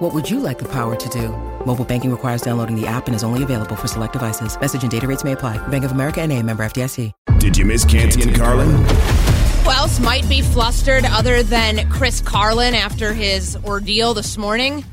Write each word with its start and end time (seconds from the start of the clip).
What 0.00 0.14
would 0.14 0.30
you 0.30 0.40
like 0.40 0.58
the 0.58 0.68
power 0.68 0.96
to 0.96 1.08
do? 1.10 1.28
Mobile 1.66 1.84
banking 1.84 2.10
requires 2.10 2.40
downloading 2.40 2.74
the 2.74 2.86
app 2.86 3.06
and 3.06 3.14
is 3.14 3.22
only 3.22 3.42
available 3.42 3.76
for 3.76 3.86
select 3.86 4.14
devices. 4.14 4.58
Message 4.58 4.80
and 4.80 4.90
data 4.90 5.06
rates 5.06 5.24
may 5.24 5.32
apply. 5.32 5.58
Bank 5.68 5.84
of 5.84 5.92
America 5.92 6.22
and 6.22 6.32
a 6.32 6.42
member 6.42 6.62
FDIC. 6.62 7.12
Did 7.36 7.58
you 7.58 7.66
miss 7.66 7.84
Canty 7.84 8.22
and 8.22 8.34
Carlin? 8.34 8.70
Who 8.70 9.70
else 9.70 10.00
might 10.00 10.26
be 10.26 10.40
flustered 10.40 11.04
other 11.04 11.42
than 11.42 11.86
Chris 11.90 12.22
Carlin 12.22 12.74
after 12.74 13.12
his 13.12 13.58
ordeal 13.62 14.14
this 14.14 14.38
morning? 14.38 14.86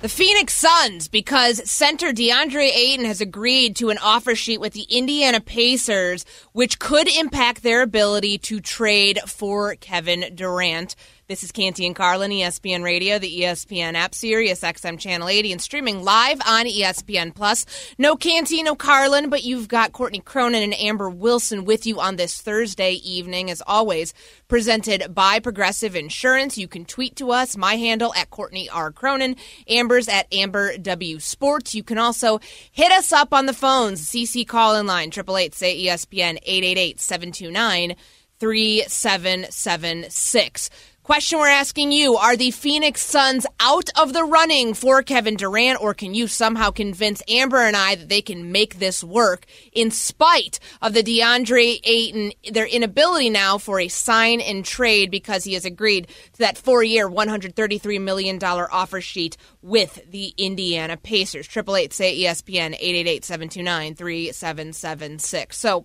The 0.00 0.08
Phoenix 0.08 0.54
Suns, 0.54 1.08
because 1.08 1.70
center 1.70 2.12
DeAndre 2.12 2.74
Ayton 2.74 3.04
has 3.04 3.20
agreed 3.20 3.76
to 3.76 3.90
an 3.90 3.98
offer 3.98 4.34
sheet 4.34 4.60
with 4.60 4.72
the 4.72 4.86
Indiana 4.88 5.40
Pacers, 5.40 6.24
which 6.52 6.78
could 6.78 7.06
impact 7.08 7.62
their 7.62 7.82
ability 7.82 8.38
to 8.38 8.60
trade 8.60 9.20
for 9.26 9.74
Kevin 9.76 10.34
Durant. 10.34 10.96
This 11.26 11.42
is 11.42 11.52
Canty 11.52 11.86
and 11.86 11.96
Carlin, 11.96 12.32
ESPN 12.32 12.84
Radio, 12.84 13.18
the 13.18 13.40
ESPN 13.40 13.94
app, 13.94 14.14
Sirius 14.14 14.60
XM 14.60 14.98
Channel 14.98 15.26
80, 15.26 15.52
and 15.52 15.62
streaming 15.62 16.04
live 16.04 16.38
on 16.46 16.66
ESPN 16.66 17.34
Plus. 17.34 17.64
No 17.96 18.14
Canty, 18.14 18.62
no 18.62 18.74
Carlin, 18.74 19.30
but 19.30 19.42
you've 19.42 19.66
got 19.66 19.92
Courtney 19.92 20.20
Cronin 20.20 20.62
and 20.62 20.78
Amber 20.78 21.08
Wilson 21.08 21.64
with 21.64 21.86
you 21.86 21.98
on 21.98 22.16
this 22.16 22.42
Thursday 22.42 22.96
evening, 22.96 23.50
as 23.50 23.62
always, 23.66 24.12
presented 24.48 25.14
by 25.14 25.40
Progressive 25.40 25.96
Insurance. 25.96 26.58
You 26.58 26.68
can 26.68 26.84
tweet 26.84 27.16
to 27.16 27.30
us, 27.30 27.56
my 27.56 27.76
handle 27.76 28.12
at 28.12 28.28
Courtney 28.28 28.68
R. 28.68 28.92
Cronin, 28.92 29.36
Amber's 29.66 30.08
at 30.08 30.30
Amber 30.30 30.76
W 30.76 31.18
Sports. 31.20 31.74
You 31.74 31.82
can 31.82 31.96
also 31.96 32.38
hit 32.70 32.92
us 32.92 33.12
up 33.12 33.32
on 33.32 33.46
the 33.46 33.54
phones, 33.54 34.06
CC 34.06 34.46
call 34.46 34.76
in 34.76 34.86
line, 34.86 35.08
888 35.08 35.54
say 35.54 35.84
ESPN, 35.84 36.36
888 36.42 37.00
729 37.00 37.96
3776. 38.40 40.68
Question 41.04 41.38
we're 41.38 41.48
asking 41.48 41.92
you 41.92 42.16
Are 42.16 42.34
the 42.34 42.50
Phoenix 42.50 43.02
Suns 43.02 43.44
out 43.60 43.90
of 43.94 44.14
the 44.14 44.24
running 44.24 44.72
for 44.72 45.02
Kevin 45.02 45.36
Durant, 45.36 45.82
or 45.82 45.92
can 45.92 46.14
you 46.14 46.26
somehow 46.26 46.70
convince 46.70 47.22
Amber 47.28 47.58
and 47.58 47.76
I 47.76 47.96
that 47.96 48.08
they 48.08 48.22
can 48.22 48.52
make 48.52 48.78
this 48.78 49.04
work 49.04 49.44
in 49.74 49.90
spite 49.90 50.60
of 50.80 50.94
the 50.94 51.02
DeAndre 51.02 51.78
Ayton, 51.84 52.32
their 52.50 52.64
inability 52.64 53.28
now 53.28 53.58
for 53.58 53.80
a 53.80 53.88
sign 53.88 54.40
and 54.40 54.64
trade 54.64 55.10
because 55.10 55.44
he 55.44 55.52
has 55.52 55.66
agreed 55.66 56.08
to 56.32 56.38
that 56.38 56.56
four 56.56 56.82
year, 56.82 57.06
$133 57.06 58.00
million 58.00 58.42
offer 58.42 59.02
sheet 59.02 59.36
with 59.60 60.10
the 60.10 60.32
Indiana 60.38 60.96
Pacers? 60.96 61.46
888 61.46 61.92
say 61.92 62.18
ESPN 62.18 62.72
888 62.80 63.26
729 63.26 63.94
3776. 63.94 65.58
So, 65.58 65.84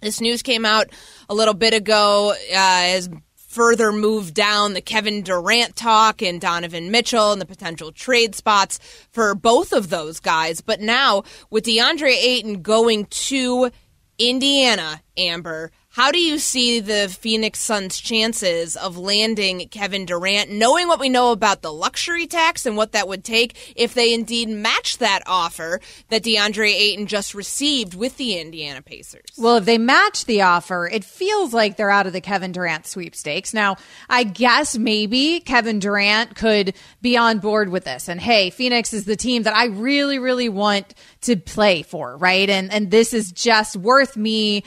this 0.00 0.22
news 0.22 0.42
came 0.42 0.64
out 0.64 0.88
a 1.28 1.34
little 1.34 1.52
bit 1.52 1.74
ago 1.74 2.30
uh, 2.30 2.36
as 2.54 3.10
further 3.54 3.92
move 3.92 4.34
down 4.34 4.74
the 4.74 4.80
Kevin 4.80 5.22
Durant 5.22 5.76
talk 5.76 6.20
and 6.22 6.40
Donovan 6.40 6.90
Mitchell 6.90 7.30
and 7.30 7.40
the 7.40 7.46
potential 7.46 7.92
trade 7.92 8.34
spots 8.34 8.80
for 9.12 9.32
both 9.36 9.72
of 9.72 9.90
those 9.90 10.18
guys. 10.18 10.60
But 10.60 10.80
now 10.80 11.22
with 11.50 11.64
DeAndre 11.64 12.16
Ayton 12.16 12.62
going 12.62 13.06
to 13.06 13.70
Indiana, 14.18 15.00
Amber, 15.16 15.70
how 15.94 16.10
do 16.10 16.18
you 16.18 16.40
see 16.40 16.80
the 16.80 17.08
Phoenix 17.08 17.60
Suns' 17.60 18.00
chances 18.00 18.76
of 18.76 18.98
landing 18.98 19.68
Kevin 19.68 20.06
Durant, 20.06 20.50
knowing 20.50 20.88
what 20.88 20.98
we 20.98 21.08
know 21.08 21.30
about 21.30 21.62
the 21.62 21.72
luxury 21.72 22.26
tax 22.26 22.66
and 22.66 22.76
what 22.76 22.90
that 22.92 23.06
would 23.06 23.22
take 23.22 23.74
if 23.76 23.94
they 23.94 24.12
indeed 24.12 24.48
match 24.48 24.98
that 24.98 25.22
offer 25.24 25.80
that 26.08 26.24
DeAndre 26.24 26.68
Ayton 26.72 27.06
just 27.06 27.32
received 27.32 27.94
with 27.94 28.16
the 28.16 28.40
Indiana 28.40 28.82
Pacers? 28.82 29.22
Well, 29.38 29.58
if 29.58 29.66
they 29.66 29.78
match 29.78 30.24
the 30.24 30.42
offer, 30.42 30.88
it 30.88 31.04
feels 31.04 31.54
like 31.54 31.76
they're 31.76 31.92
out 31.92 32.08
of 32.08 32.12
the 32.12 32.20
Kevin 32.20 32.50
Durant 32.50 32.88
sweepstakes. 32.88 33.54
Now, 33.54 33.76
I 34.10 34.24
guess 34.24 34.76
maybe 34.76 35.38
Kevin 35.38 35.78
Durant 35.78 36.34
could 36.34 36.74
be 37.02 37.16
on 37.16 37.38
board 37.38 37.68
with 37.68 37.84
this. 37.84 38.08
And 38.08 38.20
hey, 38.20 38.50
Phoenix 38.50 38.92
is 38.92 39.04
the 39.04 39.14
team 39.14 39.44
that 39.44 39.54
I 39.54 39.66
really, 39.66 40.18
really 40.18 40.48
want 40.48 40.92
to 41.20 41.36
play 41.36 41.82
for, 41.82 42.16
right? 42.16 42.50
And 42.50 42.72
and 42.72 42.90
this 42.90 43.14
is 43.14 43.30
just 43.30 43.76
worth 43.76 44.16
me 44.16 44.64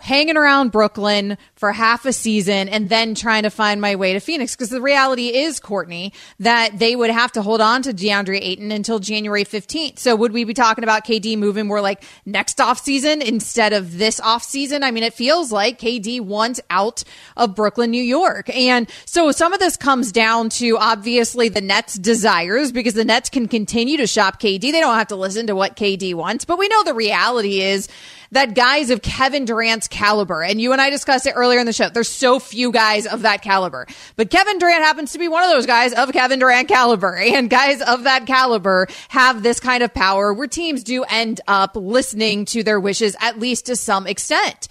hanging 0.00 0.36
around 0.36 0.72
Brooklyn 0.72 1.38
for 1.54 1.72
half 1.72 2.04
a 2.06 2.12
season 2.12 2.68
and 2.68 2.88
then 2.88 3.14
trying 3.14 3.44
to 3.44 3.50
find 3.50 3.80
my 3.80 3.94
way 3.94 4.12
to 4.12 4.20
Phoenix. 4.20 4.56
Because 4.56 4.70
the 4.70 4.80
reality 4.80 5.28
is, 5.28 5.60
Courtney, 5.60 6.12
that 6.40 6.78
they 6.78 6.96
would 6.96 7.10
have 7.10 7.30
to 7.32 7.42
hold 7.42 7.60
on 7.60 7.82
to 7.82 7.92
DeAndre 7.92 8.40
Ayton 8.42 8.72
until 8.72 8.98
January 8.98 9.44
15th. 9.44 9.98
So 9.98 10.16
would 10.16 10.32
we 10.32 10.44
be 10.44 10.54
talking 10.54 10.82
about 10.82 11.04
KD 11.04 11.38
moving 11.38 11.66
more 11.66 11.80
like 11.80 12.02
next 12.24 12.60
off 12.60 12.80
season 12.80 13.22
instead 13.22 13.72
of 13.72 13.98
this 13.98 14.18
off 14.20 14.42
season? 14.42 14.82
I 14.82 14.90
mean, 14.90 15.04
it 15.04 15.14
feels 15.14 15.52
like 15.52 15.78
KD 15.78 16.20
wants 16.20 16.60
out 16.68 17.04
of 17.36 17.54
Brooklyn, 17.54 17.90
New 17.90 18.02
York. 18.02 18.54
And 18.54 18.90
so 19.04 19.30
some 19.30 19.52
of 19.52 19.60
this 19.60 19.76
comes 19.76 20.10
down 20.10 20.48
to 20.50 20.76
obviously 20.78 21.48
the 21.48 21.60
Nets 21.60 21.94
desires 21.94 22.72
because 22.72 22.94
the 22.94 23.04
Nets 23.04 23.30
can 23.30 23.46
continue 23.46 23.96
to 23.98 24.06
shop 24.06 24.40
KD. 24.40 24.60
They 24.60 24.80
don't 24.80 24.96
have 24.96 25.08
to 25.08 25.16
listen 25.16 25.46
to 25.46 25.54
what 25.54 25.76
KD 25.76 26.14
wants, 26.14 26.44
but 26.44 26.58
we 26.58 26.66
know 26.68 26.82
the 26.82 26.94
reality 26.94 27.60
is 27.60 27.88
that 28.32 28.54
guys 28.54 28.90
of 28.90 29.02
Kevin 29.02 29.44
Durant's 29.44 29.88
caliber, 29.88 30.42
and 30.42 30.60
you 30.60 30.72
and 30.72 30.80
I 30.80 30.90
discussed 30.90 31.26
it 31.26 31.32
earlier 31.32 31.60
in 31.60 31.66
the 31.66 31.72
show, 31.72 31.88
there's 31.88 32.08
so 32.08 32.38
few 32.38 32.72
guys 32.72 33.06
of 33.06 33.22
that 33.22 33.42
caliber. 33.42 33.86
But 34.16 34.30
Kevin 34.30 34.58
Durant 34.58 34.82
happens 34.82 35.12
to 35.12 35.18
be 35.18 35.28
one 35.28 35.44
of 35.44 35.50
those 35.50 35.66
guys 35.66 35.92
of 35.92 36.12
Kevin 36.12 36.38
Durant 36.38 36.68
caliber. 36.68 37.16
And 37.36 37.50
guys 37.50 37.82
of 37.82 38.04
that 38.04 38.26
caliber 38.26 38.86
have 39.08 39.42
this 39.42 39.60
kind 39.60 39.82
of 39.82 39.92
power 39.92 40.32
where 40.32 40.46
teams 40.46 40.82
do 40.82 41.04
end 41.04 41.40
up 41.46 41.76
listening 41.76 42.46
to 42.46 42.62
their 42.62 42.80
wishes, 42.80 43.14
at 43.20 43.38
least 43.38 43.66
to 43.66 43.76
some 43.76 44.06
extent. 44.06 44.68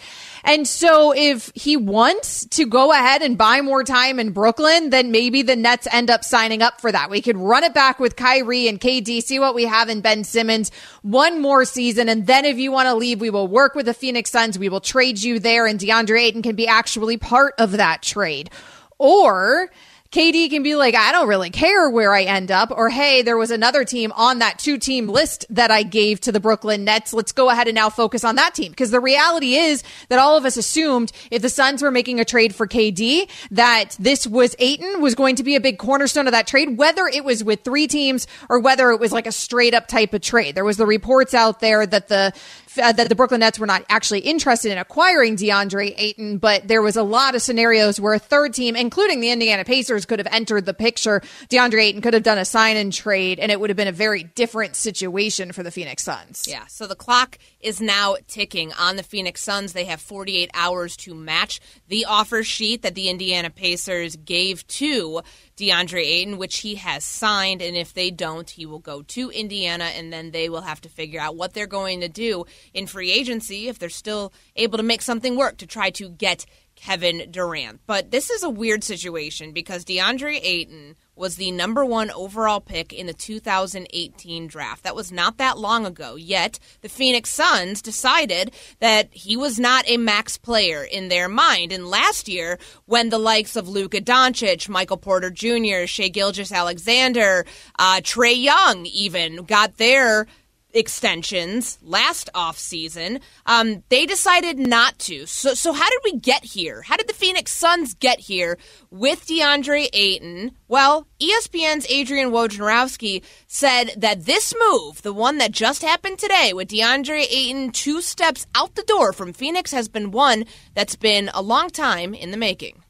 And 0.47 0.67
so 0.67 1.11
if 1.11 1.51
he 1.55 1.75
wants 1.75 2.45
to 2.45 2.67
go 2.67 2.91
ahead 2.91 3.23
and 3.23 3.35
buy 3.35 3.61
more 3.61 3.83
time 3.83 4.19
in 4.19 4.31
Brooklyn, 4.31 4.91
then 4.91 5.11
maybe 5.11 5.41
the 5.41 5.55
Nets 5.55 5.87
end 5.91 6.11
up 6.11 6.23
signing 6.23 6.61
up 6.61 6.79
for 6.79 6.91
that. 6.91 7.09
We 7.09 7.21
could 7.23 7.35
run 7.35 7.63
it 7.63 7.73
back 7.73 7.99
with 7.99 8.15
Kyrie 8.15 8.67
and 8.67 8.79
KD, 8.79 9.23
see 9.23 9.39
what 9.39 9.55
we 9.55 9.65
have 9.65 9.89
in 9.89 10.01
Ben 10.01 10.23
Simmons 10.23 10.69
one 11.01 11.41
more 11.41 11.65
season. 11.65 12.09
And 12.09 12.27
then 12.27 12.45
if 12.45 12.59
you 12.59 12.71
want 12.71 12.85
to 12.85 12.93
leave, 12.93 13.19
we 13.19 13.31
will 13.31 13.47
work 13.47 13.73
with 13.73 13.87
the 13.87 13.93
Phoenix 13.95 14.29
Suns. 14.29 14.59
We 14.59 14.69
will 14.69 14.81
trade 14.81 15.21
you 15.21 15.39
there 15.39 15.65
and 15.65 15.79
DeAndre 15.79 16.21
Ayton 16.21 16.43
can 16.43 16.55
be 16.55 16.67
actually 16.67 17.17
part 17.17 17.55
of 17.57 17.71
that 17.71 18.03
trade. 18.03 18.51
Or 18.99 19.71
KD 20.15 20.49
can 20.49 20.63
be 20.63 20.75
like, 20.75 20.95
I 20.95 21.11
don't 21.11 21.27
really 21.27 21.49
care 21.49 21.89
where 21.89 22.13
I 22.13 22.21
end 22.21 22.49
up. 22.49 22.71
Or, 22.71 22.87
hey, 22.87 23.21
there 23.21 23.35
was 23.35 23.51
another 23.51 23.83
team 23.83 24.13
on 24.15 24.39
that 24.39 24.57
two 24.57 24.77
team 24.77 25.09
list 25.09 25.45
that 25.49 25.71
I 25.71 25.83
gave 25.83 26.21
to 26.21 26.31
the 26.31 26.39
Brooklyn 26.39 26.85
Nets. 26.85 27.11
Let's 27.11 27.33
go 27.33 27.49
ahead 27.49 27.67
and 27.67 27.75
now 27.75 27.89
focus 27.89 28.23
on 28.23 28.37
that 28.37 28.55
team. 28.55 28.71
Because 28.71 28.91
the 28.91 29.01
reality 29.01 29.55
is 29.55 29.83
that 30.07 30.17
all 30.17 30.37
of 30.37 30.45
us 30.45 30.55
assumed 30.55 31.11
if 31.31 31.41
the 31.41 31.49
Suns 31.49 31.81
were 31.81 31.91
making 31.91 32.21
a 32.21 32.25
trade 32.25 32.55
for 32.55 32.65
KD, 32.65 33.29
that 33.51 33.97
this 33.99 34.25
was 34.25 34.55
Ayton 34.57 35.01
was 35.01 35.15
going 35.15 35.35
to 35.35 35.43
be 35.43 35.57
a 35.57 35.59
big 35.59 35.77
cornerstone 35.77 36.27
of 36.27 36.31
that 36.31 36.47
trade, 36.47 36.77
whether 36.77 37.07
it 37.07 37.25
was 37.25 37.43
with 37.43 37.65
three 37.65 37.85
teams 37.85 38.25
or 38.47 38.61
whether 38.61 38.91
it 38.91 39.01
was 39.01 39.11
like 39.11 39.27
a 39.27 39.33
straight 39.33 39.73
up 39.73 39.89
type 39.89 40.13
of 40.13 40.21
trade. 40.21 40.55
There 40.55 40.63
was 40.63 40.77
the 40.77 40.85
reports 40.85 41.33
out 41.33 41.59
there 41.59 41.85
that 41.85 42.07
the 42.07 42.31
uh, 42.77 42.91
that 42.91 43.09
the 43.09 43.15
Brooklyn 43.15 43.39
Nets 43.39 43.59
were 43.59 43.65
not 43.65 43.85
actually 43.89 44.19
interested 44.19 44.71
in 44.71 44.77
acquiring 44.77 45.35
DeAndre 45.35 45.93
Ayton, 45.97 46.37
but 46.37 46.67
there 46.67 46.81
was 46.81 46.95
a 46.95 47.03
lot 47.03 47.35
of 47.35 47.41
scenarios 47.41 47.99
where 47.99 48.13
a 48.13 48.19
third 48.19 48.53
team, 48.53 48.75
including 48.75 49.19
the 49.19 49.31
Indiana 49.31 49.63
Pacers, 49.63 50.05
could 50.05 50.19
have 50.19 50.27
entered 50.31 50.65
the 50.65 50.73
picture. 50.73 51.21
DeAndre 51.49 51.81
Ayton 51.81 52.01
could 52.01 52.13
have 52.13 52.23
done 52.23 52.37
a 52.37 52.45
sign 52.45 52.77
and 52.77 52.91
trade, 52.91 53.39
and 53.39 53.51
it 53.51 53.59
would 53.59 53.69
have 53.69 53.77
been 53.77 53.87
a 53.87 53.91
very 53.91 54.23
different 54.23 54.75
situation 54.75 55.51
for 55.51 55.63
the 55.63 55.71
Phoenix 55.71 56.03
Suns. 56.03 56.45
Yeah, 56.47 56.65
so 56.67 56.87
the 56.87 56.95
clock 56.95 57.37
is 57.61 57.81
now 57.81 58.15
ticking 58.27 58.71
on 58.73 58.95
the 58.95 59.03
Phoenix 59.03 59.41
Suns. 59.41 59.73
They 59.73 59.85
have 59.85 60.01
48 60.01 60.51
hours 60.53 60.95
to 60.97 61.15
match 61.15 61.59
the 61.87 62.05
offer 62.05 62.43
sheet 62.43 62.81
that 62.81 62.95
the 62.95 63.09
Indiana 63.09 63.49
Pacers 63.49 64.15
gave 64.15 64.65
to 64.67 65.21
DeAndre 65.57 66.03
Ayton, 66.03 66.37
which 66.37 66.59
he 66.59 66.75
has 66.75 67.05
signed. 67.05 67.61
And 67.61 67.75
if 67.75 67.93
they 67.93 68.11
don't, 68.11 68.49
he 68.49 68.65
will 68.65 68.79
go 68.79 69.01
to 69.01 69.29
Indiana, 69.29 69.85
and 69.85 70.11
then 70.11 70.31
they 70.31 70.49
will 70.49 70.61
have 70.61 70.81
to 70.81 70.89
figure 70.89 71.19
out 71.19 71.35
what 71.35 71.53
they're 71.53 71.67
going 71.67 72.01
to 72.01 72.09
do 72.09 72.45
in 72.73 72.87
free 72.87 73.11
agency 73.11 73.67
if 73.67 73.79
they're 73.79 73.89
still 73.89 74.33
able 74.55 74.77
to 74.77 74.83
make 74.83 75.01
something 75.01 75.35
work 75.35 75.57
to 75.57 75.67
try 75.67 75.89
to 75.91 76.09
get 76.09 76.45
Kevin 76.75 77.31
Durant. 77.31 77.79
But 77.87 78.11
this 78.11 78.29
is 78.29 78.43
a 78.43 78.49
weird 78.49 78.83
situation 78.83 79.53
because 79.53 79.85
DeAndre 79.85 80.39
Ayton 80.43 80.95
was 81.15 81.35
the 81.35 81.51
number 81.51 81.85
one 81.85 82.11
overall 82.11 82.59
pick 82.59 82.93
in 82.93 83.07
the 83.07 83.13
2018 83.13 84.47
draft. 84.47 84.83
That 84.83 84.95
was 84.95 85.11
not 85.11 85.37
that 85.37 85.57
long 85.57 85.85
ago, 85.85 86.15
yet 86.15 86.59
the 86.81 86.89
Phoenix 86.89 87.29
Suns 87.29 87.81
decided 87.81 88.51
that 88.79 89.13
he 89.13 89.37
was 89.37 89.59
not 89.59 89.87
a 89.87 89.97
max 89.97 90.37
player 90.37 90.83
in 90.83 91.09
their 91.09 91.29
mind. 91.29 91.71
And 91.71 91.87
last 91.87 92.27
year, 92.27 92.59
when 92.85 93.09
the 93.09 93.17
likes 93.17 93.55
of 93.55 93.69
Luka 93.69 94.01
Doncic, 94.01 94.67
Michael 94.67 94.97
Porter 94.97 95.29
Jr., 95.29 95.85
Shai 95.85 96.09
Gilgeous-Alexander, 96.09 97.45
uh, 97.79 98.01
Trae 98.01 98.41
Young 98.41 98.85
even 98.85 99.37
got 99.45 99.77
their 99.77 100.27
extensions 100.75 101.79
last 101.81 102.29
offseason. 102.35 103.21
Um, 103.45 103.83
they 103.89 104.05
decided 104.05 104.59
not 104.59 104.99
to. 104.99 105.25
So, 105.25 105.53
so 105.53 105.73
how 105.73 105.89
did 105.89 105.99
we 106.03 106.19
get 106.19 106.43
here? 106.43 106.81
How 106.81 106.97
did 106.97 107.07
the 107.07 107.13
Phoenix 107.13 107.51
Suns 107.53 107.93
get 107.93 108.19
here 108.19 108.57
with 108.91 109.25
DeAndre 109.25 109.87
Ayton? 109.93 110.51
Well, 110.67 111.07
ESPN's 111.19 111.87
Adrian 111.89 112.31
Wojnarowski 112.31 113.23
said 113.47 113.91
that 113.97 114.25
this 114.25 114.53
move, 114.69 115.01
the 115.01 115.13
one 115.13 115.37
that 115.37 115.51
just 115.51 115.81
happened 115.81 116.19
today 116.19 116.53
with 116.53 116.69
DeAndre 116.69 117.25
Ayton 117.29 117.71
two 117.71 118.01
steps 118.01 118.45
out 118.53 118.75
the 118.75 118.83
door 118.83 119.13
from 119.13 119.33
Phoenix, 119.33 119.71
has 119.71 119.87
been 119.87 120.11
one 120.11 120.45
that's 120.73 120.95
been 120.95 121.29
a 121.33 121.41
long 121.41 121.69
time 121.69 122.13
in 122.13 122.31
the 122.31 122.37
making. 122.37 122.81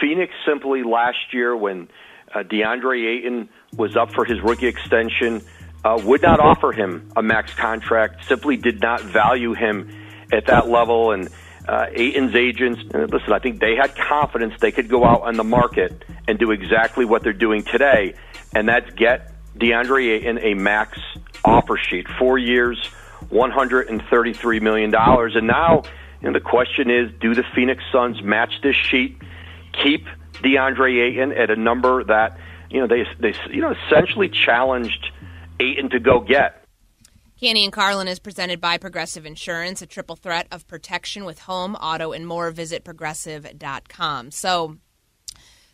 Phoenix 0.00 0.32
simply 0.46 0.82
last 0.82 1.32
year 1.32 1.56
when 1.56 1.88
uh, 2.34 2.40
DeAndre 2.40 3.18
Ayton 3.18 3.48
was 3.76 3.96
up 3.96 4.12
for 4.12 4.24
his 4.24 4.40
rookie 4.42 4.66
extension 4.66 5.42
uh, 5.84 6.00
would 6.04 6.22
not 6.22 6.40
offer 6.40 6.72
him 6.72 7.10
a 7.16 7.22
max 7.22 7.52
contract, 7.54 8.26
simply 8.26 8.56
did 8.56 8.80
not 8.80 9.02
value 9.02 9.54
him 9.54 9.90
at 10.32 10.46
that 10.46 10.68
level. 10.68 11.12
And 11.12 11.28
uh, 11.68 11.86
Ayton's 11.92 12.34
agents, 12.34 12.82
uh, 12.94 13.06
listen, 13.10 13.32
I 13.32 13.38
think 13.38 13.60
they 13.60 13.74
had 13.74 13.94
confidence 13.96 14.54
they 14.60 14.72
could 14.72 14.88
go 14.88 15.04
out 15.04 15.22
on 15.22 15.34
the 15.34 15.44
market 15.44 16.04
and 16.28 16.38
do 16.38 16.50
exactly 16.50 17.04
what 17.04 17.22
they're 17.22 17.32
doing 17.32 17.62
today, 17.62 18.14
and 18.54 18.68
that's 18.68 18.90
get 18.94 19.32
DeAndre 19.56 20.10
Ayton 20.10 20.38
a 20.38 20.54
max 20.54 20.98
offer 21.44 21.76
sheet, 21.76 22.06
four 22.18 22.38
years, 22.38 22.78
$133 23.30 24.60
million. 24.62 24.94
And 24.94 25.46
now 25.46 25.82
know, 26.22 26.32
the 26.32 26.40
question 26.40 26.90
is 26.90 27.10
do 27.20 27.34
the 27.34 27.44
Phoenix 27.54 27.82
Suns 27.92 28.22
match 28.22 28.60
this 28.62 28.76
sheet, 28.76 29.20
keep 29.72 30.06
DeAndre 30.34 31.08
Ayton 31.08 31.32
at 31.32 31.50
a 31.50 31.56
number 31.56 32.04
that 32.04 32.38
you 32.70 32.80
know 32.80 32.86
they 32.86 33.04
they 33.18 33.34
you 33.50 33.60
know 33.60 33.74
essentially 33.86 34.28
challenged 34.28 35.11
Ayton 35.62 35.90
to 35.90 36.00
go 36.00 36.20
get. 36.20 36.64
Canty 37.40 37.64
and 37.64 37.72
Carlin 37.72 38.08
is 38.08 38.18
presented 38.18 38.60
by 38.60 38.78
Progressive 38.78 39.26
Insurance, 39.26 39.82
a 39.82 39.86
triple 39.86 40.16
threat 40.16 40.46
of 40.52 40.68
protection 40.68 41.24
with 41.24 41.40
home, 41.40 41.74
auto, 41.74 42.12
and 42.12 42.26
more. 42.26 42.50
Visit 42.50 42.84
progressive.com. 42.84 44.30
So 44.30 44.76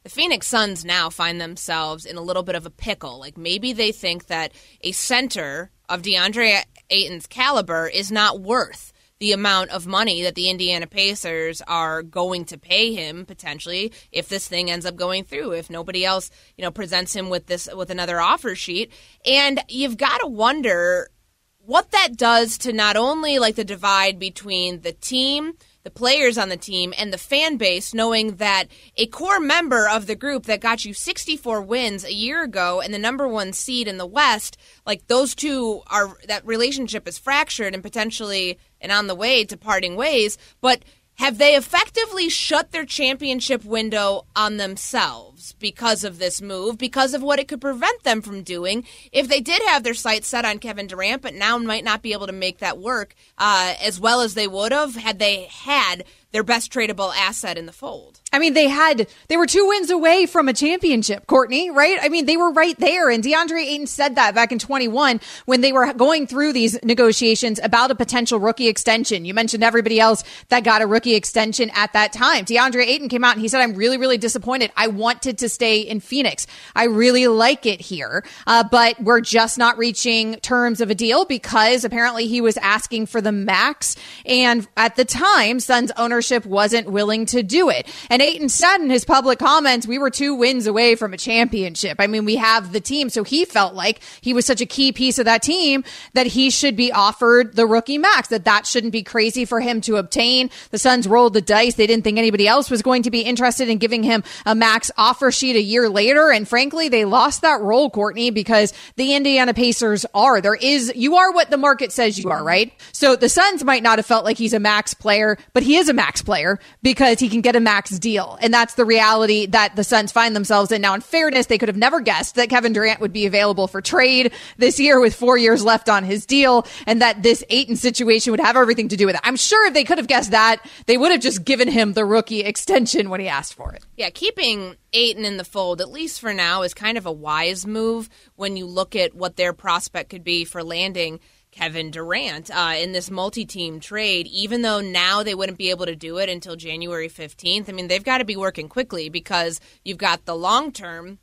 the 0.03 0.09
Phoenix 0.09 0.47
Suns 0.47 0.85
now 0.85 1.11
find 1.11 1.41
themselves 1.41 2.07
in 2.07 2.17
a 2.17 2.23
little 2.23 2.43
bit 2.43 2.55
of 2.55 2.65
a 2.65 2.71
pickle. 2.71 3.19
Like 3.19 3.37
maybe 3.37 3.75
they 3.75 3.93
think 3.93 4.29
that 4.29 4.53
a 4.81 4.93
center 4.93 5.71
of 5.89 6.03
DeAndre 6.03 6.63
Ayton's 6.89 7.27
caliber 7.27 7.87
is 7.87 8.11
not 8.11 8.41
worth 8.41 8.93
the 9.21 9.33
amount 9.33 9.71
of 9.71 9.87
money 9.87 10.23
that 10.23 10.35
the 10.35 10.49
Indiana 10.49 10.87
Pacers 10.87 11.61
are 11.63 12.03
going 12.03 12.45
to 12.47 12.59
pay 12.59 12.95
him 12.95 13.27
potentially 13.27 13.93
if 14.13 14.29
this 14.29 14.47
thing 14.47 14.71
ends 14.71 14.87
up 14.87 14.97
going 14.97 15.25
through 15.25 15.53
if 15.53 15.71
nobody 15.71 16.05
else 16.05 16.31
you 16.57 16.63
know 16.63 16.71
presents 16.71 17.15
him 17.15 17.29
with 17.29 17.47
this 17.47 17.69
with 17.75 17.91
another 17.91 18.21
offer 18.21 18.55
sheet. 18.55 18.93
And 19.27 19.61
you've 19.69 19.97
got 19.97 20.19
to 20.19 20.27
wonder 20.27 21.11
what 21.59 21.91
that 21.91 22.17
does 22.17 22.57
to 22.59 22.73
not 22.73 22.97
only 22.97 23.39
like 23.39 23.57
the 23.57 23.65
divide 23.65 24.19
between 24.19 24.81
the 24.81 24.93
team 24.93 25.55
the 25.89 25.91
players 25.91 26.37
on 26.37 26.51
the 26.51 26.57
team 26.59 26.93
and 26.99 27.13
the 27.13 27.17
fan 27.19 27.57
base 27.57 27.95
knowing 27.95 28.37
that 28.37 28.67
a 28.99 29.07
core 29.07 29.41
member 29.41 29.89
of 29.89 30.07
the 30.07 30.15
group 30.15 30.45
that 30.45 30.61
got 30.61 30.85
you 30.85 30.93
64 30.93 31.63
wins 31.63 32.05
a 32.05 32.13
year 32.13 32.43
ago 32.43 32.83
and 32.83 32.93
the 32.93 32.99
number 32.99 33.27
one 33.27 33.55
seed 33.55 33.89
in 33.89 33.97
the 33.97 34.07
West, 34.07 34.59
like 34.85 35.07
those 35.07 35.35
two 35.35 35.81
are, 35.87 36.19
that 36.27 36.47
relationship 36.47 37.09
is 37.09 37.17
fractured 37.17 37.73
and 37.73 37.83
potentially 37.83 38.59
and 38.81 38.93
on 38.93 39.07
the 39.07 39.15
way 39.15 39.45
to 39.45 39.57
parting 39.57 39.97
ways. 39.97 40.39
But 40.61 40.85
have 41.19 41.39
they 41.39 41.57
effectively 41.57 42.29
shut 42.29 42.71
their 42.71 42.85
championship 42.85 43.65
window 43.65 44.25
on 44.37 44.57
themselves 44.57 45.53
because 45.59 46.05
of 46.05 46.21
this 46.21 46.41
move, 46.41 46.79
because 46.79 47.13
of 47.13 47.23
what 47.23 47.41
it 47.41 47.49
could 47.49 47.61
prevent 47.61 48.05
them 48.05 48.23
from 48.23 48.45
doing 48.45 48.85
if 49.11 49.27
they 49.27 49.41
did 49.41 49.61
have 49.67 49.83
their 49.83 49.95
sights 49.95 50.29
set 50.29 50.45
on 50.45 50.61
Kevin 50.61 50.87
Durant, 50.87 51.23
but 51.23 51.35
now 51.35 51.59
might 51.59 51.83
not 51.83 52.03
be 52.03 52.13
able 52.13 52.29
to 52.29 52.33
make 52.33 52.59
that 52.59 52.79
work 52.79 53.17
uh, 53.37 53.75
as 53.83 53.99
well 53.99 54.21
as 54.21 54.35
they 54.35 54.47
would 54.47 54.71
have 54.71 54.95
had 54.95 55.19
they 55.19 55.45
had 55.51 56.05
their 56.33 56.43
best 56.43 56.71
tradable 56.71 57.15
asset 57.15 57.57
in 57.57 57.67
the 57.67 57.73
fold. 57.73 58.21
I 58.31 58.39
mean, 58.39 58.53
they 58.53 58.69
had 58.69 59.09
they 59.29 59.39
were 59.39 59.47
two 59.47 59.67
wins 59.67 59.89
away 59.89 60.27
from 60.27 60.49
a 60.49 60.53
championship, 60.53 61.27
Courtney, 61.27 61.71
right? 61.71 61.99
I 62.03 62.11
mean, 62.11 62.27
they 62.27 62.37
were 62.37 62.53
right 62.53 62.79
there. 62.79 63.09
And 63.09 63.25
DeAndre 63.25 63.63
Ayton 63.63 63.87
said 63.87 64.17
that 64.17 64.35
back 64.35 64.53
in 64.53 64.59
21 64.59 65.21
when 65.47 65.63
they 65.63 65.73
were 65.73 65.95
going 65.95 66.27
through 66.27 66.53
these 66.53 66.79
negotiations 66.83 67.59
about 67.63 67.91
a 67.91 67.95
potential 67.95 68.39
rookie 68.39 68.69
extension. 68.69 69.25
You 69.25 69.33
mentioned 69.33 69.65
everybody 69.65 69.99
else 69.99 70.25
that 70.51 70.65
got 70.65 70.83
a 70.83 70.87
rookie 70.87 71.15
extension 71.15 71.71
at 71.75 71.95
that 71.95 72.13
time. 72.13 72.45
DeAndre 72.45 72.87
Ayton 72.87 73.09
came 73.09 73.25
out 73.25 73.33
and 73.33 73.41
he 73.41 73.49
said, 73.49 73.63
I'm 73.63 73.75
really, 73.75 73.97
really 73.97 74.19
disappointed. 74.19 74.71
I 74.77 74.89
wanted 74.89 75.39
to 75.39 75.49
stay 75.49 75.81
in 75.81 76.01
Phoenix. 76.01 76.47
I 76.77 76.85
really 76.85 77.27
like 77.29 77.65
it 77.65 77.81
here. 77.81 78.23
Uh, 78.47 78.65
but 78.71 79.01
we're 79.01 79.23
just 79.23 79.57
not 79.57 79.79
reaching 79.79 80.35
terms 80.41 80.83
of 80.83 80.91
a 80.91 80.95
deal 80.95 81.25
because 81.25 81.85
apparently 81.85 82.27
he 82.27 82.43
was 82.43 82.59
asking 82.59 83.07
for 83.07 83.23
the 83.23 83.33
max. 83.33 83.97
And 84.27 84.69
at 84.77 84.97
the 84.97 85.07
time, 85.07 85.61
Suns 85.61 85.91
owner 85.97 86.18
ownership 86.19 86.45
wasn't 86.45 86.91
willing 86.91 87.27
to 87.27 87.45
do 87.45 87.71
it. 87.71 87.87
And 88.11 88.21
Ayton 88.21 88.49
said 88.49 88.79
in 88.79 88.91
his 88.91 89.05
public 89.05 89.39
comments, 89.39 89.87
we 89.87 89.99
were 89.99 90.11
two 90.11 90.35
wins 90.35 90.67
away 90.67 90.97
from 90.97 91.15
a 91.15 91.17
championship. 91.17 91.99
I 92.01 92.09
mean, 92.09 92.25
we 92.25 92.35
have 92.35 92.73
the 92.73 92.81
team. 92.81 93.09
So 93.09 93.23
he 93.23 93.45
felt 93.45 93.75
like 93.75 94.01
he 94.21 94.35
was 94.35 94.45
such 94.45 94.61
a 94.61 94.67
key 94.67 94.91
piece 94.91 95.21
of 95.21 95.27
that 95.27 95.45
team 95.45 95.85
that 96.15 96.27
he 96.27 96.51
should 96.51 96.75
be 96.75 96.91
offered 96.91 97.55
the 97.55 97.69
rookie 97.69 97.99
max, 97.99 98.29
that 98.29 98.45
that 98.47 98.67
shouldn't 98.67 98.93
be 98.93 99.05
crazy 99.05 99.45
for 99.45 99.61
him 99.61 99.81
to 99.83 99.95
obtain. 99.95 100.51
The 100.73 100.79
Suns 100.79 101.07
rolled 101.07 101.35
the 101.35 101.41
dice. 101.41 101.77
They 101.77 101.87
didn't 101.87 102.03
think 102.03 102.19
anybody 102.19 102.49
else 102.49 102.69
was 102.69 102.83
going 102.83 103.05
to 103.05 103.13
be 103.13 103.21
interested 103.21 103.69
in 103.69 103.79
giving 103.79 104.03
him 104.03 104.25
a 104.45 104.57
max 104.57 104.91
offer 104.99 105.31
sheet 105.31 105.55
a 105.55 105.63
year 105.63 105.89
later. 105.89 106.33
And 106.33 106.49
frankly, 106.49 106.89
they 106.89 107.05
lost 107.05 107.43
that 107.43 107.61
role, 107.61 107.91
Courtney, 107.91 108.31
because 108.31 108.73
the 108.97 109.15
Indiana 109.15 109.55
Pacers 109.55 110.05
are. 110.15 110.41
There 110.41 110.57
is, 110.57 110.93
you 110.97 111.15
are 111.15 111.31
what 111.31 111.51
the 111.51 111.57
market 111.57 111.93
says 111.93 112.19
you 112.19 112.29
are, 112.31 112.43
right? 112.43 112.73
So 112.91 113.15
the 113.15 113.29
Suns 113.29 113.63
might 113.63 113.85
not 113.85 114.01
have 114.01 114.07
felt 114.07 114.25
like 114.25 114.37
he's 114.37 114.53
a 114.53 114.59
max 114.59 114.95
player, 114.95 115.39
but 115.53 115.63
he 115.63 115.77
is 115.77 115.89
a 115.89 115.95
max 115.95 116.08
max 116.09 116.23
player 116.23 116.59
because 116.83 117.21
he 117.21 117.29
can 117.29 117.43
get 117.43 117.55
a 117.55 117.61
max 117.61 117.99
deal. 117.99 118.39
And 118.41 118.53
that's 118.53 118.75
the 118.77 118.87
reality 118.87 119.45
that 119.49 119.77
the 119.77 119.85
Suns 119.85 120.11
find 120.11 120.35
themselves 120.35 120.73
in. 120.73 120.81
Now, 120.81 120.95
in 120.95 121.03
fairness, 121.03 121.47
they 121.47 121.59
could 121.59 121.69
have 121.69 121.77
never 121.77 122.01
guessed 122.01 122.37
that 122.37 122.49
Kevin 122.49 122.73
Durant 122.73 123.01
would 123.01 123.13
be 123.13 123.27
available 123.27 123.69
for 123.69 123.83
trade 123.83 124.33
this 124.57 124.81
year 124.81 125.01
with 125.01 125.15
four 125.15 125.37
years 125.37 125.63
left 125.63 125.91
on 125.91 126.05
his 126.05 126.25
deal 126.25 126.67
and 126.87 127.03
that 127.03 127.23
this 127.23 127.45
Ayton 127.51 127.77
situation 127.77 128.31
would 128.31 128.41
have 128.41 128.57
everything 128.57 128.89
to 128.89 128.97
do 128.97 129.05
with 129.05 129.17
it. 129.17 129.21
I'm 129.23 129.37
sure 129.37 129.67
if 129.67 129.75
they 129.75 129.85
could 129.85 129.99
have 129.99 130.07
guessed 130.07 130.31
that, 130.31 130.67
they 130.87 130.97
would 130.97 131.13
have 131.13 131.21
just 131.21 131.45
given 131.45 131.69
him 131.69 131.93
the 131.93 132.07
rookie 132.07 132.41
extension 132.41 133.11
when 133.11 133.21
he 133.21 133.29
asked 133.29 133.53
for 133.53 133.75
it. 133.75 133.85
Yeah, 133.99 134.09
keeping 134.09 134.77
Ayton 134.95 135.27
in 135.27 135.37
the 135.37 135.45
fold, 135.45 135.83
at 135.83 135.91
least 135.91 136.23
for 136.23 136.33
now, 136.33 136.63
is 136.63 136.73
kind 136.73 136.97
of 136.97 137.05
a 137.05 137.13
wise 137.13 137.67
move 137.67 138.09
when 138.37 138.57
you 138.57 138.65
look 138.65 138.97
at 138.97 139.15
what 139.15 139.37
their 139.37 139.53
prospect 139.53 140.09
could 140.09 140.25
be 140.25 140.47
for 140.47 140.65
landing 140.65 141.21
Kevin 141.59 141.91
Durant 141.91 142.53
uh, 142.53 142.75
in 142.79 142.93
this 142.93 143.11
multi 143.11 143.45
team 143.45 143.81
trade, 143.81 144.29
even 144.29 144.63
though 144.63 144.81
now 144.81 145.25
they 145.25 145.35
wouldn't 145.35 145.59
be 145.59 145.71
able 145.71 145.87
to 145.87 145.97
do 145.97 146.19
it 146.19 146.29
until 146.29 146.55
January 146.55 147.09
15th. 147.09 147.69
I 147.69 147.73
mean, 147.73 147.89
they've 147.89 148.05
got 148.05 148.19
to 148.19 148.25
be 148.25 148.37
working 148.37 148.69
quickly 148.69 149.09
because 149.09 149.61
you've 149.85 149.99
got 149.99 150.25
the 150.25 150.37
long 150.37 150.71
term 150.71 151.19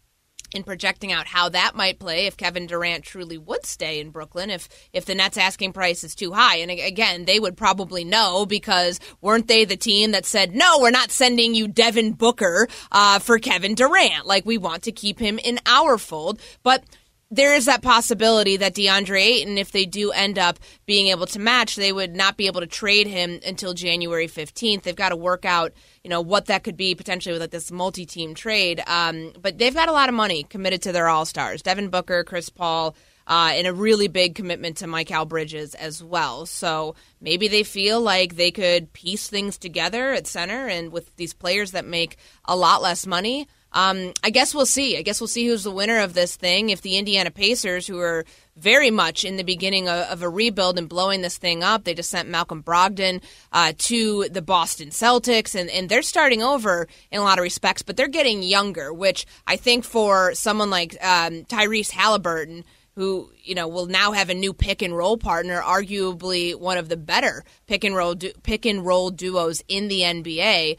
in 0.54 0.64
projecting 0.64 1.14
out 1.14 1.28
how 1.28 1.48
that 1.48 1.74
might 1.76 2.00
play 2.00 2.26
if 2.26 2.36
Kevin 2.36 2.68
Durant 2.68 3.06
truly 3.06 3.38
would 3.38 3.66
stay 3.66 4.02
in 4.02 4.10
Brooklyn 4.10 4.50
if 4.50 4.68
if 4.92 5.06
the 5.06 5.16
Nets 5.16 5.38
asking 5.38 5.72
price 5.72 6.04
is 6.04 6.16
too 6.16 6.34
high. 6.34 6.58
And 6.58 6.70
again 6.70 7.24
they 7.24 7.40
would 7.40 7.56
probably 7.56 8.04
know 8.04 8.46
because 8.46 9.00
weren't 9.22 9.48
they 9.48 9.64
the 9.64 9.78
team 9.78 10.12
that 10.12 10.26
said 10.26 10.54
no 10.54 10.80
we're 10.80 10.92
not 10.92 11.12
sending 11.12 11.56
you 11.56 11.68
Devin 11.68 12.14
Booker 12.14 12.68
uh, 12.92 13.20
for 13.20 13.40
Kevin 13.40 13.74
Durant. 13.74 14.26
Like 14.26 14.46
we 14.46 14.58
want 14.58 14.84
to 14.84 14.92
keep 14.92 15.18
him 15.18 15.40
in 15.40 15.60
our 15.66 15.98
fold. 15.98 16.42
But 16.62 16.84
there 17.32 17.56
is 17.56 17.66
that 17.66 17.82
possibility 17.82 18.58
that 18.58 18.76
DeAndre 18.76 19.20
Ayton, 19.20 19.58
if 19.58 19.72
they 19.72 19.86
do 19.86 20.12
end 20.12 20.38
up 20.38 20.60
being 20.86 21.08
able 21.08 21.26
to 21.28 21.40
match, 21.40 21.76
they 21.76 21.92
would 21.92 22.16
not 22.16 22.38
be 22.38 22.46
able 22.46 22.62
to 22.62 22.68
trade 22.68 23.08
him 23.08 23.40
until 23.46 23.74
January 23.74 24.28
15th. 24.28 24.84
They've 24.84 24.96
got 24.96 25.10
to 25.10 25.16
work 25.16 25.44
out, 25.44 25.74
you 26.04 26.10
know, 26.10 26.22
what 26.22 26.46
that 26.46 26.64
could 26.64 26.78
be 26.78 26.94
potentially 26.94 27.34
with 27.34 27.42
like 27.42 27.50
this 27.50 27.72
multi-team 27.72 28.36
trade. 28.36 28.82
Um, 28.86 29.34
but 29.42 29.58
they've 29.58 29.74
got 29.74 29.90
a 29.90 29.94
lot 29.94 30.08
of 30.08 30.16
money 30.16 30.44
committed 30.44 30.84
to 30.84 30.92
their 30.92 31.08
all-stars. 31.08 31.64
Devin 31.64 31.90
Booker, 31.90 32.24
Chris 32.24 32.50
Paul, 32.50 32.96
uh, 33.28 33.54
and 33.54 33.66
a 33.66 33.74
really 33.74 34.08
big 34.08 34.36
commitment 34.36 34.78
to 34.78 34.86
Mikal 34.86 35.28
Bridges 35.28 35.74
as 35.74 36.04
well. 36.04 36.46
So 36.46 36.94
maybe 37.20 37.48
they 37.48 37.64
feel 37.64 38.00
like 38.00 38.36
they 38.36 38.52
could 38.52 38.94
piece 38.94 39.28
things 39.28 39.58
together 39.58 40.14
at 40.14 40.28
center 40.28 40.68
and 40.68 40.92
with 40.92 41.16
these 41.16 41.34
players 41.34 41.72
that 41.72 41.86
make 41.86 42.18
a 42.46 42.56
lot 42.56 42.84
less 42.84 43.08
money– 43.08 43.48
um, 43.76 44.14
I 44.24 44.30
guess 44.30 44.56
we'll 44.56 44.66
see. 44.66 44.98
I 44.98 45.02
guess 45.02 45.20
we'll 45.20 45.28
see 45.28 45.46
who's 45.46 45.66
the 45.66 45.72
winner 45.72 46.00
of 46.00 46.14
this 46.14 46.38
thing. 46.38 46.70
If 46.70 46.82
the 46.82 46.98
Indiana 46.98 47.30
Pacers, 47.30 47.86
who 47.86 48.00
are 48.00 48.24
very 48.56 48.90
much 48.90 49.26
in 49.26 49.36
the 49.36 49.44
beginning 49.44 49.90
of, 49.90 50.08
of 50.08 50.22
a 50.22 50.30
rebuild 50.30 50.80
and 50.80 50.88
blowing 50.88 51.22
this 51.22 51.38
thing 51.38 51.62
up, 51.62 51.84
they 51.84 51.94
just 51.94 52.10
sent 52.10 52.30
Malcolm 52.30 52.64
Brogdon 52.64 53.22
uh, 53.52 53.74
to 53.78 54.30
the 54.30 54.42
Boston 54.42 54.90
Celtics, 54.90 55.60
and, 55.60 55.70
and 55.70 55.90
they're 55.90 56.02
starting 56.02 56.42
over 56.42 56.88
in 57.12 57.20
a 57.20 57.24
lot 57.24 57.38
of 57.38 57.44
respects, 57.44 57.82
but 57.82 57.98
they're 57.98 58.08
getting 58.08 58.42
younger, 58.44 58.94
which 58.94 59.26
I 59.46 59.58
think 59.58 59.84
for 59.84 60.34
someone 60.34 60.70
like 60.70 60.94
um, 61.04 61.44
Tyrese 61.44 61.92
Halliburton, 61.92 62.64
who 62.96 63.30
you 63.44 63.56
know 63.56 63.68
will 63.68 63.88
now 63.88 64.14
have 64.14 64.30
a 64.30 64.34
new 64.34 64.54
pick 64.54 64.82
and 64.82 64.96
roll 64.96 65.18
partner, 65.18 65.62
arguably 65.62 66.56
one 66.56 66.78
of 66.78 66.88
the 66.88 66.96
better 66.96 67.44
pick 67.68 67.84
and 67.84 67.94
roll 67.94 68.16
du- 68.16 68.32
pick 68.42 68.66
and 68.66 68.86
roll 68.86 69.12
duos 69.12 69.62
in 69.68 69.90
the 69.90 70.00
NBA 70.00 70.78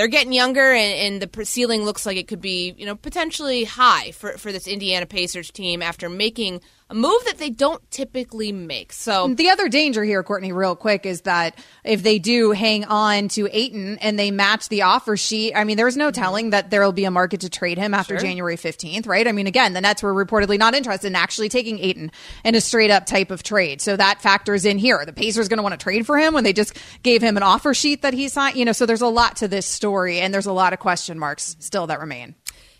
they're 0.00 0.08
getting 0.08 0.32
younger, 0.32 0.72
and, 0.72 1.20
and, 1.20 1.20
the 1.20 1.44
ceiling 1.44 1.84
looks 1.84 2.06
like 2.06 2.16
it 2.16 2.26
could 2.26 2.40
be, 2.40 2.74
you 2.78 2.86
know, 2.86 2.96
potentially 2.96 3.64
high 3.64 4.12
for, 4.12 4.38
for 4.38 4.50
this 4.50 4.66
Indiana 4.66 5.04
Pacers 5.04 5.50
team 5.50 5.82
after 5.82 6.08
making 6.08 6.62
a 6.90 6.94
move 6.94 7.24
that 7.24 7.38
they 7.38 7.50
don't 7.50 7.88
typically 7.90 8.50
make. 8.50 8.92
So 8.92 9.28
the 9.28 9.50
other 9.50 9.68
danger 9.68 10.02
here, 10.02 10.22
Courtney, 10.24 10.52
real 10.52 10.74
quick, 10.74 11.06
is 11.06 11.20
that 11.22 11.56
if 11.84 12.02
they 12.02 12.18
do 12.18 12.50
hang 12.50 12.84
on 12.84 13.28
to 13.28 13.48
Ayton 13.50 13.98
and 13.98 14.18
they 14.18 14.32
match 14.32 14.68
the 14.68 14.82
offer 14.82 15.16
sheet, 15.16 15.54
I 15.54 15.62
mean, 15.62 15.76
there's 15.76 15.96
no 15.96 16.10
telling 16.10 16.50
that 16.50 16.70
there 16.70 16.82
will 16.82 16.92
be 16.92 17.04
a 17.04 17.10
market 17.10 17.42
to 17.42 17.48
trade 17.48 17.78
him 17.78 17.94
after 17.94 18.14
sure. 18.14 18.26
January 18.26 18.56
15th, 18.56 19.06
right? 19.06 19.28
I 19.28 19.32
mean, 19.32 19.46
again, 19.46 19.72
the 19.72 19.80
Nets 19.80 20.02
were 20.02 20.12
reportedly 20.12 20.58
not 20.58 20.74
interested 20.74 21.06
in 21.06 21.14
actually 21.14 21.48
taking 21.48 21.78
Ayton 21.78 22.10
in 22.44 22.56
a 22.56 22.60
straight 22.60 22.90
up 22.90 23.06
type 23.06 23.30
of 23.30 23.44
trade. 23.44 23.80
So 23.80 23.96
that 23.96 24.20
factors 24.20 24.64
in 24.64 24.76
here. 24.76 25.04
The 25.06 25.12
Pacers 25.12 25.48
going 25.48 25.58
to 25.58 25.62
want 25.62 25.78
to 25.78 25.82
trade 25.82 26.06
for 26.06 26.18
him 26.18 26.34
when 26.34 26.42
they 26.42 26.52
just 26.52 26.76
gave 27.04 27.22
him 27.22 27.36
an 27.36 27.44
offer 27.44 27.72
sheet 27.72 28.02
that 28.02 28.14
he 28.14 28.28
signed, 28.28 28.56
you 28.56 28.64
know, 28.64 28.72
so 28.72 28.84
there's 28.84 29.00
a 29.00 29.06
lot 29.06 29.36
to 29.36 29.46
this 29.46 29.66
story 29.66 29.89
and 29.98 30.32
there's 30.32 30.46
a 30.46 30.52
lot 30.52 30.72
of 30.72 30.78
question 30.78 31.18
marks 31.18 31.56
still 31.60 31.86
that 31.88 32.00
remain. 32.00 32.34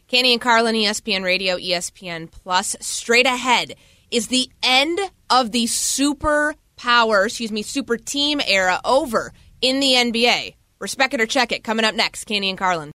Canty 0.09 0.33
and 0.33 0.41
Carlin, 0.41 0.75
ESPN 0.75 1.23
Radio, 1.23 1.57
ESPN 1.57 2.31
Plus. 2.31 2.75
Straight 2.81 3.27
ahead 3.27 3.75
is 4.11 4.27
the 4.27 4.51
end 4.63 4.99
of 5.31 5.53
the 5.53 5.67
super 5.69 6.57
power, 6.77 7.27
excuse 7.27 7.53
me, 7.53 7.63
super 7.63 7.97
team 7.97 8.41
era 8.45 8.81
over 8.85 9.33
in 9.61 9.81
the 9.81 9.93
NBA. 9.93 10.55
Respect 10.81 11.15
it 11.15 11.21
or 11.21 11.27
check 11.27 11.53
it. 11.53 11.63
Coming 11.63 11.85
up 11.85 11.95
next, 11.95 12.25
Canty 12.25 12.49
and 12.49 12.59
Carlin. 12.59 12.91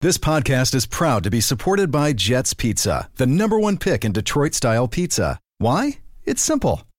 This 0.00 0.18
podcast 0.18 0.74
is 0.74 0.86
proud 0.86 1.24
to 1.24 1.30
be 1.30 1.40
supported 1.40 1.90
by 1.90 2.12
Jets 2.12 2.54
Pizza, 2.54 3.08
the 3.16 3.26
number 3.26 3.58
one 3.58 3.76
pick 3.76 4.04
in 4.04 4.12
Detroit 4.12 4.54
style 4.54 4.88
pizza. 4.88 5.40
Why? 5.58 5.98
It's 6.24 6.42
simple. 6.42 6.85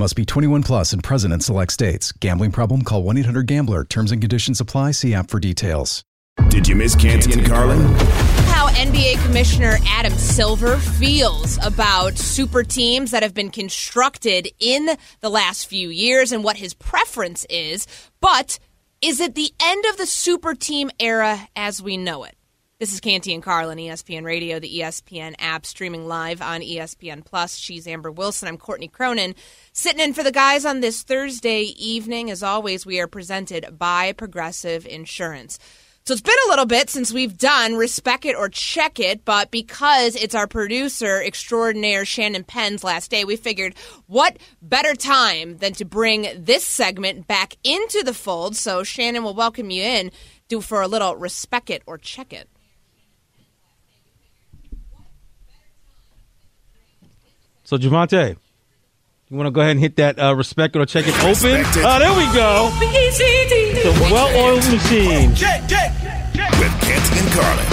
Must 0.00 0.14
be 0.14 0.24
21 0.24 0.62
plus 0.62 0.92
and 0.92 1.02
present 1.02 1.34
in 1.34 1.40
select 1.40 1.72
states. 1.72 2.12
Gambling 2.12 2.52
problem? 2.52 2.82
Call 2.82 3.02
1 3.02 3.18
800 3.18 3.48
GAMBLER. 3.48 3.84
Terms 3.86 4.12
and 4.12 4.22
conditions 4.22 4.60
apply. 4.60 4.92
See 4.92 5.12
app 5.12 5.28
for 5.28 5.40
details. 5.40 6.04
Did 6.50 6.68
you 6.68 6.76
miss 6.76 6.94
Canty 6.94 7.32
and 7.32 7.44
Carlin? 7.44 7.80
How 8.46 8.68
NBA 8.68 9.20
Commissioner 9.26 9.76
Adam 9.88 10.12
Silver 10.12 10.76
feels 10.76 11.58
about 11.66 12.16
super 12.16 12.62
teams 12.62 13.10
that 13.10 13.24
have 13.24 13.34
been 13.34 13.50
constructed 13.50 14.48
in 14.60 14.88
the 15.18 15.30
last 15.30 15.66
few 15.66 15.88
years 15.88 16.30
and 16.30 16.44
what 16.44 16.56
his 16.56 16.74
preference 16.74 17.44
is. 17.50 17.88
But 18.20 18.60
is 19.02 19.18
it 19.18 19.34
the 19.34 19.50
end 19.60 19.84
of 19.86 19.96
the 19.96 20.06
super 20.06 20.54
team 20.54 20.92
era 21.00 21.48
as 21.56 21.82
we 21.82 21.96
know 21.96 22.22
it? 22.22 22.37
This 22.80 22.92
is 22.92 23.00
Canty 23.00 23.34
and 23.34 23.42
Carlin, 23.42 23.78
ESPN 23.78 24.22
Radio, 24.22 24.60
the 24.60 24.78
ESPN 24.78 25.34
app, 25.40 25.66
streaming 25.66 26.06
live 26.06 26.40
on 26.40 26.60
ESPN 26.60 27.24
Plus. 27.24 27.56
She's 27.56 27.88
Amber 27.88 28.12
Wilson. 28.12 28.46
I'm 28.46 28.56
Courtney 28.56 28.86
Cronin, 28.86 29.34
sitting 29.72 29.98
in 29.98 30.14
for 30.14 30.22
the 30.22 30.30
guys 30.30 30.64
on 30.64 30.78
this 30.78 31.02
Thursday 31.02 31.62
evening. 31.76 32.30
As 32.30 32.44
always, 32.44 32.86
we 32.86 33.00
are 33.00 33.08
presented 33.08 33.76
by 33.76 34.12
Progressive 34.12 34.86
Insurance. 34.86 35.58
So 36.04 36.12
it's 36.12 36.22
been 36.22 36.36
a 36.46 36.50
little 36.50 36.66
bit 36.66 36.88
since 36.88 37.12
we've 37.12 37.36
done 37.36 37.74
Respect 37.74 38.24
It 38.24 38.36
or 38.36 38.48
Check 38.48 39.00
It, 39.00 39.24
but 39.24 39.50
because 39.50 40.14
it's 40.14 40.36
our 40.36 40.46
producer 40.46 41.20
extraordinaire 41.20 42.04
Shannon 42.04 42.44
Penn's 42.44 42.84
last 42.84 43.10
day, 43.10 43.24
we 43.24 43.34
figured 43.34 43.74
what 44.06 44.38
better 44.62 44.94
time 44.94 45.56
than 45.56 45.72
to 45.72 45.84
bring 45.84 46.28
this 46.36 46.62
segment 46.62 47.26
back 47.26 47.56
into 47.64 48.04
the 48.04 48.14
fold. 48.14 48.54
So 48.54 48.84
Shannon 48.84 49.24
will 49.24 49.34
welcome 49.34 49.70
you 49.70 49.82
in, 49.82 50.12
do 50.46 50.60
for 50.60 50.80
a 50.80 50.86
little 50.86 51.16
Respect 51.16 51.70
It 51.70 51.82
or 51.84 51.98
Check 51.98 52.32
It. 52.32 52.48
So 57.68 57.76
Javante, 57.76 58.34
you 59.28 59.36
want 59.36 59.46
to 59.46 59.50
go 59.50 59.60
ahead 59.60 59.72
and 59.72 59.80
hit 59.80 59.96
that 59.96 60.18
uh, 60.18 60.34
respect 60.34 60.74
it 60.74 60.78
or 60.78 60.86
check 60.86 61.04
it 61.06 61.12
open? 61.16 61.66
Ah, 61.84 61.96
uh, 61.96 61.98
there 61.98 62.16
we 62.16 62.24
go. 62.32 62.70
The 63.82 64.08
well-oiled 64.10 64.64
machine. 64.72 65.28
With 65.28 66.80
Canty 66.80 67.18
and 67.18 67.30
Carlin. 67.30 67.66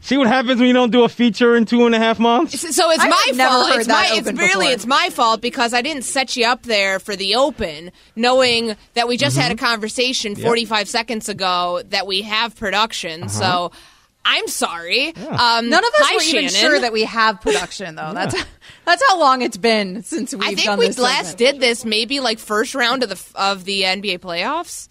See 0.00 0.16
what 0.16 0.26
happens 0.26 0.58
when 0.58 0.66
you 0.66 0.72
don't 0.72 0.90
do 0.90 1.04
a 1.04 1.08
feature 1.08 1.54
in 1.54 1.66
two 1.66 1.86
and 1.86 1.94
a 1.94 1.98
half 1.98 2.18
months. 2.18 2.74
So 2.74 2.90
it's 2.90 3.04
my 3.04 3.32
fault. 3.36 3.76
It's 3.76 3.86
my. 3.86 4.08
It's 4.10 4.26
really 4.26 4.32
before. 4.32 4.62
it's 4.64 4.86
my 4.86 5.10
fault 5.10 5.40
because 5.40 5.72
I 5.72 5.80
didn't 5.80 6.02
set 6.02 6.36
you 6.36 6.44
up 6.44 6.64
there 6.64 6.98
for 6.98 7.14
the 7.14 7.36
open, 7.36 7.92
knowing 8.16 8.74
that 8.94 9.06
we 9.06 9.16
just 9.16 9.36
mm-hmm. 9.36 9.42
had 9.44 9.52
a 9.52 9.56
conversation 9.56 10.34
45 10.34 10.78
yep. 10.78 10.88
seconds 10.88 11.28
ago 11.28 11.82
that 11.90 12.08
we 12.08 12.22
have 12.22 12.56
production. 12.56 13.22
Uh-huh. 13.22 13.28
So 13.28 13.72
I'm 14.24 14.46
sorry. 14.48 15.12
Yeah. 15.16 15.56
Um, 15.58 15.70
None 15.70 15.84
of 15.84 15.94
us 15.94 16.00
hi, 16.00 16.14
were 16.16 16.20
Shannon. 16.20 16.44
even 16.44 16.54
sure 16.54 16.80
that 16.80 16.92
we 16.92 17.04
have 17.04 17.40
production, 17.40 17.94
though. 17.94 18.12
That's 18.12 18.34
that's 18.84 19.02
how 19.08 19.18
long 19.18 19.42
it's 19.42 19.56
been 19.56 20.02
since 20.02 20.34
we've. 20.34 20.42
I 20.42 20.54
think 20.54 20.78
we 20.78 20.88
last 20.88 21.38
segment. 21.38 21.38
did 21.38 21.60
this 21.60 21.84
maybe 21.84 22.20
like 22.20 22.38
first 22.38 22.74
round 22.74 23.02
of 23.02 23.08
the 23.08 23.22
of 23.34 23.64
the 23.64 23.82
NBA 23.82 24.18
playoffs. 24.18 24.88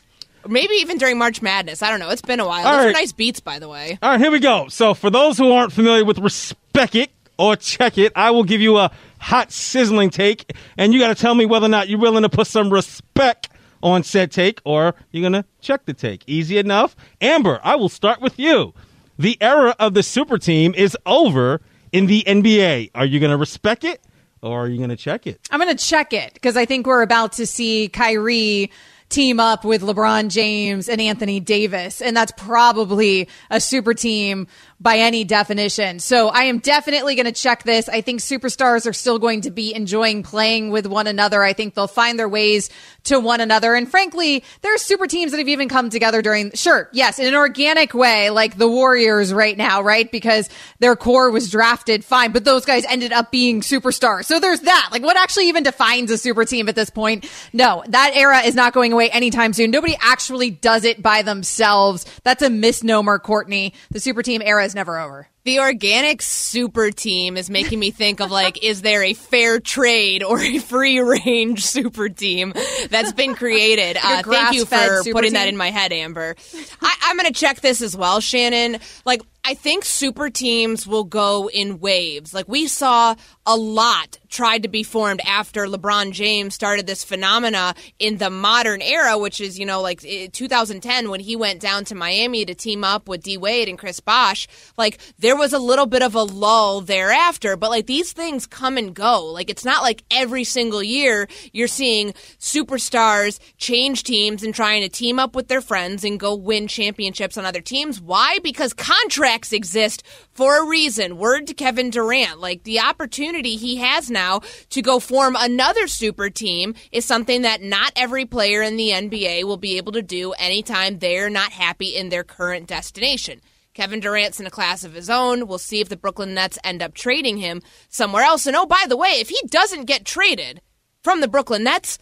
Maybe 0.48 0.76
even 0.76 0.98
during 0.98 1.18
March 1.18 1.42
Madness. 1.42 1.82
I 1.84 1.90
don't 1.90 2.00
know. 2.00 2.10
It's 2.10 2.22
been 2.22 2.40
a 2.40 2.48
while. 2.48 2.66
All 2.66 2.74
Those 2.78 2.86
right. 2.86 2.90
are 2.90 2.94
nice 2.94 3.12
beats, 3.12 3.40
by 3.42 3.60
the 3.60 3.68
way. 3.68 4.00
All 4.02 4.12
right, 4.12 4.20
here 4.20 4.32
we 4.32 4.40
go. 4.40 4.70
So, 4.70 4.94
for 4.94 5.10
those 5.10 5.38
who 5.38 5.52
aren't 5.52 5.74
familiar 5.74 6.06
with 6.06 6.20
Respect 6.20 6.96
It 6.96 7.12
or 7.38 7.56
Check 7.58 7.98
It, 7.98 8.14
I 8.16 8.32
will 8.32 8.46
give 8.46 8.62
you 8.62 8.78
a 8.78 8.92
hot, 9.20 9.52
sizzling 9.52 10.10
take, 10.10 10.54
and 10.78 10.94
you 10.94 11.00
got 11.00 11.10
to 11.10 11.22
tell 11.22 11.36
me 11.36 11.46
whether 11.46 11.66
or 11.66 11.70
not 11.70 11.90
you're 11.90 12.00
willing 12.00 12.24
to 12.24 12.30
put 12.30 12.48
some 12.48 12.72
respect 12.72 13.50
on 13.84 14.04
said 14.04 14.32
take 14.32 14.62
or 14.64 14.96
you're 15.12 15.22
going 15.22 15.34
to 15.44 15.46
check 15.60 15.86
the 15.86 15.94
take. 15.94 16.24
Easy 16.28 16.58
enough. 16.58 16.96
Amber, 17.20 17.60
I 17.64 17.76
will 17.76 17.90
start 17.90 18.22
with 18.22 18.40
you. 18.40 18.74
The 19.20 19.38
era 19.42 19.76
of 19.80 19.94
the 19.94 20.04
super 20.04 20.38
team 20.38 20.74
is 20.76 20.96
over 21.06 21.62
in 21.92 22.06
the 22.06 22.24
NBA. 22.28 22.92
Are 22.94 23.06
you 23.06 23.20
going 23.20 23.32
to 23.32 23.38
respect 23.38 23.84
it 23.84 24.02
or 24.42 24.66
are 24.66 24.68
you 24.68 24.78
going 24.78 24.90
to 24.90 24.96
check 24.96 25.26
it? 25.26 25.40
I'm 25.50 25.60
going 25.60 25.76
to 25.76 25.84
check 25.84 26.14
it 26.14 26.34
because 26.34 26.56
I 26.56 26.66
think 26.66 26.86
we're 26.86 27.02
about 27.02 27.34
to 27.34 27.46
see 27.46 27.90
Kyrie 27.90 28.72
team 29.10 29.40
up 29.40 29.64
with 29.64 29.82
LeBron 29.82 30.30
James 30.30 30.90
and 30.90 31.00
Anthony 31.00 31.40
Davis. 31.40 32.02
And 32.02 32.16
that's 32.16 32.34
probably 32.34 33.30
a 33.50 33.60
super 33.60 33.94
team 33.94 34.48
by 34.80 35.00
any 35.00 35.24
definition. 35.24 36.00
So 36.00 36.28
I 36.28 36.44
am 36.44 36.60
definitely 36.60 37.16
going 37.16 37.26
to 37.26 37.32
check 37.32 37.64
this. 37.64 37.90
I 37.90 38.02
think 38.02 38.20
superstars 38.20 38.86
are 38.88 38.94
still 38.94 39.18
going 39.18 39.42
to 39.42 39.52
be 39.52 39.74
enjoying 39.74 40.22
playing 40.22 40.70
with 40.70 40.86
one 40.86 41.08
another. 41.08 41.42
I 41.42 41.54
think 41.54 41.74
they'll 41.74 41.88
find 41.88 42.20
their 42.20 42.30
ways 42.30 42.70
to 43.06 43.20
one 43.20 43.42
another. 43.42 43.74
And 43.74 43.90
frankly, 43.90 44.44
there 44.62 44.76
are 44.76 44.78
super 44.78 45.08
teams 45.08 45.32
that 45.32 45.40
have 45.40 45.48
even 45.48 45.68
come 45.68 45.90
together 45.90 46.22
during, 46.22 46.52
sure, 46.52 46.90
yes, 46.92 47.18
in 47.18 47.26
an 47.26 47.34
organic 47.34 47.96
way, 47.96 48.30
like 48.30 48.58
the 48.58 48.68
Warriors 48.68 49.34
right 49.34 49.58
now, 49.58 49.82
right? 49.82 50.12
Because 50.12 50.48
their 50.80 50.96
core 50.96 51.32
was 51.32 51.50
drafted 51.50 52.06
fine, 52.06 52.32
but 52.32 52.44
those 52.44 52.66
guys 52.66 52.86
ended 52.86 53.12
up 53.12 53.32
being 53.32 53.62
superstars. 53.62 54.26
So 54.26 54.40
there's 54.40 54.60
that. 54.62 54.90
Like 54.92 55.02
what 55.02 55.18
actually 55.18 55.48
even 55.48 55.64
defines 55.64 56.12
a 56.12 56.20
super 56.20 56.46
team 56.46 56.70
at 56.70 56.76
this 56.76 56.92
point? 56.92 57.28
No, 57.52 57.84
that 57.88 58.12
era 58.14 58.42
is 58.42 58.54
not 58.54 58.74
going 58.74 58.94
away 58.94 59.10
anytime 59.10 59.54
soon. 59.54 59.72
Nobody 59.72 59.98
actually 60.00 60.52
does 60.52 60.84
it 60.84 61.02
by 61.02 61.24
themselves. 61.24 62.06
That's 62.24 62.44
a 62.44 62.50
misnomer, 62.50 63.18
Courtney. 63.18 63.74
The 63.90 64.00
super 64.00 64.22
team 64.22 64.44
era 64.46 64.67
is 64.68 64.76
never 64.76 65.00
over. 65.00 65.30
The 65.48 65.62
organic 65.62 66.22
super 66.22 66.92
team 66.92 67.38
is 67.38 67.50
making 67.50 67.80
me 67.80 67.89
think 67.89 68.20
of 68.20 68.30
like, 68.30 68.62
is 68.62 68.82
there 68.82 69.01
a 69.01 69.13
fair 69.13 69.62
trade 69.62 70.22
or 70.22 70.42
a 70.42 70.58
free 70.60 71.00
range 71.00 71.66
super 71.66 72.10
team 72.10 72.51
that's 72.89 73.13
been 73.13 73.34
created? 73.34 73.96
Uh, 73.96 74.24
thank 74.24 74.56
you 74.56 74.66
for 74.66 75.04
putting 75.06 75.30
team? 75.30 75.34
that 75.36 75.48
in 75.48 75.56
my 75.56 75.72
head, 75.72 75.94
Amber. 75.94 76.36
I, 76.82 76.96
I'm 77.04 77.16
going 77.16 77.32
to 77.32 77.39
check 77.39 77.62
this 77.62 77.82
as 77.82 77.96
well, 77.96 78.20
Shannon. 78.20 78.82
Like, 79.06 79.22
I 79.48 79.54
think 79.54 79.86
super 79.86 80.30
teams 80.30 80.86
will 80.86 81.06
go 81.06 81.50
in 81.50 81.80
waves. 81.80 82.34
Like 82.34 82.50
we 82.50 82.68
saw 82.68 83.16
a 83.46 83.56
lot 83.56 84.18
tried 84.27 84.63
to 84.63 84.68
be 84.68 84.84
formed 84.84 85.22
after 85.25 85.68
LeBron 85.68 86.12
James 86.12 86.54
started 86.54 86.86
this 86.86 87.06
phenomena 87.06 87.74
in 87.98 88.18
the 88.18 88.30
modern 88.30 88.82
era, 88.82 89.18
which 89.18 89.39
is, 89.39 89.58
you 89.58 89.66
know, 89.66 89.82
like 89.82 90.01
2010 90.01 91.10
when 91.10 91.22
he 91.22 91.38
went 91.38 91.62
down 91.62 91.86
to 91.86 91.96
Miami 91.96 92.44
to 92.44 92.54
team 92.54 92.84
up 92.84 93.08
with 93.08 93.24
D 93.24 93.38
Wade 93.38 93.70
and 93.70 93.80
Chris 93.80 94.01
Bosh. 94.01 94.50
Like 94.77 95.00
there 95.18 95.37
was 95.38 95.53
a 95.53 95.60
little 95.60 95.86
bit 95.86 96.01
of 96.01 96.15
a 96.15 96.24
lull 96.24 96.82
thereafter, 96.82 97.56
but 97.56 97.70
like 97.70 97.86
these 97.86 98.13
things 98.13 98.46
come 98.46 98.77
and 98.77 98.94
go. 98.94 99.25
Like 99.25 99.50
it's 99.50 99.65
not 99.65 99.82
like 99.82 100.03
every 100.12 100.44
single 100.44 100.84
year 100.84 101.27
you're 101.53 101.67
seeing 101.67 102.13
superstars 102.39 103.39
change 103.58 104.03
teams 104.03 104.44
and 104.44 104.53
trying 104.53 104.82
to 104.82 104.89
team 104.89 105.20
up 105.20 105.36
with 105.36 105.48
their 105.48 105.62
friends 105.62 106.03
and 106.03 106.20
go 106.20 106.36
win 106.36 106.67
championships 106.67 107.38
on 107.38 107.46
other 107.46 107.62
teams. 107.62 108.01
Why? 108.01 108.39
Because 108.44 108.74
contracts 108.74 109.53
exist 109.53 110.03
for 110.34 110.63
a 110.63 110.67
reason. 110.67 111.17
Word 111.17 111.48
to 111.48 111.53
Kevin 111.53 111.89
Durant. 111.89 112.39
Like 112.39 112.63
the 112.63 112.79
opportunity 112.79 113.56
he 113.56 113.77
has 113.77 114.10
now 114.10 114.41
to 114.70 114.82
go 114.82 115.00
form 115.00 115.36
another 115.38 115.88
super 115.88 116.29
team 116.29 116.75
is 116.91 117.06
something 117.06 117.44
that 117.44 117.62
not 117.62 117.91
every 117.96 118.25
player 118.25 118.62
in 118.62 118.77
the 118.77 118.89
NBA 118.89 119.44
will 119.44 119.58
be 119.58 119.77
able 119.77 119.91
to 119.94 120.01
do 120.01 120.34
anytime 120.34 121.00
they're 121.00 121.29
not 121.29 121.51
happy 121.51 121.96
in 121.96 122.10
their 122.10 122.24
current 122.24 122.67
destination. 122.67 123.41
Kevin 123.78 124.00
Durant's 124.00 124.40
in 124.40 124.48
a 124.48 124.50
class 124.50 124.84
of 124.84 124.96
his 124.96 125.08
own. 125.08 125.46
We'll 125.46 125.60
see 125.60 125.82
if 125.82 125.88
the 125.88 125.96
Brooklyn 125.96 126.34
Nets 126.34 126.58
end 126.64 126.82
up 126.82 126.96
trading 126.96 127.38
him 127.38 127.62
somewhere 127.90 128.24
else. 128.24 128.48
And 128.48 128.56
oh, 128.56 128.66
by 128.66 128.86
the 128.90 128.98
way, 128.98 129.10
if 129.20 129.30
he 129.30 129.40
doesn't 129.52 129.86
get 129.86 130.04
traded 130.04 130.62
from 131.04 131.22
the 131.22 131.28
Brooklyn 131.28 131.64
Nets, 131.64 132.00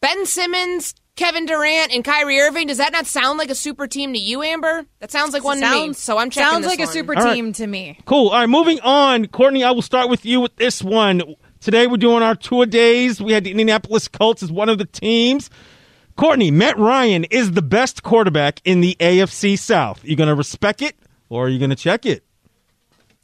Ben 0.00 0.26
Simmons, 0.26 0.96
Kevin 1.14 1.46
Durant, 1.46 1.94
and 1.94 2.04
Kyrie 2.04 2.40
Irving, 2.40 2.66
does 2.66 2.78
that 2.78 2.90
not 2.90 3.06
sound 3.06 3.38
like 3.38 3.50
a 3.50 3.54
super 3.54 3.86
team 3.86 4.14
to 4.14 4.18
you, 4.18 4.42
Amber? 4.42 4.84
That 4.98 5.12
sounds 5.12 5.32
like 5.32 5.44
one 5.44 5.60
sounds, 5.60 5.80
to 5.80 5.88
me. 5.90 5.94
So 5.94 6.18
I'm 6.18 6.28
checking 6.28 6.42
this 6.42 6.48
out. 6.48 6.52
Sounds 6.54 6.64
this 6.64 6.78
like 6.80 6.88
a 6.88 6.92
super 6.92 7.16
All 7.16 7.24
right. 7.24 7.34
team 7.34 7.52
to 7.52 7.66
me. 7.68 8.00
Cool. 8.04 8.30
All 8.30 8.40
right, 8.40 8.48
moving 8.48 8.80
on. 8.80 9.28
Courtney, 9.28 9.62
I 9.62 9.70
will 9.70 9.82
start 9.82 10.10
with 10.10 10.26
you 10.26 10.40
with 10.40 10.56
this 10.56 10.82
one. 10.82 11.22
Today 11.60 11.86
we're 11.86 11.98
doing 11.98 12.24
our 12.24 12.34
tour 12.34 12.66
days. 12.66 13.22
We 13.22 13.30
had 13.30 13.44
the 13.44 13.52
Indianapolis 13.52 14.08
Colts 14.08 14.42
as 14.42 14.50
one 14.50 14.68
of 14.68 14.78
the 14.78 14.86
teams. 14.86 15.50
Courtney, 16.20 16.50
Matt 16.50 16.76
Ryan 16.76 17.24
is 17.24 17.52
the 17.52 17.62
best 17.62 18.02
quarterback 18.02 18.60
in 18.66 18.82
the 18.82 18.94
AFC 19.00 19.58
South. 19.58 20.04
You 20.04 20.16
going 20.16 20.28
to 20.28 20.34
respect 20.34 20.82
it 20.82 20.94
or 21.30 21.46
are 21.46 21.48
you 21.48 21.58
going 21.58 21.70
to 21.70 21.76
check 21.76 22.04
it? 22.04 22.22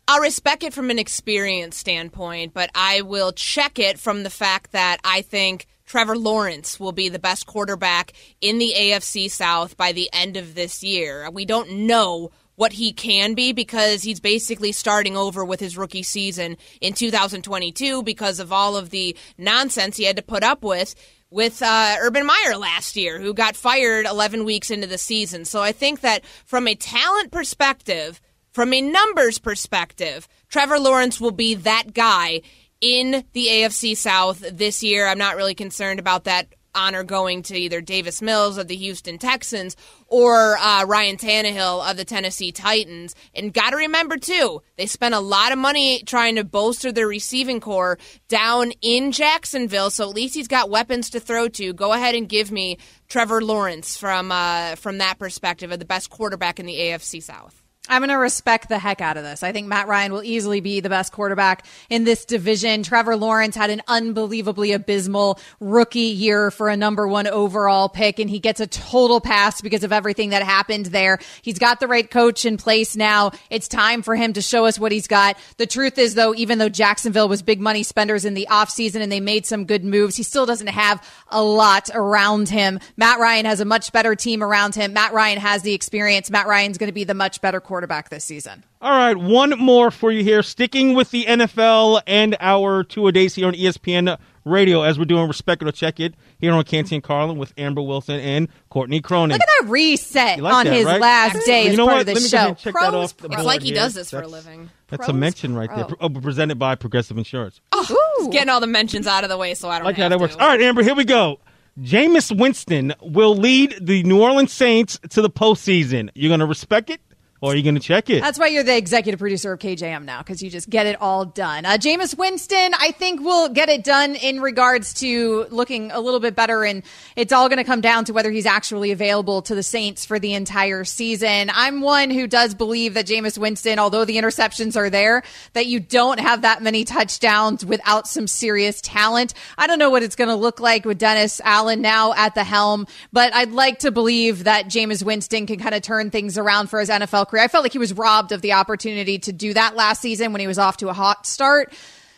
I'll 0.09 0.23
respect 0.23 0.63
it 0.63 0.73
from 0.73 0.89
an 0.89 0.99
experience 0.99 1.77
standpoint, 1.77 2.55
but 2.55 2.71
I 2.75 3.03
will 3.03 3.33
check 3.33 3.79
it 3.79 3.99
from 3.99 4.23
the 4.23 4.31
fact 4.31 4.73
that 4.73 4.97
I 5.05 5.21
think 5.21 5.67
Trevor 5.85 6.17
Lawrence 6.17 6.81
will 6.81 6.93
be 6.93 7.11
the 7.11 7.19
best 7.19 7.45
quarterback 7.45 8.15
in 8.41 8.57
the 8.57 8.73
AFC 8.75 9.31
South 9.31 9.77
by 9.77 9.93
the 9.93 10.09
end 10.15 10.39
of 10.39 10.55
this 10.55 10.83
year. 10.83 11.31
We 11.31 11.45
don't 11.45 11.71
know 11.87 12.31
what 12.55 12.73
he 12.73 12.95
can 12.95 13.35
be 13.35 13.53
because 13.53 14.03
he's 14.03 14.21
basically 14.21 14.73
starting 14.73 15.19
over 15.19 15.45
with 15.45 15.61
his 15.61 15.77
rookie 15.77 16.03
season 16.03 16.57
in 16.81 16.95
2022 16.95 18.03
because 18.03 18.41
of 18.41 18.53
all 18.53 18.75
of 18.75 18.89
the 18.89 19.15
nonsense 19.37 19.99
he 19.99 20.05
had 20.05 20.17
to 20.17 20.23
put 20.23 20.43
up 20.43 20.63
with 20.63 20.95
with 21.31 21.63
uh, 21.63 21.97
Urban 22.01 22.27
Meyer 22.27 22.57
last 22.57 22.97
year, 22.97 23.21
who 23.21 23.35
got 23.35 23.57
fired 23.57 24.07
11 24.07 24.45
weeks 24.45 24.71
into 24.71 24.87
the 24.87 24.99
season. 24.99 25.45
So 25.45 25.61
I 25.61 25.73
think 25.73 26.01
that 26.01 26.25
from 26.45 26.69
a 26.69 26.75
talent 26.75 27.31
perspective, 27.31 28.21
from 28.53 28.73
a 28.73 28.81
numbers 28.81 29.39
perspective, 29.39 30.29
Trevor 30.49 30.79
Lawrence 30.79 31.21
will 31.21 31.33
be 31.33 31.55
that 31.57 31.93
guy 31.93 32.43
in 32.81 33.25
the 33.33 33.47
AFC 33.47 33.97
South 33.97 34.41
this 34.53 34.83
year. 34.83 35.07
I'm 35.07 35.19
not 35.19 35.37
really 35.37 35.55
concerned 35.55 35.99
about 35.99 36.25
that 36.25 36.47
honor 36.77 37.03
going 37.03 37.43
to 37.45 37.57
either 37.57 37.81
Davis 37.81 38.21
Mills 38.23 38.59
of 38.59 38.69
the 38.69 38.77
Houston 38.77 39.19
Texans 39.19 39.77
or 40.07 40.57
uh, 40.59 40.85
Ryan 40.85 41.17
Tannehill 41.17 41.91
of 41.91 41.97
the 41.97 42.05
Tennessee 42.05 42.53
Titans. 42.53 43.15
And 43.35 43.53
got 43.53 43.71
to 43.71 43.77
remember, 43.77 44.17
too, 44.17 44.63
they 44.77 44.87
spent 44.87 45.15
a 45.15 45.21
lot 45.21 45.53
of 45.53 45.59
money 45.59 46.03
trying 46.05 46.37
to 46.37 46.45
bolster 46.45 46.93
their 46.93 47.09
receiving 47.09 47.61
core 47.61 47.99
down 48.29 48.73
in 48.83 49.13
Jacksonville. 49.13 49.91
So 49.91 50.09
at 50.09 50.15
least 50.15 50.35
he's 50.35 50.49
got 50.49 50.71
weapons 50.71 51.11
to 51.11 51.21
throw 51.21 51.49
to. 51.49 51.73
Go 51.73 51.93
ahead 51.93 52.15
and 52.15 52.29
give 52.29 52.53
me 52.53 52.79
Trevor 53.09 53.43
Lawrence 53.43 53.97
from 53.97 54.31
uh, 54.31 54.77
from 54.77 54.99
that 54.99 55.19
perspective 55.19 55.73
of 55.73 55.79
the 55.79 55.85
best 55.85 56.11
quarterback 56.11 56.61
in 56.61 56.67
the 56.67 56.77
AFC 56.77 57.23
South. 57.23 57.66
I'm 57.89 58.01
going 58.01 58.11
to 58.11 58.17
respect 58.17 58.69
the 58.69 58.79
heck 58.79 59.01
out 59.01 59.17
of 59.17 59.23
this. 59.23 59.43
I 59.45 59.53
think 59.53 59.69
Matt 59.69 59.87
Ryan 59.87 60.13
will 60.13 60.25
easily 60.25 60.61
be 60.61 60.81
the 60.81 60.89
best 60.89 61.13
quarterback 61.13 61.65
in 61.89 62.03
this 62.03 62.25
division. 62.25 62.83
Trevor 62.83 63.17
Lawrence 63.17 63.55
had 63.55 63.71
an 63.71 63.83
unbelievably 63.87 64.73
abysmal 64.73 65.39
rookie 65.61 66.01
year 66.01 66.51
for 66.51 66.69
a 66.69 66.77
number 66.77 67.07
one 67.07 67.29
overall 67.29 67.89
pick, 67.89 68.19
and 68.19 68.29
he 68.29 68.41
gets 68.41 68.61
a 68.61 68.67
total 68.67 69.21
pass 69.21 69.61
because 69.61 69.85
of 69.85 69.93
everything 69.93 70.31
that 70.31 70.43
happened 70.43 70.87
there. 70.87 71.21
He's 71.43 71.61
got 71.61 71.79
the 71.79 71.87
right 71.87 72.11
coach 72.11 72.45
in 72.45 72.57
place 72.57 72.97
now. 72.97 73.31
It's 73.51 73.69
time 73.69 74.03
for 74.03 74.17
him 74.17 74.33
to 74.33 74.43
show 74.43 74.67
us 74.67 74.81
what 74.81 74.91
he's 74.91 75.07
got. 75.07 75.39
The 75.57 75.67
truth 75.67 75.97
is, 75.97 76.15
though, 76.15 76.35
even 76.35 76.59
though 76.59 76.69
Jacksonville 76.69 77.29
was 77.29 77.43
big 77.43 77.61
money 77.61 77.85
spenders 77.85 78.25
in 78.25 78.35
the 78.35 78.49
offseason 78.51 79.01
and 79.01 79.13
they 79.13 79.21
made 79.21 79.47
some 79.47 79.65
good 79.65 79.85
moves, 79.85 80.17
he 80.17 80.25
still 80.25 80.47
doesn't 80.47 80.67
have 80.67 81.07
a 81.29 81.43
lot 81.43 81.89
around 81.95 82.49
him. 82.49 82.81
Matt 82.97 83.21
Ryan 83.21 83.47
has 83.47 83.61
a 83.61 83.65
much 83.65 83.93
better 83.93 84.17
team 84.17 84.43
around 84.43 84.75
him. 84.75 84.93
Matt 84.93 85.13
Ryan 85.13 85.39
has 85.39 85.63
the 85.63 85.73
experience. 85.73 86.31
Matt 86.33 86.49
Ryan's 86.49 86.79
going 86.79 86.89
to 86.89 86.93
be 86.93 87.05
the 87.05 87.15
much 87.15 87.41
better 87.41 87.61
quarterback 87.61 87.76
this 88.11 88.25
season. 88.25 88.65
All 88.81 88.91
right, 88.91 89.17
one 89.17 89.51
more 89.59 89.91
for 89.91 90.13
you 90.13 90.23
here. 90.23 90.43
Sticking 90.43 90.95
with 90.95 91.11
the 91.11 91.25
NFL 91.25 92.03
and 92.07 92.37
our 92.41 92.85
two 92.85 93.07
a 93.07 93.13
days 93.13 93.35
here 93.35 93.47
on 93.47 93.55
ESPN 93.55 94.19
Radio 94.45 94.83
as 94.83 94.99
we're 94.99 95.05
doing 95.07 95.27
Respect 95.27 95.63
It 95.63 95.69
or 95.69 95.73
Check 95.73 95.99
It 95.99 96.15
here 96.39 96.53
on 96.53 96.63
Canty 96.65 96.95
and 96.97 97.03
Carlin 97.05 97.37
with 97.37 97.53
Amber 97.59 97.83
Wilson 97.83 98.21
and 98.21 98.49
Courtney 98.71 99.01
Cronin. 99.01 99.33
Look 99.39 99.41
at 99.43 99.49
that 99.65 99.69
reset 99.71 100.39
like 100.41 100.55
on 100.55 100.67
that, 100.67 100.73
his 100.75 100.85
right? 100.87 101.01
last 101.01 101.45
day 101.47 101.65
You 101.65 101.71
as 101.71 101.77
know 101.77 101.87
part 101.87 101.95
what? 101.97 102.01
of 102.03 102.07
the 102.07 102.15
Let 102.15 102.23
me 102.23 102.29
show. 102.29 102.39
and 102.49 102.59
check 102.59 102.75
that 102.75 102.95
off 102.95 103.17
the 103.17 103.29
pro. 103.29 103.37
It's 103.39 103.47
like 103.47 103.63
he 103.63 103.69
here. 103.69 103.77
does 103.77 103.95
this 103.95 104.11
for 104.11 104.23
a 104.23 104.29
living. 104.29 104.71
That's 104.89 105.09
a 105.09 105.13
mention 105.13 105.55
right 105.57 105.69
there. 105.75 105.87
Oh. 105.91 105.97
oh, 106.03 106.09
presented 106.09 106.59
by 106.59 106.77
Progressive 106.77 107.19
Insurance. 107.19 107.61
Oh, 107.73 108.17
he's 108.21 108.29
getting 108.29 108.49
all 108.51 108.61
the 108.61 108.69
mentions 108.69 109.07
out 109.09 109.25
of 109.25 109.31
the 109.31 109.37
way, 109.37 109.55
so 109.55 109.69
I 109.69 109.79
don't 109.79 109.87
like 109.87 109.97
how 109.97 110.03
have 110.05 110.11
that 110.11 110.17
to. 110.19 110.23
works. 110.23 110.37
All 110.37 110.47
right, 110.47 110.61
Amber, 110.61 110.83
here 110.85 110.95
we 110.95 111.05
go. 111.05 111.41
Jameis 111.81 112.35
Winston 112.39 112.95
will 113.03 113.37
lead 113.37 113.75
the 113.81 114.03
New 114.05 114.23
Orleans 114.23 114.53
Saints 114.53 114.99
to 115.11 115.21
the 115.21 115.29
postseason. 115.29 116.09
You're 116.15 116.31
going 116.31 116.41
to 116.41 116.47
respect 116.47 116.89
it 116.89 117.01
or 117.41 117.53
are 117.53 117.55
you 117.55 117.63
going 117.63 117.75
to 117.75 117.81
check 117.81 118.09
it? 118.09 118.21
That's 118.23 118.39
why 118.39 118.47
you're 118.47 118.63
the 118.63 118.77
executive 118.77 119.21
producer 119.21 119.53
of 119.53 119.59
KJM 119.59 120.05
now, 120.05 120.19
because 120.19 120.43
you 120.43 120.51
just 120.51 120.71
get 120.71 120.87
it 120.87 121.01
all 121.01 121.25
done. 121.25 121.67
Uh, 121.67 121.73
Jameis 121.73 122.17
Winston, 122.17 122.73
I 122.79 122.93
think 122.93 123.21
will 123.21 123.49
get 123.49 123.69
it 123.69 123.85
done 123.85 124.15
in 124.15 124.41
regards 124.41 124.95
to 124.95 125.47
looking 125.51 125.91
a 125.93 126.01
little 126.01 126.21
bit 126.21 126.35
better, 126.35 126.65
and 126.65 126.83
it's 127.15 127.33
all 127.33 127.49
going 127.49 127.59
to 127.59 127.65
come 127.65 127.81
down 127.81 128.07
to 128.07 128.13
whether 128.13 128.31
he's 128.31 128.47
actually 128.47 128.91
available 128.91 129.43
to 129.43 129.55
the 129.55 129.63
Saints 129.63 130.07
for 130.07 130.19
the 130.19 130.35
entire 130.35 130.85
season. 130.85 131.51
I'm 131.53 131.83
one 131.83 132.11
who 132.11 132.27
does 132.27 132.55
believe 132.55 132.95
that 132.95 133.07
Jameis 133.07 133.37
Winston, 133.37 133.79
although 133.79 134.05
the 134.05 134.17
interceptions 134.17 134.77
are 134.77 134.89
there, 134.89 135.23
that 135.53 135.67
you 135.67 135.79
don't 135.81 136.21
have 136.21 136.43
that 136.43 136.63
many 136.63 136.85
touchdowns 136.85 137.65
without 137.65 138.09
some 138.09 138.27
serious 138.27 138.81
talent. 138.81 139.35
I 139.59 139.67
don't 139.67 139.79
know 139.79 139.91
what 139.91 140.03
it's 140.03 140.17
going 140.17 140.29
to 140.29 140.37
look 140.37 140.59
like 140.61 140.85
with 140.85 140.99
Dennis 140.99 141.41
Allen 141.45 141.83
now 141.83 142.15
at 142.15 142.35
the 142.35 142.45
helm, 142.45 142.87
but 143.13 143.35
I'd 143.35 143.53
like 143.53 143.81
to 143.81 143.91
believe 143.91 144.45
that 144.45 144.67
Jameis 144.67 145.03
Winston 145.03 145.47
can 145.47 145.59
kind 145.59 145.75
of 145.75 145.83
turn 145.83 146.11
things 146.11 146.39
around 146.39 146.69
for 146.69 146.81
his 146.81 146.89
NFL 146.89 147.26
career. 147.29 147.43
I 147.43 147.49
felt 147.49 147.65
like 147.65 147.73
he 147.73 147.79
was 147.79 147.93
robbed 147.93 148.33
of 148.33 148.43
the 148.43 148.53
opportunity 148.53 149.19
to 149.21 149.33
do 149.33 149.55
that 149.55 149.77
last 149.77 150.01
season 150.01 150.33
when 150.33 150.41
he 150.41 150.47
was 150.47 150.59
off 150.59 150.79
to 150.79 150.89
a 150.89 150.93
hot 150.93 151.27
start. 151.27 151.73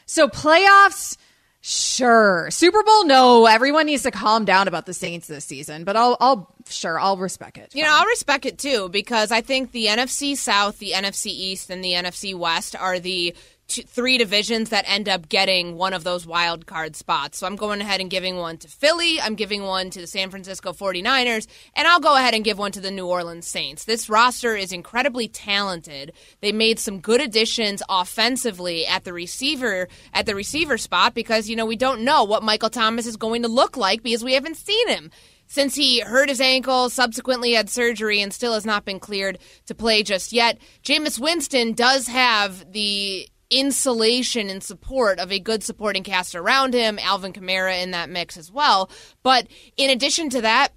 So 0.07 0.29
playoffs, 0.29 1.17
sure. 1.61 2.49
Super 2.51 2.83
Bowl, 2.83 3.05
no. 3.05 3.47
Everyone 3.47 3.87
needs 3.87 4.05
to 4.05 4.11
calm 4.11 4.45
down 4.45 4.69
about 4.69 4.87
the 4.87 4.95
Saints 4.95 5.27
this 5.27 5.45
season, 5.45 5.85
but 5.85 5.97
I'll, 5.97 6.17
I'll, 6.21 6.55
sure, 6.69 6.99
I'll 6.99 7.17
respect 7.17 7.59
it. 7.59 7.75
You 7.75 7.83
know, 7.83 7.91
I'll 7.93 8.07
respect 8.07 8.47
it 8.47 8.59
too 8.59 8.89
because 8.89 9.31
I 9.31 9.41
think 9.41 9.73
the 9.73 9.87
NFC 9.87 10.37
South, 10.37 10.79
the 10.79 10.93
NFC 10.93 11.27
East, 11.27 11.71
and 11.71 11.85
the 11.85 11.93
NFC 11.93 12.35
West 12.35 12.75
are 12.77 12.99
the 12.99 13.35
two, 13.69 13.83
three 13.83 14.19
divisions 14.19 14.71
that 14.71 14.85
end 14.89 15.09
up 15.09 15.29
getting 15.29 15.77
one 15.77 15.93
of 15.93 16.03
those 16.03 16.27
wild 16.27 16.67
card 16.67 16.97
spots. 16.97 17.39
So 17.39 17.47
I'm 17.47 17.57
going 17.57 17.81
ahead 17.81 18.01
and 18.01 18.11
giving 18.11 18.37
one 18.37 18.57
to 18.59 18.69
Philly, 18.69 19.21
I'm 19.21 19.35
giving 19.35 19.63
one 19.63 19.91
to 19.91 20.01
the 20.01 20.07
San 20.07 20.31
Francisco 20.31 20.73
49ers, 20.73 21.47
and 21.77 21.87
I'll 21.87 22.01
go 22.01 22.17
ahead 22.17 22.35
and 22.35 22.45
give 22.45 22.59
one 22.59 22.73
to 22.73 22.81
the 22.81 22.91
New 22.91 23.07
Orleans 23.07 23.47
Saints. 23.47 23.85
This 23.85 24.09
roster 24.09 24.57
is 24.57 24.73
incredibly 24.73 25.29
talented. 25.29 26.13
They 26.41 26.53
made 26.53 26.79
some 26.79 27.01
good 27.01 27.21
additions 27.21 27.83
offensively 27.89 28.87
at 28.87 29.05
the 29.05 29.13
receiver 29.13 29.89
at 30.13 30.27
the 30.27 30.35
receiver 30.35 30.79
spot 30.79 31.15
because 31.15 31.49
you 31.49 31.57
know 31.57 31.67
we 31.67 31.77
don't 31.77 32.03
know 32.03 32.25
what 32.25 32.43
Michael 32.43 32.71
Thomas 32.71 33.07
is 33.07 33.17
going 33.17 33.43
to 33.43 33.49
look 33.49 33.77
like 33.77 34.03
because 34.03 34.25
we 34.25 34.35
haven't 34.35 34.57
seen 34.57 34.89
him 34.89 35.11
since 35.49 35.75
he 35.75 36.01
hurt 36.01 36.29
his 36.29 36.41
ankle, 36.41 36.91
subsequently 36.91 37.55
had 37.55 37.71
surgery, 37.71 38.21
and 38.21 38.33
still 38.33 38.53
has 38.53 38.67
not 38.67 38.85
been 38.85 39.01
cleared 39.01 39.39
to 39.67 39.75
play 39.75 40.03
just 40.03 40.33
yet. 40.33 40.59
Jameis 40.85 41.19
Winston 41.19 41.73
does 41.73 42.07
have 42.07 42.71
the 42.73 43.29
insulation 43.51 44.51
and 44.51 44.63
support 44.63 45.19
of 45.19 45.33
a 45.33 45.39
good 45.39 45.63
supporting 45.63 46.03
cast 46.03 46.35
around 46.35 46.75
him, 46.75 46.99
Alvin 46.99 47.33
Kamara 47.33 47.83
in 47.83 47.93
that 47.93 48.11
mix 48.11 48.37
as 48.37 48.53
well. 48.53 48.91
But 49.23 49.49
in 49.77 49.91
addition 49.91 50.31
to 50.31 50.41
that, 50.43 50.73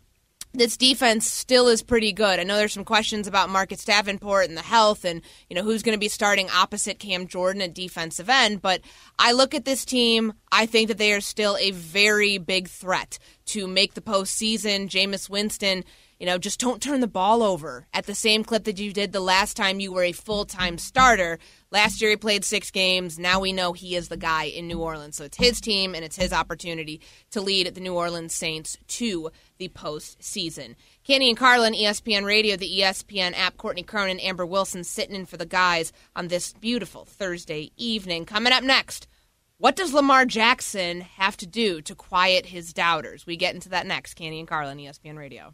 this 0.54 0.76
defense 0.76 1.26
still 1.26 1.70
is 1.70 1.82
pretty 1.82 2.12
good. 2.12 2.38
I 2.38 2.44
know 2.44 2.58
there's 2.58 2.74
some 2.74 2.84
questions 2.84 3.26
about 3.26 3.50
Marcus 3.50 3.86
Davenport 3.86 4.50
and 4.50 4.58
the 4.58 4.62
health 4.62 5.06
and, 5.06 5.22
you 5.50 5.56
know, 5.56 5.64
who's 5.64 5.82
going 5.82 5.96
to 5.96 6.00
be 6.00 6.10
starting 6.10 6.50
opposite 6.50 7.00
Cam 7.00 7.28
Jordan 7.28 7.62
at 7.62 7.74
defensive 7.74 8.30
end, 8.30 8.62
but 8.62 8.82
I 9.18 9.32
look 9.32 9.56
at 9.56 9.64
this 9.64 9.86
team, 9.86 10.34
I 10.52 10.66
think 10.66 10.90
that 10.90 10.98
they 10.98 11.14
are 11.14 11.22
still 11.22 11.56
a 11.58 11.72
very 11.72 12.38
big 12.38 12.68
threat 12.68 13.18
to 13.46 13.66
make 13.66 13.94
the 13.94 14.02
postseason. 14.02 14.90
Jameis 14.90 15.30
Winston, 15.30 15.86
you 16.20 16.26
know, 16.26 16.38
just 16.38 16.60
don't 16.60 16.82
turn 16.82 17.00
the 17.00 17.08
ball 17.08 17.44
over 17.44 17.88
at 17.94 18.06
the 18.06 18.16
same 18.16 18.44
clip 18.44 18.66
that 18.66 18.80
you 18.80 18.92
did 18.92 19.14
the 19.14 19.22
last 19.22 19.56
time 19.56 19.80
you 19.80 19.94
were 19.94 20.04
a 20.04 20.12
full-time 20.12 20.78
starter. 20.78 21.40
Last 21.72 22.02
year 22.02 22.10
he 22.10 22.18
played 22.18 22.44
6 22.44 22.70
games. 22.72 23.18
Now 23.18 23.40
we 23.40 23.54
know 23.54 23.72
he 23.72 23.96
is 23.96 24.10
the 24.10 24.18
guy 24.18 24.44
in 24.44 24.68
New 24.68 24.80
Orleans. 24.80 25.16
So 25.16 25.24
it's 25.24 25.38
his 25.38 25.62
team 25.62 25.96
and 25.96 26.04
it's 26.04 26.18
his 26.18 26.34
opportunity 26.34 27.00
to 27.30 27.40
lead 27.40 27.74
the 27.74 27.80
New 27.80 27.96
Orleans 27.96 28.36
Saints 28.36 28.78
to 28.88 29.32
the 29.58 29.70
postseason. 29.70 30.76
Canty 31.06 31.30
and 31.30 31.38
Carlin, 31.38 31.74
ESPN 31.74 32.26
Radio, 32.26 32.58
the 32.58 32.82
ESPN 32.82 33.34
app. 33.38 33.56
Courtney 33.56 33.84
Cronin, 33.84 34.20
Amber 34.20 34.46
Wilson 34.46 34.84
sitting 34.84 35.16
in 35.16 35.26
for 35.26 35.38
the 35.38 35.46
guys 35.46 35.94
on 36.14 36.28
this 36.28 36.52
beautiful 36.54 37.06
Thursday 37.06 37.72
evening. 37.78 38.26
Coming 38.26 38.52
up 38.52 38.64
next, 38.64 39.08
what 39.58 39.78
does 39.78 39.94
Lamar 39.94 40.26
Jackson 40.26 41.02
have 41.02 41.38
to 41.38 41.48
do 41.48 41.82
to 41.84 41.96
quiet 41.96 42.48
his 42.48 42.74
doubters? 42.74 43.26
We 43.26 43.38
get 43.38 43.54
into 43.54 43.70
that 43.70 43.88
next. 43.88 44.16
Canty 44.16 44.40
and 44.40 44.48
Carlin, 44.48 44.78
ESPN 44.78 45.18
Radio. 45.18 45.54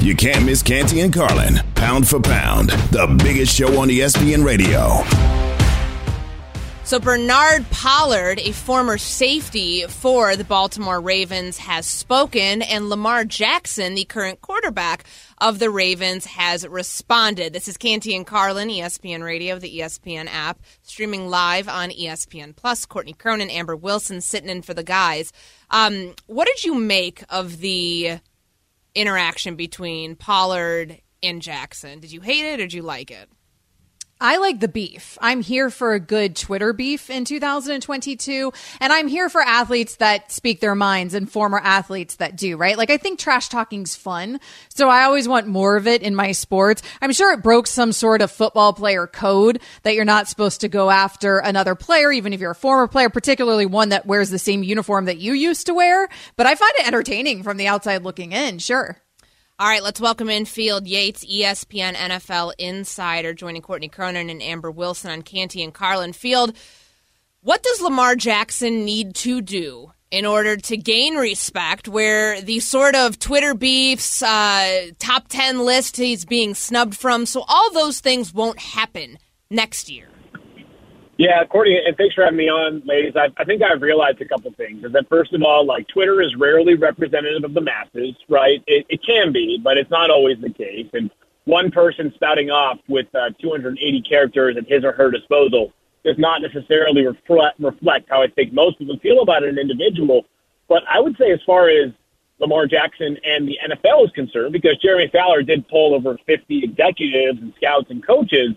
You 0.00 0.14
can't 0.14 0.46
miss 0.46 0.62
Canty 0.62 1.00
and 1.00 1.12
Carlin, 1.12 1.58
pound 1.74 2.08
for 2.08 2.20
pound, 2.20 2.70
the 2.70 3.18
biggest 3.22 3.52
show 3.52 3.80
on 3.80 3.88
ESPN 3.88 4.44
radio. 4.44 5.02
So, 6.84 7.00
Bernard 7.00 7.68
Pollard, 7.70 8.38
a 8.38 8.52
former 8.52 8.96
safety 8.96 9.86
for 9.88 10.36
the 10.36 10.44
Baltimore 10.44 11.00
Ravens, 11.00 11.58
has 11.58 11.84
spoken, 11.84 12.62
and 12.62 12.88
Lamar 12.88 13.24
Jackson, 13.24 13.96
the 13.96 14.04
current 14.04 14.40
quarterback 14.40 15.04
of 15.38 15.58
the 15.58 15.68
Ravens, 15.68 16.26
has 16.26 16.66
responded. 16.66 17.52
This 17.52 17.66
is 17.66 17.76
Canty 17.76 18.14
and 18.14 18.26
Carlin, 18.26 18.68
ESPN 18.68 19.24
Radio, 19.24 19.58
the 19.58 19.80
ESPN 19.80 20.28
app, 20.30 20.60
streaming 20.82 21.28
live 21.28 21.68
on 21.68 21.90
ESPN 21.90 22.54
Plus. 22.54 22.86
Courtney 22.86 23.12
Cronin, 23.14 23.50
Amber 23.50 23.76
Wilson 23.76 24.20
sitting 24.20 24.48
in 24.48 24.62
for 24.62 24.74
the 24.74 24.84
guys. 24.84 25.32
Um, 25.70 26.14
what 26.26 26.46
did 26.46 26.64
you 26.64 26.76
make 26.76 27.22
of 27.28 27.58
the 27.58 28.20
interaction 28.94 29.56
between 29.56 30.16
Pollard 30.16 31.00
and 31.22 31.42
Jackson. 31.42 32.00
Did 32.00 32.12
you 32.12 32.20
hate 32.20 32.44
it 32.44 32.60
or 32.60 32.64
did 32.64 32.72
you 32.72 32.82
like 32.82 33.10
it? 33.10 33.28
I 34.20 34.38
like 34.38 34.58
the 34.58 34.66
beef. 34.66 35.16
I'm 35.20 35.42
here 35.42 35.70
for 35.70 35.92
a 35.92 36.00
good 36.00 36.34
Twitter 36.34 36.72
beef 36.72 37.08
in 37.08 37.24
2022. 37.24 38.52
And 38.80 38.92
I'm 38.92 39.06
here 39.06 39.28
for 39.28 39.40
athletes 39.40 39.96
that 39.96 40.32
speak 40.32 40.60
their 40.60 40.74
minds 40.74 41.14
and 41.14 41.30
former 41.30 41.58
athletes 41.58 42.16
that 42.16 42.34
do, 42.34 42.56
right? 42.56 42.76
Like, 42.76 42.90
I 42.90 42.96
think 42.96 43.20
trash 43.20 43.48
talking's 43.48 43.94
fun. 43.94 44.40
So 44.70 44.88
I 44.88 45.04
always 45.04 45.28
want 45.28 45.46
more 45.46 45.76
of 45.76 45.86
it 45.86 46.02
in 46.02 46.16
my 46.16 46.32
sports. 46.32 46.82
I'm 47.00 47.12
sure 47.12 47.32
it 47.32 47.44
broke 47.44 47.68
some 47.68 47.92
sort 47.92 48.20
of 48.20 48.32
football 48.32 48.72
player 48.72 49.06
code 49.06 49.60
that 49.84 49.94
you're 49.94 50.04
not 50.04 50.26
supposed 50.26 50.62
to 50.62 50.68
go 50.68 50.90
after 50.90 51.38
another 51.38 51.76
player, 51.76 52.10
even 52.10 52.32
if 52.32 52.40
you're 52.40 52.50
a 52.50 52.56
former 52.56 52.88
player, 52.88 53.10
particularly 53.10 53.66
one 53.66 53.90
that 53.90 54.06
wears 54.06 54.30
the 54.30 54.38
same 54.38 54.64
uniform 54.64 55.04
that 55.04 55.18
you 55.18 55.32
used 55.32 55.66
to 55.66 55.74
wear. 55.74 56.08
But 56.34 56.46
I 56.46 56.56
find 56.56 56.72
it 56.78 56.88
entertaining 56.88 57.44
from 57.44 57.56
the 57.56 57.68
outside 57.68 58.02
looking 58.02 58.32
in, 58.32 58.58
sure. 58.58 59.00
All 59.60 59.66
right, 59.66 59.82
let's 59.82 60.00
welcome 60.00 60.30
in 60.30 60.44
Field 60.44 60.86
Yates, 60.86 61.24
ESPN 61.24 61.94
NFL 61.94 62.52
insider, 62.60 63.34
joining 63.34 63.60
Courtney 63.60 63.88
Cronin 63.88 64.30
and 64.30 64.40
Amber 64.40 64.70
Wilson 64.70 65.10
on 65.10 65.22
Canty 65.22 65.64
and 65.64 65.74
Carlin. 65.74 66.12
Field, 66.12 66.56
what 67.40 67.64
does 67.64 67.80
Lamar 67.80 68.14
Jackson 68.14 68.84
need 68.84 69.16
to 69.16 69.40
do 69.40 69.90
in 70.12 70.26
order 70.26 70.56
to 70.56 70.76
gain 70.76 71.16
respect 71.16 71.88
where 71.88 72.40
the 72.40 72.60
sort 72.60 72.94
of 72.94 73.18
Twitter 73.18 73.52
beefs, 73.52 74.22
uh, 74.22 74.90
top 75.00 75.26
10 75.26 75.64
list 75.64 75.96
he's 75.96 76.24
being 76.24 76.54
snubbed 76.54 76.96
from, 76.96 77.26
so 77.26 77.44
all 77.48 77.72
those 77.72 77.98
things 77.98 78.32
won't 78.32 78.60
happen 78.60 79.18
next 79.50 79.90
year? 79.90 80.06
Yeah, 81.18 81.44
Courtney, 81.46 81.80
and 81.84 81.96
thanks 81.96 82.14
for 82.14 82.22
having 82.22 82.36
me 82.38 82.48
on, 82.48 82.80
ladies. 82.86 83.14
I, 83.16 83.26
I 83.36 83.44
think 83.44 83.60
I've 83.60 83.82
realized 83.82 84.20
a 84.20 84.24
couple 84.24 84.52
things. 84.52 84.84
Is 84.84 84.92
that 84.92 85.08
first 85.08 85.32
of 85.34 85.42
all, 85.42 85.66
like 85.66 85.88
Twitter 85.88 86.22
is 86.22 86.36
rarely 86.36 86.74
representative 86.74 87.42
of 87.42 87.54
the 87.54 87.60
masses, 87.60 88.14
right? 88.28 88.62
It, 88.68 88.86
it 88.88 89.00
can 89.04 89.32
be, 89.32 89.60
but 89.62 89.76
it's 89.76 89.90
not 89.90 90.10
always 90.10 90.38
the 90.40 90.50
case. 90.50 90.86
And 90.92 91.10
one 91.44 91.72
person 91.72 92.12
spouting 92.14 92.50
off 92.50 92.78
with 92.88 93.12
uh, 93.16 93.30
280 93.42 94.02
characters 94.02 94.56
at 94.56 94.68
his 94.68 94.84
or 94.84 94.92
her 94.92 95.10
disposal 95.10 95.72
does 96.04 96.16
not 96.18 96.40
necessarily 96.40 97.04
reflect, 97.04 97.58
reflect 97.58 98.08
how 98.08 98.22
I 98.22 98.28
think 98.28 98.52
most 98.52 98.78
people 98.78 98.96
feel 99.00 99.20
about 99.20 99.42
an 99.42 99.58
individual. 99.58 100.24
But 100.68 100.84
I 100.88 101.00
would 101.00 101.16
say, 101.18 101.32
as 101.32 101.40
far 101.44 101.68
as 101.68 101.90
Lamar 102.38 102.68
Jackson 102.68 103.16
and 103.24 103.48
the 103.48 103.58
NFL 103.68 104.04
is 104.04 104.12
concerned, 104.12 104.52
because 104.52 104.78
Jeremy 104.78 105.10
Fowler 105.12 105.42
did 105.42 105.66
poll 105.66 105.96
over 105.96 106.16
50 106.26 106.62
executives 106.62 107.40
and 107.42 107.52
scouts 107.56 107.90
and 107.90 108.06
coaches, 108.06 108.50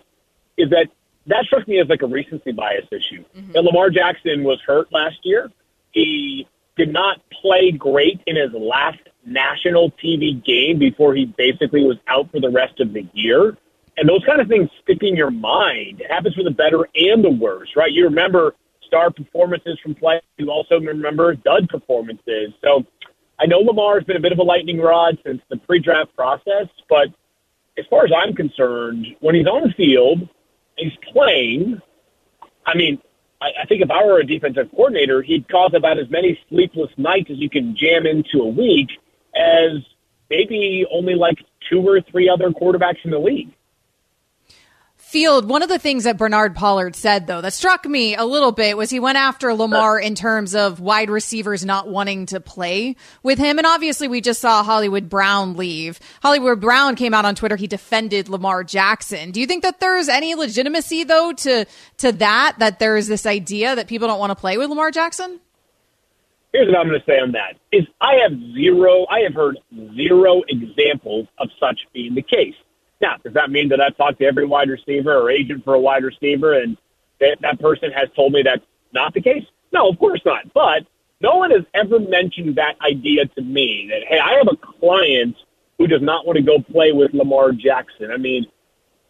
is 0.57 0.69
that 0.69 0.89
that 1.27 1.45
struck 1.45 1.67
me 1.67 1.79
as 1.79 1.87
like 1.87 2.01
a 2.01 2.07
recency 2.07 2.51
bias 2.51 2.85
issue. 2.91 3.23
Mm-hmm. 3.35 3.55
And 3.55 3.65
Lamar 3.65 3.89
Jackson 3.89 4.43
was 4.43 4.59
hurt 4.65 4.91
last 4.91 5.17
year. 5.23 5.51
He 5.91 6.47
did 6.77 6.91
not 6.91 7.21
play 7.41 7.71
great 7.71 8.21
in 8.25 8.35
his 8.35 8.51
last 8.53 8.99
national 9.25 9.91
TV 10.03 10.43
game 10.43 10.79
before 10.79 11.13
he 11.13 11.25
basically 11.25 11.83
was 11.83 11.97
out 12.07 12.31
for 12.31 12.39
the 12.39 12.49
rest 12.49 12.79
of 12.79 12.93
the 12.93 13.07
year. 13.13 13.57
And 13.97 14.09
those 14.09 14.23
kind 14.25 14.41
of 14.41 14.47
things 14.47 14.69
stick 14.81 14.99
in 15.01 15.15
your 15.15 15.31
mind. 15.31 16.01
It 16.01 16.09
happens 16.09 16.33
for 16.33 16.43
the 16.43 16.51
better 16.51 16.87
and 16.95 17.23
the 17.23 17.29
worse, 17.29 17.69
right? 17.75 17.91
You 17.91 18.05
remember 18.05 18.55
star 18.87 19.11
performances 19.11 19.77
from 19.83 19.95
play. 19.95 20.21
You 20.37 20.49
also 20.49 20.79
remember 20.79 21.35
dud 21.35 21.69
performances. 21.69 22.53
So 22.63 22.85
I 23.39 23.45
know 23.45 23.59
Lamar 23.59 23.95
has 23.95 24.03
been 24.05 24.17
a 24.17 24.21
bit 24.21 24.31
of 24.31 24.39
a 24.39 24.43
lightning 24.43 24.79
rod 24.79 25.19
since 25.25 25.41
the 25.49 25.57
pre-draft 25.57 26.15
process, 26.15 26.67
but 26.89 27.09
as 27.77 27.85
far 27.89 28.05
as 28.05 28.11
I'm 28.15 28.33
concerned, 28.33 29.05
when 29.19 29.35
he's 29.35 29.45
on 29.45 29.67
the 29.67 29.73
field– 29.75 30.27
he's 30.77 30.93
playing, 31.11 31.81
I 32.65 32.75
mean, 32.75 32.99
I, 33.41 33.51
I 33.63 33.65
think 33.65 33.81
if 33.81 33.91
I 33.91 34.05
were 34.05 34.19
a 34.19 34.25
defensive 34.25 34.69
coordinator, 34.71 35.21
he'd 35.21 35.47
cause 35.49 35.71
about 35.73 35.97
as 35.97 36.09
many 36.09 36.39
sleepless 36.49 36.91
nights 36.97 37.29
as 37.31 37.37
you 37.37 37.49
can 37.49 37.75
jam 37.75 38.05
into 38.05 38.41
a 38.41 38.47
week 38.47 38.89
as 39.35 39.83
maybe 40.29 40.85
only 40.91 41.15
like 41.15 41.37
two 41.69 41.87
or 41.87 42.01
three 42.01 42.29
other 42.29 42.49
quarterbacks 42.49 43.03
in 43.03 43.11
the 43.11 43.19
league. 43.19 43.53
Field, 45.11 45.49
one 45.49 45.61
of 45.61 45.67
the 45.67 45.77
things 45.77 46.05
that 46.05 46.15
Bernard 46.15 46.55
Pollard 46.55 46.95
said, 46.95 47.27
though, 47.27 47.41
that 47.41 47.51
struck 47.51 47.85
me 47.85 48.15
a 48.15 48.23
little 48.23 48.53
bit 48.53 48.77
was 48.77 48.89
he 48.89 49.01
went 49.01 49.17
after 49.17 49.53
Lamar 49.53 49.99
in 49.99 50.15
terms 50.15 50.55
of 50.55 50.79
wide 50.79 51.09
receivers 51.09 51.65
not 51.65 51.89
wanting 51.89 52.27
to 52.27 52.39
play 52.39 52.95
with 53.21 53.37
him. 53.37 53.57
And 53.57 53.67
obviously, 53.67 54.07
we 54.07 54.21
just 54.21 54.39
saw 54.39 54.63
Hollywood 54.63 55.09
Brown 55.09 55.57
leave. 55.57 55.99
Hollywood 56.23 56.61
Brown 56.61 56.95
came 56.95 57.13
out 57.13 57.25
on 57.25 57.35
Twitter. 57.35 57.57
He 57.57 57.67
defended 57.67 58.29
Lamar 58.29 58.63
Jackson. 58.63 59.31
Do 59.31 59.41
you 59.41 59.47
think 59.47 59.63
that 59.63 59.81
there's 59.81 60.07
any 60.07 60.33
legitimacy, 60.33 61.03
though, 61.03 61.33
to, 61.33 61.65
to 61.97 62.11
that, 62.13 62.55
that 62.59 62.79
there's 62.79 63.07
this 63.07 63.25
idea 63.25 63.75
that 63.75 63.87
people 63.87 64.07
don't 64.07 64.19
want 64.19 64.29
to 64.29 64.35
play 64.35 64.57
with 64.57 64.69
Lamar 64.69 64.91
Jackson? 64.91 65.41
Here's 66.53 66.69
what 66.69 66.77
I'm 66.77 66.87
going 66.87 67.01
to 67.01 67.05
say 67.05 67.19
on 67.19 67.33
that 67.33 67.57
is 67.73 67.85
I 67.99 68.13
have 68.23 68.31
zero, 68.53 69.05
I 69.09 69.19
have 69.23 69.33
heard 69.33 69.57
zero 69.93 70.41
examples 70.47 71.27
of 71.37 71.49
such 71.59 71.81
being 71.93 72.15
the 72.15 72.21
case. 72.21 72.55
Now, 73.01 73.17
does 73.23 73.33
that 73.33 73.49
mean 73.49 73.69
that 73.69 73.81
I've 73.81 73.97
talked 73.97 74.19
to 74.19 74.25
every 74.25 74.45
wide 74.45 74.69
receiver 74.69 75.17
or 75.17 75.31
agent 75.31 75.63
for 75.63 75.73
a 75.73 75.79
wide 75.79 76.03
receiver 76.03 76.53
and 76.53 76.77
that, 77.19 77.37
that 77.41 77.59
person 77.59 77.91
has 77.91 78.09
told 78.15 78.33
me 78.33 78.43
that's 78.43 78.65
not 78.93 79.13
the 79.13 79.21
case? 79.21 79.43
No, 79.73 79.89
of 79.89 79.97
course 79.97 80.21
not. 80.25 80.53
But 80.53 80.85
no 81.21 81.37
one 81.37 81.51
has 81.51 81.63
ever 81.73 81.99
mentioned 81.99 82.55
that 82.57 82.75
idea 82.81 83.25
to 83.25 83.41
me 83.41 83.87
that, 83.89 84.07
hey, 84.07 84.19
I 84.19 84.33
have 84.33 84.47
a 84.47 84.57
client 84.79 85.35
who 85.77 85.87
does 85.87 86.01
not 86.01 86.25
want 86.25 86.37
to 86.37 86.43
go 86.43 86.59
play 86.59 86.91
with 86.91 87.13
Lamar 87.13 87.51
Jackson. 87.51 88.11
I 88.11 88.17
mean, 88.17 88.45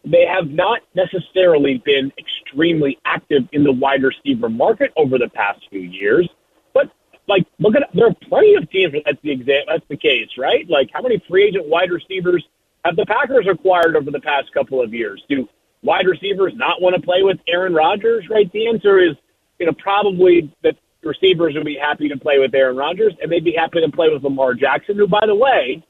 they 0.04 0.26
have 0.26 0.48
not 0.48 0.80
necessarily 0.94 1.78
been 1.84 2.12
extremely 2.18 2.98
active 3.04 3.42
in 3.52 3.62
the 3.62 3.72
wide 3.72 4.02
receiver 4.02 4.48
market 4.48 4.92
over 4.96 5.18
the 5.18 5.28
past 5.28 5.60
few 5.70 5.80
years. 5.80 6.28
But 6.74 6.90
like, 7.28 7.46
look 7.58 7.76
at 7.76 7.88
there 7.94 8.06
are 8.06 8.14
plenty 8.28 8.54
of 8.54 8.70
teams 8.70 8.92
where 8.92 9.02
that's 9.04 9.20
the 9.22 9.36
exa- 9.36 9.66
that's 9.68 9.86
the 9.88 9.96
case, 9.96 10.28
right? 10.38 10.68
Like, 10.68 10.90
how 10.92 11.02
many 11.02 11.22
free 11.28 11.44
agent 11.44 11.68
wide 11.68 11.90
receivers 11.90 12.44
have 12.84 12.96
the 12.96 13.06
Packers 13.06 13.46
acquired 13.48 13.96
over 13.96 14.10
the 14.10 14.20
past 14.20 14.52
couple 14.52 14.82
of 14.82 14.92
years? 14.92 15.22
Do 15.28 15.48
wide 15.82 16.06
receivers 16.06 16.52
not 16.56 16.80
want 16.80 16.96
to 16.96 17.02
play 17.02 17.22
with 17.22 17.38
Aaron 17.48 17.74
Rodgers? 17.74 18.28
Right. 18.28 18.50
The 18.52 18.68
answer 18.68 18.98
is, 18.98 19.16
you 19.58 19.66
know, 19.66 19.72
probably 19.78 20.52
that 20.62 20.76
receivers 21.02 21.54
would 21.54 21.64
be 21.64 21.78
happy 21.80 22.08
to 22.08 22.16
play 22.16 22.38
with 22.38 22.54
Aaron 22.54 22.76
Rodgers, 22.76 23.14
and 23.20 23.30
they'd 23.30 23.44
be 23.44 23.54
happy 23.56 23.80
to 23.80 23.90
play 23.90 24.08
with 24.08 24.22
Lamar 24.22 24.54
Jackson, 24.54 24.96
who, 24.96 25.06
by 25.06 25.24
the 25.26 25.34
way, 25.34 25.82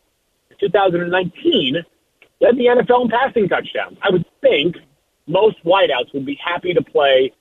2019 0.60 1.76
led 2.40 2.56
the 2.56 2.66
NFL 2.66 3.04
in 3.04 3.10
passing 3.10 3.48
touchdowns. 3.48 3.98
I 4.02 4.10
would 4.10 4.24
think 4.40 4.76
most 5.26 5.62
wideouts 5.64 6.12
would 6.14 6.26
be 6.26 6.38
happy 6.42 6.74
to 6.74 6.82
play 6.82 7.32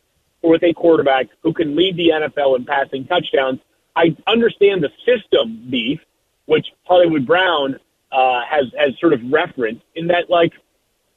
with 0.44 0.64
a 0.64 0.74
quarterback 0.74 1.28
who 1.44 1.54
can 1.54 1.76
lead 1.76 1.98
the 1.98 2.10
NFL 2.10 2.58
in 2.58 2.66
passing 2.66 3.06
touchdowns. 3.06 3.60
I 3.96 4.16
understand 4.28 4.84
the 4.84 4.90
system 5.06 5.68
beef, 5.70 6.00
which 6.46 6.68
Hollywood 6.84 7.26
Brown 7.28 7.80
uh, 8.12 8.42
has 8.50 8.66
has 8.78 8.94
sort 9.00 9.14
of 9.14 9.20
referenced 9.32 9.84
in 9.96 10.08
that 10.08 10.30
like 10.30 10.52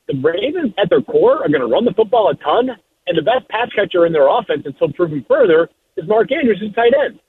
the 0.09 0.15
Ravens 0.23 0.73
at 0.79 0.91
their 0.91 1.01
core 1.03 1.43
are 1.45 1.49
going 1.49 1.61
to 1.61 1.67
run 1.67 1.85
the 1.85 1.95
football 1.95 2.31
a 2.31 2.35
ton, 2.37 2.71
and 3.07 3.19
the 3.19 3.23
best 3.23 3.49
pass 3.49 3.69
catcher 3.75 4.07
in 4.07 4.13
their 4.13 4.29
offense 4.29 4.63
until 4.65 4.93
proven 4.93 5.25
further 5.29 5.69
is 5.97 6.07
Mark 6.09 6.31
Andrews, 6.33 6.59
who's 6.61 6.75
tight 6.75 6.93
end. 7.05 7.21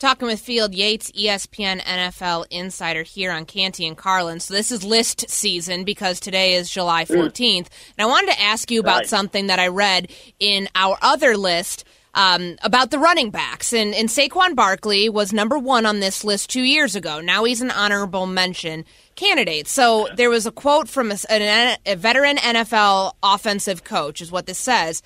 Talking 0.00 0.26
with 0.26 0.40
Field 0.40 0.74
Yates, 0.74 1.12
ESPN 1.12 1.80
NFL 1.80 2.46
insider 2.50 3.04
here 3.04 3.30
on 3.30 3.46
Canty 3.46 3.86
and 3.86 3.96
Carlin. 3.96 4.40
So 4.40 4.52
this 4.52 4.72
is 4.72 4.82
list 4.84 5.30
season 5.30 5.84
because 5.84 6.18
today 6.18 6.54
is 6.54 6.68
July 6.68 7.04
14th. 7.04 7.68
And 7.96 8.00
I 8.00 8.06
wanted 8.06 8.32
to 8.32 8.40
ask 8.42 8.70
you 8.72 8.80
about 8.80 8.98
Right. 8.98 9.06
something 9.08 9.46
that 9.46 9.60
I 9.60 9.68
read 9.68 10.10
in 10.40 10.68
our 10.74 10.98
other 11.00 11.36
list 11.36 11.84
um, 12.14 12.56
about 12.62 12.90
the 12.90 12.98
running 12.98 13.30
backs. 13.30 13.72
And, 13.72 13.94
and 13.94 14.08
Saquon 14.08 14.54
Barkley 14.54 15.08
was 15.08 15.32
number 15.32 15.58
one 15.58 15.86
on 15.86 16.00
this 16.00 16.24
list 16.24 16.50
two 16.50 16.62
years 16.62 16.96
ago. 16.96 17.20
Now 17.20 17.44
he's 17.44 17.60
an 17.60 17.70
honorable 17.70 18.26
mention 18.26 18.84
candidate. 19.14 19.68
So 19.68 20.08
there 20.16 20.30
was 20.30 20.46
a 20.46 20.52
quote 20.52 20.88
from 20.88 21.10
a, 21.10 21.16
an, 21.28 21.76
a 21.86 21.96
veteran 21.96 22.36
NFL 22.36 23.12
offensive 23.22 23.84
coach, 23.84 24.20
is 24.20 24.32
what 24.32 24.46
this 24.46 24.58
says 24.58 25.02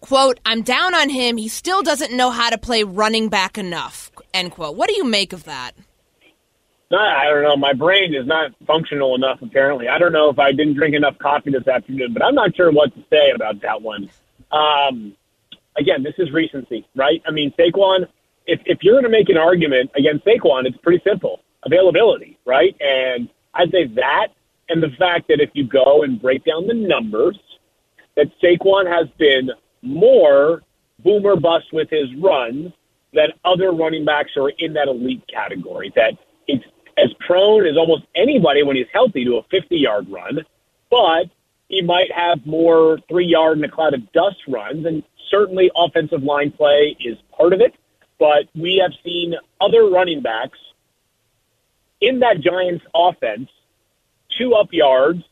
quote 0.00 0.40
i'm 0.46 0.62
down 0.62 0.94
on 0.94 1.10
him 1.10 1.36
he 1.36 1.46
still 1.46 1.82
doesn't 1.82 2.10
know 2.10 2.30
how 2.30 2.48
to 2.48 2.56
play 2.56 2.82
running 2.82 3.28
back 3.28 3.58
enough 3.58 4.10
end 4.32 4.50
quote 4.50 4.74
what 4.74 4.88
do 4.88 4.96
you 4.96 5.04
make 5.04 5.34
of 5.34 5.44
that 5.44 5.72
I 6.98 7.26
don't 7.26 7.42
know. 7.44 7.56
My 7.56 7.72
brain 7.72 8.14
is 8.14 8.26
not 8.26 8.50
functional 8.66 9.14
enough, 9.14 9.40
apparently. 9.42 9.86
I 9.88 9.98
don't 9.98 10.12
know 10.12 10.28
if 10.28 10.38
I 10.40 10.50
didn't 10.50 10.74
drink 10.74 10.96
enough 10.96 11.16
coffee 11.18 11.50
this 11.50 11.68
afternoon, 11.68 12.12
but 12.12 12.24
I'm 12.24 12.34
not 12.34 12.56
sure 12.56 12.72
what 12.72 12.92
to 12.94 13.04
say 13.08 13.30
about 13.30 13.60
that 13.62 13.80
one. 13.80 14.10
Um, 14.50 15.14
again, 15.76 16.02
this 16.02 16.14
is 16.18 16.30
recency, 16.32 16.86
right? 16.94 17.22
I 17.26 17.30
mean, 17.30 17.52
Saquon, 17.58 18.06
if, 18.46 18.60
if 18.66 18.78
you're 18.82 18.94
going 18.94 19.04
to 19.04 19.10
make 19.10 19.28
an 19.28 19.36
argument 19.36 19.90
against 19.96 20.24
Saquon, 20.24 20.66
it's 20.66 20.76
pretty 20.78 21.02
simple 21.06 21.40
availability, 21.64 22.38
right? 22.46 22.74
And 22.80 23.28
I'd 23.54 23.70
say 23.70 23.86
that 23.86 24.28
and 24.70 24.82
the 24.82 24.90
fact 24.98 25.28
that 25.28 25.40
if 25.40 25.50
you 25.52 25.64
go 25.64 26.04
and 26.04 26.22
break 26.22 26.44
down 26.44 26.66
the 26.66 26.74
numbers, 26.74 27.38
that 28.16 28.28
Saquon 28.42 28.86
has 28.86 29.08
been 29.18 29.50
more 29.82 30.62
boomer 31.00 31.36
bust 31.36 31.72
with 31.72 31.90
his 31.90 32.14
runs 32.16 32.72
than 33.12 33.30
other 33.44 33.72
running 33.72 34.04
backs 34.04 34.30
are 34.36 34.50
in 34.58 34.72
that 34.74 34.86
elite 34.86 35.24
category. 35.32 35.92
That 35.96 36.12
he's 36.46 36.60
as 36.96 37.12
prone 37.26 37.66
as 37.66 37.76
almost 37.76 38.04
anybody 38.14 38.62
when 38.62 38.76
he's 38.76 38.86
healthy 38.92 39.24
to 39.24 39.38
a 39.38 39.42
50 39.50 39.76
yard 39.76 40.06
run, 40.08 40.44
but 40.88 41.26
he 41.68 41.82
might 41.82 42.12
have 42.12 42.46
more 42.46 42.98
three 43.08 43.26
yard 43.26 43.58
in 43.58 43.64
a 43.64 43.68
cloud 43.68 43.94
of 43.94 44.12
dust 44.12 44.38
runs. 44.46 44.86
And 44.86 45.02
certainly 45.30 45.70
offensive 45.74 46.22
line 46.22 46.50
play 46.50 46.96
is 47.00 47.16
part 47.36 47.52
of 47.52 47.60
it. 47.60 47.74
But 48.18 48.48
we 48.54 48.82
have 48.82 48.92
seen 49.02 49.34
other 49.60 49.88
running 49.88 50.20
backs 50.20 50.58
in 52.00 52.20
that 52.20 52.40
Giants 52.40 52.84
offense 52.94 53.48
two 54.38 54.54
up 54.54 54.68
yards, 54.72 55.22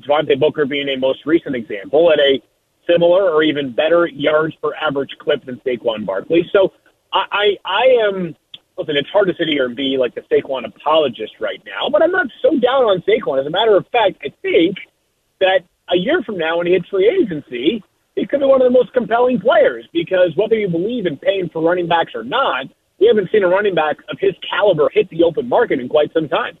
Devontae 0.00 0.38
Booker 0.38 0.66
being 0.66 0.88
a 0.88 0.96
most 0.96 1.26
recent 1.26 1.54
example, 1.54 2.12
at 2.12 2.18
a 2.18 2.42
similar 2.88 3.30
or 3.30 3.42
even 3.42 3.72
better 3.72 4.06
yards 4.06 4.54
per 4.56 4.74
average 4.74 5.16
clip 5.18 5.44
than 5.44 5.60
Saquon 5.60 6.04
Barkley. 6.04 6.48
So 6.52 6.72
I, 7.12 7.24
I, 7.30 7.58
I 7.64 7.82
am, 8.06 8.36
listen, 8.76 8.96
it's 8.96 9.08
hard 9.10 9.28
to 9.28 9.34
sit 9.34 9.48
here 9.48 9.66
and 9.66 9.76
be 9.76 9.96
like 9.96 10.14
the 10.14 10.22
Saquon 10.22 10.66
apologist 10.66 11.34
right 11.40 11.62
now, 11.64 11.88
but 11.88 12.02
I'm 12.02 12.10
not 12.10 12.26
so 12.42 12.50
down 12.58 12.84
on 12.84 13.02
Saquon. 13.02 13.40
As 13.40 13.46
a 13.46 13.50
matter 13.50 13.76
of 13.76 13.86
fact, 13.88 14.18
I 14.22 14.32
think 14.42 14.76
that 15.40 15.60
a 15.88 15.96
year 15.96 16.22
from 16.22 16.38
now 16.38 16.58
when 16.58 16.66
he 16.66 16.72
hits 16.72 16.88
free 16.88 17.08
agency, 17.08 17.82
he 18.14 18.26
could 18.26 18.40
be 18.40 18.46
one 18.46 18.62
of 18.62 18.66
the 18.66 18.78
most 18.78 18.92
compelling 18.92 19.40
players 19.40 19.86
because 19.92 20.32
whether 20.36 20.54
you 20.54 20.68
believe 20.68 21.06
in 21.06 21.16
paying 21.16 21.48
for 21.52 21.62
running 21.62 21.88
backs 21.88 22.12
or 22.14 22.24
not, 22.24 22.66
we 23.00 23.06
haven't 23.06 23.30
seen 23.32 23.42
a 23.42 23.48
running 23.48 23.74
back 23.74 23.96
of 24.08 24.18
his 24.20 24.34
caliber 24.48 24.88
hit 24.92 25.10
the 25.10 25.24
open 25.24 25.48
market 25.48 25.80
in 25.80 25.88
quite 25.88 26.12
some 26.12 26.28
time. 26.28 26.58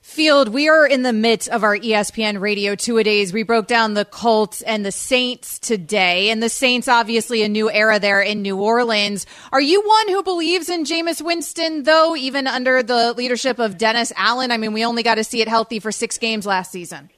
Field, 0.00 0.48
we 0.48 0.68
are 0.68 0.86
in 0.86 1.02
the 1.02 1.14
midst 1.14 1.48
of 1.48 1.64
our 1.64 1.78
ESPN 1.78 2.38
Radio 2.38 2.74
Two 2.74 2.98
A 2.98 3.02
Days. 3.02 3.32
We 3.32 3.42
broke 3.42 3.66
down 3.66 3.94
the 3.94 4.04
Colts 4.04 4.60
and 4.60 4.84
the 4.84 4.92
Saints 4.92 5.58
today, 5.58 6.28
and 6.28 6.42
the 6.42 6.50
Saints 6.50 6.88
obviously 6.88 7.42
a 7.42 7.48
new 7.48 7.70
era 7.70 7.98
there 7.98 8.20
in 8.20 8.42
New 8.42 8.58
Orleans. 8.58 9.24
Are 9.50 9.62
you 9.62 9.82
one 9.82 10.08
who 10.08 10.22
believes 10.22 10.68
in 10.68 10.84
Jameis 10.84 11.22
Winston, 11.24 11.84
though, 11.84 12.14
even 12.16 12.46
under 12.46 12.82
the 12.82 13.14
leadership 13.14 13.58
of 13.58 13.78
Dennis 13.78 14.12
Allen? 14.14 14.50
I 14.50 14.58
mean, 14.58 14.74
we 14.74 14.84
only 14.84 15.02
got 15.02 15.14
to 15.14 15.24
see 15.24 15.40
it 15.40 15.48
healthy 15.48 15.80
for 15.80 15.90
six 15.90 16.18
games 16.18 16.44
last 16.44 16.70
season. 16.70 17.08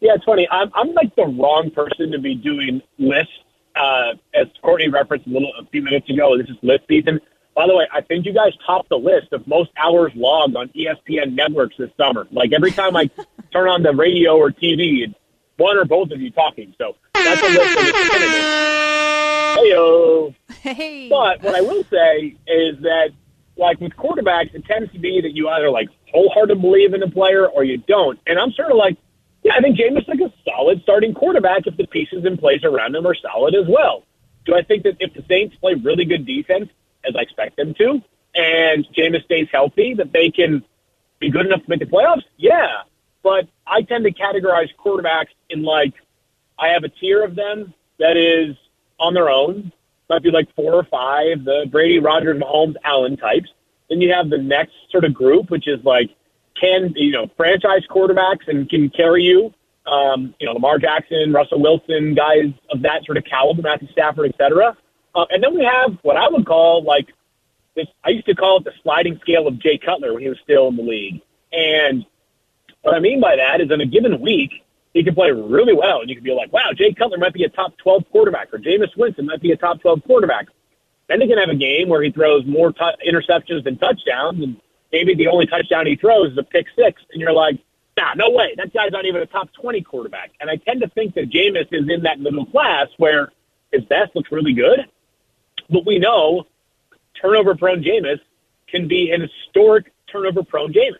Yeah, 0.00 0.14
it's 0.14 0.24
funny. 0.24 0.46
I'm 0.50 0.70
I'm 0.74 0.92
like 0.92 1.14
the 1.16 1.26
wrong 1.26 1.70
person 1.70 2.12
to 2.12 2.18
be 2.18 2.34
doing 2.34 2.82
lists. 2.98 3.32
Uh, 3.74 4.14
as 4.34 4.46
Courtney 4.62 4.88
referenced 4.88 5.26
a 5.26 5.30
little 5.30 5.52
a 5.60 5.66
few 5.66 5.82
minutes 5.82 6.08
ago, 6.08 6.36
this 6.38 6.48
is 6.48 6.56
list 6.62 6.84
season. 6.88 7.20
By 7.54 7.66
the 7.66 7.74
way, 7.74 7.86
I 7.92 8.00
think 8.02 8.26
you 8.26 8.32
guys 8.34 8.52
topped 8.66 8.88
the 8.90 8.96
list 8.98 9.32
of 9.32 9.46
most 9.46 9.70
hours 9.78 10.12
logged 10.14 10.56
on 10.56 10.68
ESPN 10.68 11.34
networks 11.34 11.76
this 11.78 11.90
summer. 11.96 12.26
Like 12.30 12.52
every 12.52 12.70
time 12.70 12.96
I 12.96 13.10
turn 13.52 13.68
on 13.68 13.82
the 13.82 13.92
radio 13.94 14.36
or 14.36 14.50
TV, 14.50 15.02
it's 15.04 15.14
one 15.56 15.76
or 15.76 15.84
both 15.84 16.10
of 16.10 16.20
you 16.20 16.30
talking. 16.30 16.74
So 16.78 16.96
that's 17.14 17.42
a 17.42 17.46
list 17.48 17.78
of 17.78 17.84
Heyo. 19.56 20.34
Hey, 20.60 21.08
But 21.08 21.42
what 21.42 21.54
I 21.54 21.60
will 21.60 21.84
say 21.84 22.36
is 22.46 22.78
that, 22.82 23.10
like 23.56 23.80
with 23.80 23.92
quarterbacks, 23.92 24.54
it 24.54 24.64
tends 24.66 24.92
to 24.92 24.98
be 24.98 25.20
that 25.22 25.32
you 25.34 25.48
either 25.48 25.70
like 25.70 25.88
wholeheartedly 26.12 26.60
believe 26.60 26.92
in 26.92 27.02
a 27.02 27.10
player 27.10 27.46
or 27.46 27.64
you 27.64 27.78
don't. 27.78 28.18
And 28.26 28.38
I'm 28.38 28.52
sort 28.52 28.70
of 28.70 28.76
like, 28.76 28.98
yeah, 29.46 29.52
I 29.56 29.60
think 29.60 29.78
Jameis 29.78 30.08
like 30.08 30.18
a 30.20 30.32
solid 30.44 30.82
starting 30.82 31.14
quarterback 31.14 31.68
if 31.68 31.76
the 31.76 31.86
pieces 31.86 32.24
in 32.24 32.36
place 32.36 32.64
around 32.64 32.96
him 32.96 33.06
are 33.06 33.14
solid 33.14 33.54
as 33.54 33.66
well. 33.68 34.02
Do 34.44 34.56
I 34.56 34.62
think 34.62 34.82
that 34.82 34.96
if 34.98 35.14
the 35.14 35.24
Saints 35.28 35.54
play 35.60 35.74
really 35.74 36.04
good 36.04 36.26
defense, 36.26 36.68
as 37.08 37.14
I 37.16 37.20
expect 37.20 37.56
them 37.56 37.72
to, 37.74 38.02
and 38.34 38.84
Jameis 38.92 39.24
stays 39.24 39.46
healthy, 39.52 39.94
that 39.94 40.12
they 40.12 40.30
can 40.30 40.64
be 41.20 41.30
good 41.30 41.46
enough 41.46 41.62
to 41.62 41.70
make 41.70 41.78
the 41.78 41.86
playoffs? 41.86 42.24
Yeah. 42.36 42.82
But 43.22 43.46
I 43.64 43.82
tend 43.82 44.04
to 44.04 44.12
categorize 44.12 44.68
quarterbacks 44.84 45.30
in 45.48 45.62
like, 45.62 45.94
I 46.58 46.68
have 46.68 46.82
a 46.82 46.88
tier 46.88 47.22
of 47.22 47.36
them 47.36 47.72
that 48.00 48.16
is 48.16 48.56
on 48.98 49.14
their 49.14 49.30
own, 49.30 49.70
might 50.10 50.24
be 50.24 50.32
like 50.32 50.52
four 50.56 50.74
or 50.74 50.84
five, 50.84 51.44
the 51.44 51.66
Brady, 51.70 52.00
Rodgers, 52.00 52.42
Mahomes, 52.42 52.74
Allen 52.82 53.16
types. 53.16 53.48
Then 53.88 54.00
you 54.00 54.12
have 54.12 54.28
the 54.28 54.38
next 54.38 54.72
sort 54.90 55.04
of 55.04 55.14
group, 55.14 55.50
which 55.50 55.68
is 55.68 55.78
like, 55.84 56.10
can, 56.60 56.92
you 56.96 57.12
know, 57.12 57.28
franchise 57.36 57.82
quarterbacks 57.90 58.48
and 58.48 58.68
can 58.68 58.90
carry 58.90 59.22
you. 59.24 59.52
Um, 59.86 60.34
you 60.40 60.46
know, 60.46 60.52
Lamar 60.52 60.78
Jackson, 60.78 61.32
Russell 61.32 61.60
Wilson, 61.60 62.14
guys 62.14 62.52
of 62.70 62.82
that 62.82 63.04
sort 63.04 63.18
of 63.18 63.24
caliber, 63.24 63.62
Matthew 63.62 63.88
Stafford, 63.92 64.28
et 64.28 64.34
cetera. 64.36 64.76
Uh, 65.14 65.26
and 65.30 65.42
then 65.42 65.54
we 65.54 65.64
have 65.64 65.96
what 66.02 66.16
I 66.16 66.28
would 66.28 66.44
call 66.44 66.82
like 66.82 67.06
this. 67.76 67.86
I 68.04 68.10
used 68.10 68.26
to 68.26 68.34
call 68.34 68.58
it 68.58 68.64
the 68.64 68.72
sliding 68.82 69.18
scale 69.20 69.46
of 69.46 69.60
Jay 69.60 69.78
Cutler 69.78 70.12
when 70.12 70.22
he 70.22 70.28
was 70.28 70.38
still 70.42 70.68
in 70.68 70.76
the 70.76 70.82
league. 70.82 71.22
And 71.52 72.04
what 72.82 72.94
I 72.94 73.00
mean 73.00 73.20
by 73.20 73.36
that 73.36 73.60
is 73.60 73.70
in 73.70 73.80
a 73.80 73.86
given 73.86 74.20
week, 74.20 74.50
he 74.92 75.04
can 75.04 75.14
play 75.14 75.30
really 75.30 75.74
well, 75.74 76.00
and 76.00 76.08
you 76.08 76.16
can 76.16 76.24
be 76.24 76.32
like, 76.32 76.52
wow, 76.52 76.70
Jay 76.74 76.92
Cutler 76.92 77.18
might 77.18 77.34
be 77.34 77.44
a 77.44 77.50
top 77.50 77.76
12 77.78 78.04
quarterback, 78.10 78.52
or 78.52 78.58
Jameis 78.58 78.96
Winston 78.96 79.26
might 79.26 79.42
be 79.42 79.52
a 79.52 79.56
top 79.56 79.80
12 79.82 80.02
quarterback. 80.04 80.46
Then 81.08 81.20
he 81.20 81.28
can 81.28 81.38
have 81.38 81.50
a 81.50 81.54
game 81.54 81.88
where 81.88 82.02
he 82.02 82.10
throws 82.10 82.44
more 82.46 82.72
t- 82.72 82.80
interceptions 83.06 83.64
than 83.64 83.76
touchdowns, 83.76 84.42
and 84.42 84.56
maybe 84.92 85.14
the 85.14 85.28
only 85.28 85.46
touchdown 85.46 85.86
he 85.86 85.96
throws 85.96 86.32
is 86.32 86.38
a 86.38 86.42
pick 86.42 86.66
six, 86.76 87.02
and 87.12 87.20
you're 87.20 87.32
like, 87.32 87.58
nah, 87.96 88.14
no 88.14 88.30
way, 88.30 88.54
that 88.56 88.72
guy's 88.72 88.92
not 88.92 89.06
even 89.06 89.22
a 89.22 89.26
top 89.26 89.48
20 89.60 89.80
quarterback. 89.82 90.32
And 90.40 90.50
I 90.50 90.56
tend 90.56 90.80
to 90.82 90.88
think 90.88 91.14
that 91.14 91.30
Jameis 91.30 91.68
is 91.72 91.88
in 91.88 92.02
that 92.02 92.20
middle 92.20 92.46
class 92.46 92.88
where 92.98 93.32
his 93.72 93.84
best 93.84 94.14
looks 94.14 94.30
really 94.30 94.52
good, 94.52 94.80
but 95.70 95.86
we 95.86 95.98
know 95.98 96.46
turnover-prone 97.20 97.82
Jameis 97.82 98.20
can 98.68 98.86
be 98.88 99.10
an 99.10 99.22
historic 99.22 99.92
turnover-prone 100.10 100.72
Jameis. 100.72 100.98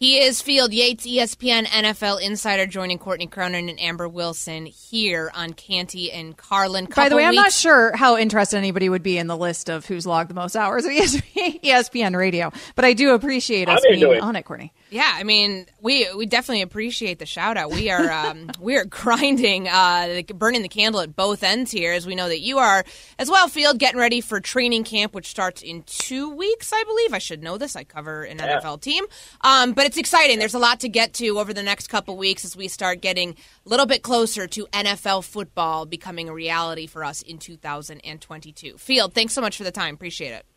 He 0.00 0.18
is 0.18 0.40
Field 0.40 0.72
Yates, 0.72 1.06
ESPN 1.06 1.66
NFL 1.66 2.22
insider, 2.22 2.66
joining 2.66 2.96
Courtney 2.96 3.26
Cronin 3.26 3.68
and 3.68 3.78
Amber 3.78 4.08
Wilson 4.08 4.64
here 4.64 5.30
on 5.34 5.52
Canty 5.52 6.10
and 6.10 6.34
Carlin. 6.34 6.86
By 6.86 7.10
the 7.10 7.16
way, 7.16 7.24
Couple 7.24 7.38
I'm 7.38 7.44
not 7.44 7.52
sure 7.52 7.94
how 7.94 8.16
interested 8.16 8.56
anybody 8.56 8.88
would 8.88 9.02
be 9.02 9.18
in 9.18 9.26
the 9.26 9.36
list 9.36 9.68
of 9.68 9.84
who's 9.84 10.06
logged 10.06 10.30
the 10.30 10.34
most 10.34 10.56
hours 10.56 10.86
of 10.86 10.92
ESPN, 10.92 11.60
ESPN 11.60 12.16
radio, 12.16 12.50
but 12.76 12.86
I 12.86 12.94
do 12.94 13.10
appreciate 13.10 13.68
us 13.68 13.82
being 13.86 14.00
it. 14.10 14.22
on 14.22 14.36
it, 14.36 14.44
Courtney. 14.46 14.72
Yeah, 14.90 15.10
I 15.14 15.22
mean, 15.22 15.66
we 15.80 16.12
we 16.14 16.26
definitely 16.26 16.62
appreciate 16.62 17.20
the 17.20 17.26
shout 17.26 17.56
out. 17.56 17.70
We 17.70 17.90
are 17.90 18.10
um, 18.10 18.50
we 18.60 18.76
are 18.76 18.84
grinding, 18.84 19.68
uh, 19.68 20.22
burning 20.34 20.62
the 20.62 20.68
candle 20.68 21.00
at 21.00 21.14
both 21.14 21.44
ends 21.44 21.70
here, 21.70 21.92
as 21.92 22.06
we 22.06 22.16
know 22.16 22.28
that 22.28 22.40
you 22.40 22.58
are 22.58 22.84
as 23.18 23.30
well. 23.30 23.46
Field 23.46 23.78
getting 23.78 24.00
ready 24.00 24.20
for 24.20 24.40
training 24.40 24.82
camp, 24.82 25.14
which 25.14 25.28
starts 25.28 25.62
in 25.62 25.84
two 25.84 26.30
weeks, 26.30 26.72
I 26.72 26.82
believe. 26.82 27.14
I 27.14 27.18
should 27.18 27.42
know 27.42 27.56
this. 27.56 27.76
I 27.76 27.84
cover 27.84 28.24
an 28.24 28.38
NFL 28.38 28.80
team, 28.80 29.04
um, 29.42 29.72
but 29.72 29.86
it's 29.86 29.96
exciting. 29.96 30.40
There's 30.40 30.54
a 30.54 30.58
lot 30.58 30.80
to 30.80 30.88
get 30.88 31.14
to 31.14 31.38
over 31.38 31.54
the 31.54 31.62
next 31.62 31.86
couple 31.86 32.16
weeks 32.16 32.44
as 32.44 32.56
we 32.56 32.66
start 32.66 33.00
getting 33.00 33.30
a 33.30 33.68
little 33.68 33.86
bit 33.86 34.02
closer 34.02 34.48
to 34.48 34.66
NFL 34.66 35.24
football 35.24 35.86
becoming 35.86 36.28
a 36.28 36.34
reality 36.34 36.88
for 36.88 37.04
us 37.04 37.22
in 37.22 37.38
2022. 37.38 38.76
Field, 38.76 39.14
thanks 39.14 39.34
so 39.34 39.40
much 39.40 39.56
for 39.56 39.62
the 39.64 39.70
time. 39.70 39.94
Appreciate 39.94 40.32
it. 40.32 40.49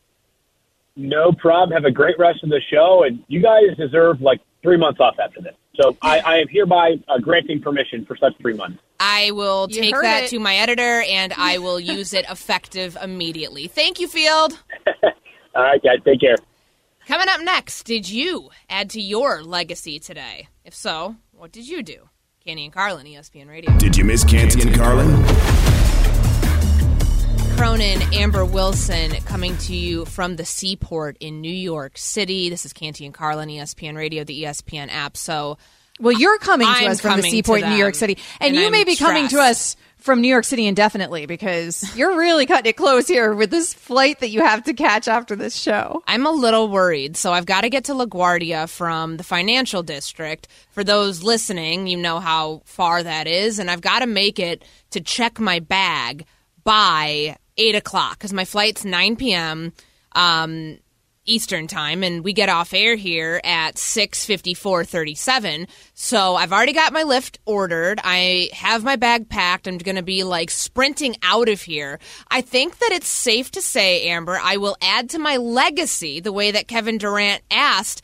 No 0.95 1.32
problem. 1.32 1.71
Have 1.71 1.86
a 1.86 1.91
great 1.91 2.17
rest 2.19 2.43
of 2.43 2.49
the 2.49 2.62
show, 2.71 3.03
and 3.03 3.23
you 3.27 3.41
guys 3.41 3.75
deserve 3.77 4.21
like 4.21 4.41
three 4.62 4.77
months 4.77 4.99
off 4.99 5.15
after 5.19 5.41
this. 5.41 5.56
So 5.75 5.97
I, 6.03 6.19
I 6.19 6.38
am 6.38 6.47
hereby 6.49 6.95
uh, 7.08 7.17
granting 7.19 7.60
permission 7.62 8.06
for 8.06 8.15
such 8.15 8.38
three 8.38 8.53
months. 8.53 8.79
I 8.99 9.32
will 9.32 9.67
You 9.69 9.82
take 9.82 9.95
that 10.01 10.25
it. 10.25 10.29
to 10.29 10.39
my 10.39 10.56
editor 10.56 11.01
and 11.10 11.34
I 11.36 11.58
will 11.58 11.79
use 11.79 12.13
it 12.13 12.25
effective 12.29 12.95
immediately. 13.01 13.67
Thank 13.67 13.99
you, 13.99 14.08
Field. 14.08 14.53
All 15.56 15.63
right, 15.63 15.82
guys, 15.84 15.97
take 16.06 16.21
care. 16.21 16.36
Coming 17.08 17.27
up 17.27 17.41
next, 17.41 17.84
did 17.84 18.08
you 18.08 18.51
add 18.69 18.91
to 18.91 19.01
your 19.01 19.43
legacy 19.43 19.99
today? 19.99 20.47
If 20.63 20.75
so, 20.75 21.15
what 21.32 21.51
did 21.51 21.67
you 21.67 21.82
do? 21.82 22.08
Canty 22.45 22.65
and 22.65 22.73
Carlin, 22.73 23.08
ESPN 23.08 23.49
Radio. 23.49 23.75
Did 23.77 23.97
you 23.97 24.06
miss 24.06 24.23
Canty 24.23 24.62
and 24.62 24.75
Carlin? 24.75 25.73
Cronin, 27.58 28.02
Amber 28.13 28.46
Wilson, 28.46 29.12
coming 29.26 29.56
to 29.58 29.76
you 29.76 30.06
from 30.06 30.36
the 30.36 30.46
seaport 30.46 31.18
in 31.20 31.42
New 31.42 31.54
York 31.54 31.98
City. 31.98 32.50
This 32.50 32.66
is 32.66 32.74
Canty 32.74 33.06
and 33.06 33.13
Carlin, 33.13 33.50
ESPN 33.50 33.96
Radio, 33.96 34.24
the 34.24 34.44
ESPN 34.44 34.89
app. 34.89 35.16
So, 35.16 35.58
well, 36.00 36.13
you're 36.13 36.38
coming 36.39 36.68
to 36.68 36.74
I'm 36.74 36.92
us 36.92 37.02
from 37.02 37.22
the 37.22 37.30
seaport 37.30 37.62
in 37.62 37.70
New 37.70 37.76
York 37.76 37.96
City, 37.96 38.18
and, 38.39 38.50
and 38.50 38.56
you 38.56 38.66
I'm 38.66 38.72
may 38.72 38.84
be 38.84 38.96
coming 38.96 39.28
to 39.30 39.39
us 39.39 39.76
from 39.98 40.20
New 40.20 40.28
York 40.28 40.44
City 40.44 40.68
indefinitely 40.68 41.26
because 41.26 41.96
you're 41.98 42.18
really 42.18 42.46
cutting 42.46 42.70
it 42.70 42.76
close 42.76 43.08
here 43.08 43.34
with 43.34 43.50
this 43.50 43.74
flight 43.74 44.20
that 44.20 44.30
you 44.30 44.42
have 44.42 44.63
to 44.63 44.74
catch 44.74 45.08
after 45.08 45.36
this 45.36 45.56
show. 45.56 46.04
I'm 46.06 46.26
a 46.26 46.32
little 46.32 46.68
worried. 46.68 47.16
So 47.16 47.32
I've 47.32 47.46
got 47.46 47.62
to 47.62 47.70
get 47.70 47.86
to 47.86 47.94
LaGuardia 47.94 48.70
from 48.70 49.18
the 49.18 49.24
financial 49.24 49.84
district. 49.84 50.50
For 50.72 50.84
those 50.84 51.24
listening, 51.24 51.88
you 51.88 51.98
know 51.98 52.20
how 52.20 52.63
far 52.66 53.02
that 53.02 53.28
is. 53.28 53.60
And 53.60 53.72
I've 53.72 53.82
got 53.82 54.00
to 54.00 54.08
make 54.08 54.39
it 54.39 54.66
to 54.92 55.00
check 55.00 55.39
my 55.39 55.60
bag 55.60 56.26
by 56.63 57.38
8 57.58 57.76
o'clock 57.76 58.18
because 58.18 58.34
my 58.34 58.46
flight's 58.46 58.86
9 58.86 59.16
p.m. 59.16 59.74
Um, 60.13 60.80
Eastern 61.26 61.68
time, 61.68 62.04
and 62.04 62.22
we 62.22 62.34
get 62.34 62.50
off 62.50 62.74
air 62.74 62.96
here 62.96 63.39
at 63.46 63.76
6:54:37. 63.76 65.68
So 65.94 66.36
I've 66.36 66.52
already 66.52 66.74
got 66.74 66.92
my 66.92 67.04
lift 67.04 67.39
ordered. 67.46 68.02
I 68.04 68.50
have 68.52 68.84
my 68.84 68.98
bag 68.98 69.30
packed. 69.30 69.66
I'm 69.68 69.78
going 69.78 69.96
to 69.96 70.04
be 70.04 70.26
like 70.26 70.52
sprinting 70.52 71.16
out 71.24 71.48
of 71.48 71.62
here. 71.62 72.00
I 72.30 72.42
think 72.42 72.80
that 72.80 72.92
it's 72.92 73.08
safe 73.08 73.52
to 73.52 73.62
say, 73.62 74.10
Amber, 74.10 74.38
I 74.42 74.58
will 74.58 74.76
add 74.82 75.12
to 75.12 75.20
my 75.20 75.38
legacy 75.38 76.20
the 76.20 76.34
way 76.34 76.52
that 76.52 76.68
Kevin 76.68 76.98
Durant 76.98 77.42
asked 77.50 78.04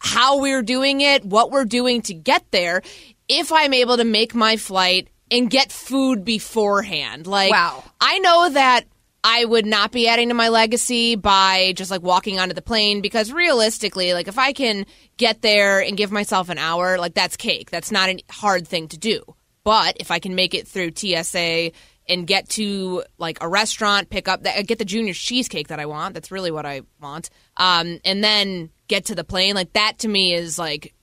how 0.00 0.40
we're 0.40 0.62
doing 0.62 1.02
it, 1.02 1.26
what 1.26 1.50
we're 1.50 1.64
doing 1.66 2.00
to 2.02 2.14
get 2.14 2.50
there, 2.52 2.80
if 3.28 3.52
I'm 3.52 3.74
able 3.74 3.98
to 3.98 4.04
make 4.04 4.34
my 4.34 4.56
flight 4.56 5.08
and 5.30 5.50
get 5.50 5.72
food 5.72 6.24
beforehand. 6.24 7.26
Like, 7.26 7.50
Wow. 7.50 7.84
I 8.00 8.18
know 8.18 8.50
that 8.50 8.84
I 9.24 9.44
would 9.44 9.66
not 9.66 9.90
be 9.90 10.06
adding 10.06 10.28
to 10.28 10.34
my 10.34 10.50
legacy 10.50 11.16
by 11.16 11.72
just 11.74 11.90
like 11.90 12.02
walking 12.02 12.38
onto 12.38 12.54
the 12.54 12.62
plane 12.62 13.00
because 13.00 13.32
realistically, 13.32 14.12
like 14.14 14.28
if 14.28 14.38
I 14.38 14.52
can 14.52 14.86
get 15.16 15.42
there 15.42 15.80
and 15.80 15.96
give 15.96 16.12
myself 16.12 16.48
an 16.48 16.58
hour, 16.58 16.96
like 16.96 17.14
that's 17.14 17.36
cake. 17.36 17.70
That's 17.70 17.90
not 17.90 18.08
a 18.08 18.22
hard 18.30 18.68
thing 18.68 18.86
to 18.88 18.98
do. 18.98 19.22
But 19.64 19.96
if 19.98 20.12
I 20.12 20.20
can 20.20 20.36
make 20.36 20.54
it 20.54 20.68
through 20.68 20.92
TSA 20.94 21.72
and 22.08 22.24
get 22.24 22.48
to 22.50 23.02
like 23.18 23.38
a 23.40 23.48
restaurant, 23.48 24.10
pick 24.10 24.28
up 24.28 24.44
that, 24.44 24.64
get 24.68 24.78
the 24.78 24.84
junior 24.84 25.12
cheesecake 25.12 25.68
that 25.68 25.80
I 25.80 25.86
want. 25.86 26.14
That's 26.14 26.30
really 26.30 26.52
what 26.52 26.64
I 26.64 26.82
want. 27.02 27.30
Um, 27.56 27.98
and 28.04 28.22
then 28.22 28.70
get 28.86 29.06
to 29.06 29.16
the 29.16 29.24
plane. 29.24 29.56
Like 29.56 29.72
that 29.72 29.98
to 29.98 30.08
me 30.08 30.34
is 30.34 30.56
like 30.56 30.94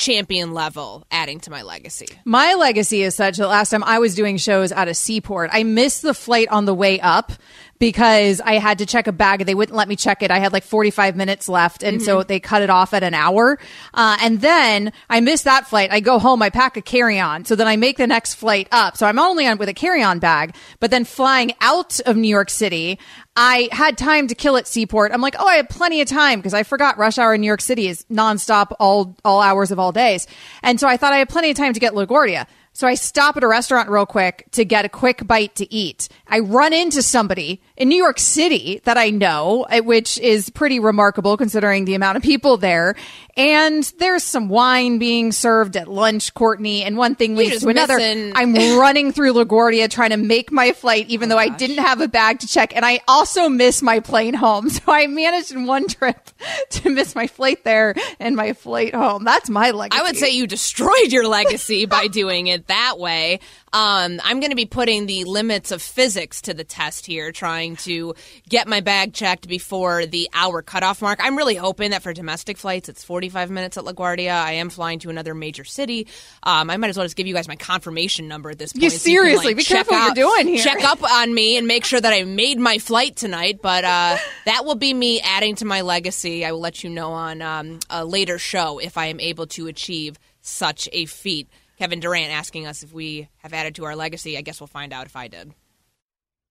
champion 0.00 0.54
level 0.54 1.06
adding 1.10 1.38
to 1.40 1.50
my 1.50 1.62
legacy. 1.62 2.08
My 2.24 2.54
legacy 2.54 3.02
is 3.02 3.14
such 3.14 3.36
that 3.36 3.46
last 3.46 3.70
time 3.70 3.84
I 3.84 3.98
was 3.98 4.14
doing 4.14 4.38
shows 4.38 4.72
at 4.72 4.88
a 4.88 4.94
seaport, 4.94 5.50
I 5.52 5.62
missed 5.62 6.02
the 6.02 6.14
flight 6.14 6.48
on 6.48 6.64
the 6.64 6.74
way 6.74 6.98
up 7.00 7.32
because 7.80 8.40
I 8.40 8.58
had 8.58 8.78
to 8.78 8.86
check 8.86 9.08
a 9.08 9.12
bag. 9.12 9.40
And 9.40 9.48
they 9.48 9.54
wouldn't 9.54 9.76
let 9.76 9.88
me 9.88 9.96
check 9.96 10.22
it. 10.22 10.30
I 10.30 10.38
had 10.38 10.52
like 10.52 10.62
45 10.62 11.16
minutes 11.16 11.48
left. 11.48 11.82
And 11.82 12.00
so 12.00 12.22
they 12.22 12.38
cut 12.38 12.62
it 12.62 12.70
off 12.70 12.94
at 12.94 13.02
an 13.02 13.14
hour. 13.14 13.58
Uh, 13.92 14.16
and 14.22 14.40
then 14.40 14.92
I 15.08 15.20
missed 15.20 15.44
that 15.44 15.66
flight. 15.66 15.90
I 15.90 15.98
go 15.98 16.20
home, 16.20 16.42
I 16.42 16.50
pack 16.50 16.76
a 16.76 16.82
carry 16.82 17.18
on. 17.18 17.44
So 17.44 17.56
then 17.56 17.66
I 17.66 17.76
make 17.76 17.96
the 17.96 18.06
next 18.06 18.34
flight 18.34 18.68
up. 18.70 18.96
So 18.96 19.06
I'm 19.06 19.18
only 19.18 19.46
on 19.46 19.58
with 19.58 19.68
a 19.68 19.74
carry 19.74 20.02
on 20.02 20.20
bag, 20.20 20.54
but 20.78 20.90
then 20.90 21.04
flying 21.04 21.52
out 21.60 21.98
of 22.00 22.16
New 22.16 22.28
York 22.28 22.50
City, 22.50 22.98
I 23.34 23.68
had 23.72 23.96
time 23.96 24.26
to 24.28 24.34
kill 24.34 24.56
at 24.58 24.66
Seaport. 24.66 25.12
I'm 25.12 25.22
like, 25.22 25.36
oh, 25.38 25.46
I 25.46 25.56
have 25.56 25.68
plenty 25.70 26.02
of 26.02 26.08
time 26.08 26.40
because 26.40 26.52
I 26.52 26.62
forgot 26.62 26.98
rush 26.98 27.16
hour 27.16 27.32
in 27.32 27.40
New 27.40 27.46
York 27.46 27.62
City 27.62 27.88
is 27.88 28.04
nonstop 28.10 28.72
all 28.78 29.16
all 29.24 29.40
hours 29.40 29.70
of 29.70 29.78
all 29.78 29.92
days, 29.92 30.26
and 30.62 30.78
so 30.78 30.86
I 30.86 30.96
thought 30.96 31.12
I 31.12 31.18
had 31.18 31.28
plenty 31.28 31.50
of 31.50 31.56
time 31.56 31.72
to 31.72 31.80
get 31.80 31.94
LaGuardia. 31.94 32.46
So 32.72 32.86
I 32.86 32.94
stop 32.94 33.36
at 33.36 33.42
a 33.42 33.48
restaurant 33.48 33.90
real 33.90 34.06
quick 34.06 34.46
to 34.52 34.64
get 34.64 34.84
a 34.84 34.88
quick 34.88 35.26
bite 35.26 35.56
to 35.56 35.72
eat. 35.74 36.08
I 36.28 36.38
run 36.38 36.72
into 36.72 37.02
somebody 37.02 37.60
in 37.76 37.88
New 37.88 37.96
York 37.96 38.18
City 38.18 38.80
that 38.84 38.96
I 38.96 39.10
know, 39.10 39.66
eh, 39.70 39.80
which 39.80 40.18
is 40.18 40.50
pretty 40.50 40.78
remarkable 40.78 41.36
considering 41.36 41.84
the 41.84 41.94
amount 41.94 42.16
of 42.16 42.22
people 42.22 42.56
there. 42.56 42.94
And 43.40 43.82
there's 43.98 44.22
some 44.22 44.50
wine 44.50 44.98
being 44.98 45.32
served 45.32 45.74
at 45.78 45.88
lunch, 45.88 46.34
Courtney, 46.34 46.82
and 46.82 46.98
one 46.98 47.14
thing 47.14 47.36
leads 47.36 47.62
to 47.62 47.70
another. 47.70 47.96
missing- 47.96 48.32
I'm 48.34 48.52
running 48.78 49.12
through 49.12 49.32
LaGuardia 49.32 49.88
trying 49.88 50.10
to 50.10 50.18
make 50.18 50.52
my 50.52 50.72
flight, 50.72 51.06
even 51.08 51.30
though 51.30 51.38
I 51.38 51.48
didn't 51.48 51.78
have 51.78 52.02
a 52.02 52.08
bag 52.08 52.40
to 52.40 52.46
check. 52.46 52.76
And 52.76 52.84
I 52.84 53.00
also 53.08 53.48
miss 53.48 53.80
my 53.80 54.00
plane 54.00 54.34
home. 54.34 54.68
So 54.80 54.92
I 54.92 55.06
managed 55.08 55.52
in 55.52 55.66
one 55.66 55.88
trip 55.88 56.30
to 56.70 56.90
miss 56.90 57.14
my 57.14 57.26
flight 57.26 57.64
there 57.64 57.94
and 58.18 58.36
my 58.36 58.52
flight 58.52 58.94
home. 58.94 59.24
That's 59.24 59.50
my 59.50 59.72
legacy. 59.72 60.00
I 60.00 60.04
would 60.04 60.16
say 60.16 60.30
you 60.30 60.46
destroyed 60.46 61.08
your 61.10 61.26
legacy 61.26 61.86
by 61.86 62.06
doing 62.06 62.46
it 62.46 62.66
that 62.68 62.98
way. 62.98 63.40
Um, 63.72 64.20
I'm 64.24 64.40
going 64.40 64.50
to 64.50 64.56
be 64.56 64.66
putting 64.66 65.06
the 65.06 65.24
limits 65.24 65.70
of 65.70 65.80
physics 65.80 66.40
to 66.42 66.54
the 66.54 66.64
test 66.64 67.06
here, 67.06 67.30
trying 67.30 67.76
to 67.76 68.14
get 68.48 68.66
my 68.66 68.80
bag 68.80 69.12
checked 69.12 69.46
before 69.48 70.06
the 70.06 70.28
hour 70.32 70.60
cutoff 70.62 71.02
mark. 71.02 71.20
I'm 71.22 71.36
really 71.36 71.54
hoping 71.54 71.92
that 71.92 72.02
for 72.02 72.12
domestic 72.12 72.56
flights, 72.56 72.88
it's 72.88 73.04
45 73.30 73.50
minutes 73.50 73.76
at 73.76 73.84
LaGuardia. 73.84 74.32
I 74.32 74.52
am 74.52 74.70
flying 74.70 74.98
to 75.00 75.10
another 75.10 75.34
major 75.34 75.64
city. 75.64 76.06
Um, 76.42 76.68
I 76.70 76.76
might 76.76 76.90
as 76.90 76.96
well 76.96 77.06
just 77.06 77.16
give 77.16 77.26
you 77.26 77.34
guys 77.34 77.48
my 77.48 77.56
confirmation 77.56 78.28
number 78.28 78.50
at 78.50 78.58
this 78.58 78.72
point. 78.72 78.82
You 78.82 78.90
so 78.90 78.94
can, 78.94 79.00
seriously, 79.00 79.46
like, 79.46 79.56
be 79.56 79.64
careful 79.64 79.94
what 79.94 80.16
you're 80.16 80.26
doing 80.26 80.48
here. 80.48 80.62
Check 80.62 80.84
up 80.84 81.02
on 81.02 81.32
me 81.32 81.56
and 81.56 81.66
make 81.66 81.84
sure 81.84 82.00
that 82.00 82.12
I 82.12 82.24
made 82.24 82.58
my 82.58 82.78
flight 82.78 83.16
tonight. 83.16 83.60
But 83.62 83.84
uh, 83.84 84.16
that 84.46 84.64
will 84.64 84.74
be 84.74 84.92
me 84.92 85.20
adding 85.20 85.54
to 85.56 85.64
my 85.64 85.82
legacy. 85.82 86.44
I 86.44 86.52
will 86.52 86.60
let 86.60 86.82
you 86.82 86.90
know 86.90 87.12
on 87.12 87.42
um, 87.42 87.78
a 87.88 88.04
later 88.04 88.38
show 88.38 88.78
if 88.78 88.98
I 88.98 89.06
am 89.06 89.20
able 89.20 89.46
to 89.48 89.68
achieve 89.68 90.18
such 90.40 90.88
a 90.92 91.06
feat. 91.06 91.48
Kevin 91.78 92.00
Durant 92.00 92.30
asking 92.30 92.66
us 92.66 92.82
if 92.82 92.92
we 92.92 93.28
have 93.38 93.54
added 93.54 93.76
to 93.76 93.84
our 93.84 93.96
legacy. 93.96 94.36
I 94.36 94.42
guess 94.42 94.60
we'll 94.60 94.66
find 94.66 94.92
out 94.92 95.06
if 95.06 95.16
I 95.16 95.28
did. 95.28 95.54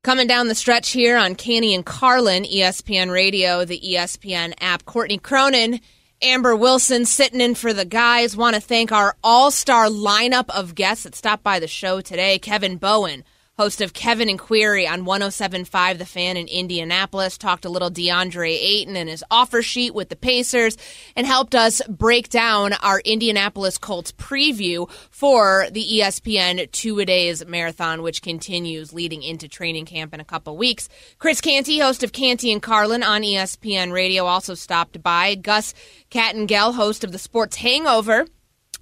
Coming 0.01 0.27
down 0.27 0.47
the 0.47 0.55
stretch 0.55 0.91
here 0.91 1.17
on 1.17 1.35
Canty 1.35 1.75
and 1.75 1.85
Carlin, 1.85 2.45
ESPN 2.45 3.11
Radio, 3.11 3.65
the 3.65 3.79
ESPN 3.79 4.53
app. 4.61 4.85
Courtney 4.85 5.17
Cronin, 5.17 5.81
Amber 6.21 6.53
Wilson 6.53 7.05
sitting 7.05 7.39
in 7.39 7.55
for 7.55 7.71
the 7.71 7.86
guys. 7.86 8.36
Want 8.36 8.55
to 8.55 8.62
thank 8.62 8.91
our 8.91 9.15
all 9.23 9.51
star 9.51 9.88
lineup 9.88 10.49
of 10.49 10.75
guests 10.75 11.05
that 11.05 11.15
stopped 11.15 11.43
by 11.43 11.60
the 11.60 11.67
show 11.67 12.01
today. 12.01 12.39
Kevin 12.39 12.75
Bowen, 12.75 13.23
host 13.59 13.81
of 13.81 13.91
Kevin 13.91 14.29
and 14.29 14.39
Query 14.39 14.87
on 14.87 15.03
1075 15.03 15.97
The 15.97 16.05
Fan 16.05 16.37
in 16.37 16.47
Indianapolis, 16.47 17.37
talked 17.37 17.65
a 17.65 17.69
little 17.69 17.91
DeAndre 17.91 18.57
Ayton 18.57 18.95
and 18.95 19.09
his 19.09 19.21
offer 19.29 19.61
sheet 19.61 19.93
with 19.93 20.07
the 20.07 20.15
Pacers 20.15 20.77
and 21.13 21.27
helped 21.27 21.53
us 21.53 21.81
break 21.89 22.29
down 22.29 22.71
our 22.71 23.01
Indianapolis 23.01 23.77
Colts 23.77 24.13
preview 24.13 24.89
for 25.11 25.67
the 25.71 25.85
ESPN 25.85 26.71
two 26.71 26.99
a 26.99 27.05
days 27.05 27.45
marathon, 27.45 28.01
which 28.01 28.21
continues 28.21 28.93
leading 28.93 29.23
into 29.23 29.49
training 29.49 29.85
camp 29.85 30.13
in 30.13 30.21
a 30.21 30.25
couple 30.25 30.55
weeks. 30.55 30.87
Chris 31.17 31.41
Canty, 31.41 31.79
host 31.79 32.01
of 32.01 32.13
Canty 32.13 32.53
and 32.53 32.61
Carlin 32.61 33.03
on 33.03 33.23
ESPN 33.23 33.91
Radio, 33.91 34.23
also 34.23 34.53
stopped 34.53 35.03
by. 35.03 35.35
Gus 35.35 35.73
Kattengell, 36.09 36.75
host 36.75 37.03
of 37.03 37.11
the 37.11 37.19
Sports 37.19 37.57
Hangover 37.57 38.25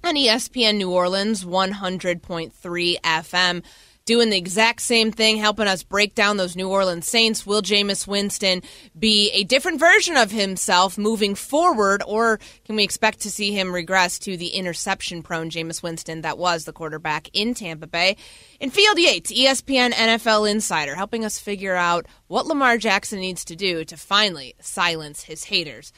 on 0.04 0.14
ESPN 0.14 0.76
New 0.76 0.92
Orleans 0.92 1.44
100.3 1.44 3.00
FM. 3.00 3.64
Doing 4.08 4.30
the 4.30 4.38
exact 4.38 4.80
same 4.80 5.12
thing, 5.12 5.36
helping 5.36 5.68
us 5.68 5.82
break 5.82 6.14
down 6.14 6.38
those 6.38 6.56
New 6.56 6.70
Orleans 6.70 7.06
Saints. 7.06 7.44
Will 7.44 7.60
Jameis 7.60 8.06
Winston 8.06 8.62
be 8.98 9.30
a 9.32 9.44
different 9.44 9.78
version 9.78 10.16
of 10.16 10.30
himself 10.30 10.96
moving 10.96 11.34
forward, 11.34 12.02
or 12.06 12.40
can 12.64 12.76
we 12.76 12.84
expect 12.84 13.20
to 13.20 13.30
see 13.30 13.52
him 13.52 13.70
regress 13.70 14.18
to 14.20 14.38
the 14.38 14.46
interception 14.46 15.22
prone 15.22 15.50
Jameis 15.50 15.82
Winston 15.82 16.22
that 16.22 16.38
was 16.38 16.64
the 16.64 16.72
quarterback 16.72 17.28
in 17.34 17.52
Tampa 17.52 17.86
Bay? 17.86 18.16
In 18.60 18.70
Field 18.70 18.98
Yates, 18.98 19.30
ESPN 19.30 19.90
NFL 19.90 20.50
Insider, 20.50 20.94
helping 20.94 21.22
us 21.22 21.38
figure 21.38 21.76
out 21.76 22.06
what 22.28 22.46
Lamar 22.46 22.78
Jackson 22.78 23.20
needs 23.20 23.44
to 23.44 23.56
do 23.56 23.84
to 23.84 23.98
finally 23.98 24.54
silence 24.58 25.24
his 25.24 25.44
haters. 25.44 25.92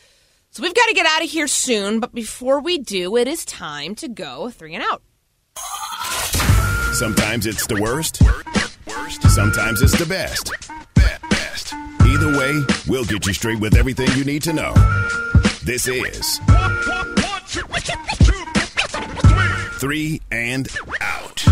So 0.50 0.64
we've 0.64 0.74
got 0.74 0.88
to 0.88 0.94
get 0.94 1.06
out 1.06 1.22
of 1.22 1.30
here 1.30 1.46
soon, 1.46 2.00
but 2.00 2.12
before 2.12 2.58
we 2.58 2.76
do, 2.76 3.16
it 3.16 3.28
is 3.28 3.44
time 3.44 3.94
to 3.94 4.08
go 4.08 4.50
three 4.50 4.74
and 4.74 4.82
out. 4.82 5.00
Sometimes 7.00 7.46
it's 7.46 7.66
the 7.66 7.80
worst. 7.80 8.16
Sometimes 9.30 9.80
it's 9.80 9.98
the 9.98 10.04
best. 10.04 10.52
Either 12.06 12.38
way, 12.38 12.62
we'll 12.86 13.06
get 13.06 13.26
you 13.26 13.32
straight 13.32 13.58
with 13.58 13.74
everything 13.74 14.06
you 14.18 14.24
need 14.26 14.42
to 14.42 14.52
know. 14.52 14.74
This 15.64 15.88
is 15.88 16.38
Three 19.78 20.20
and 20.30 20.68
Out. 21.00 21.42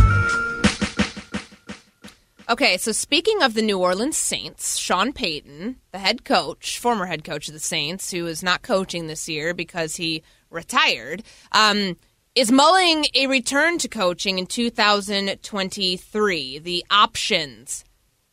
Okay, 2.51 2.77
so 2.77 2.93
speaking 2.93 3.43
of 3.43 3.55
the 3.55 3.63
New 3.63 3.79
Orleans 3.79 4.19
Saints, 4.19 4.77
Sean 4.77 5.15
Payton, 5.15 5.77
the 5.93 5.99
head 5.99 6.27
coach, 6.27 6.79
former 6.79 7.07
head 7.07 7.25
coach 7.25 7.49
of 7.49 7.55
the 7.55 7.61
Saints, 7.61 8.11
who 8.11 8.27
is 8.27 8.43
not 8.43 8.61
coaching 8.61 9.07
this 9.07 9.31
year 9.31 9.55
because 9.55 9.97
he 9.97 10.23
retired, 10.51 11.23
um, 11.53 11.97
is 12.39 12.53
mulling 12.53 13.05
a 13.17 13.27
return 13.27 13.79
to 13.79 13.89
coaching 13.89 14.39
in 14.39 14.47
2023. 14.47 16.61
The 16.61 16.85
options 16.89 17.85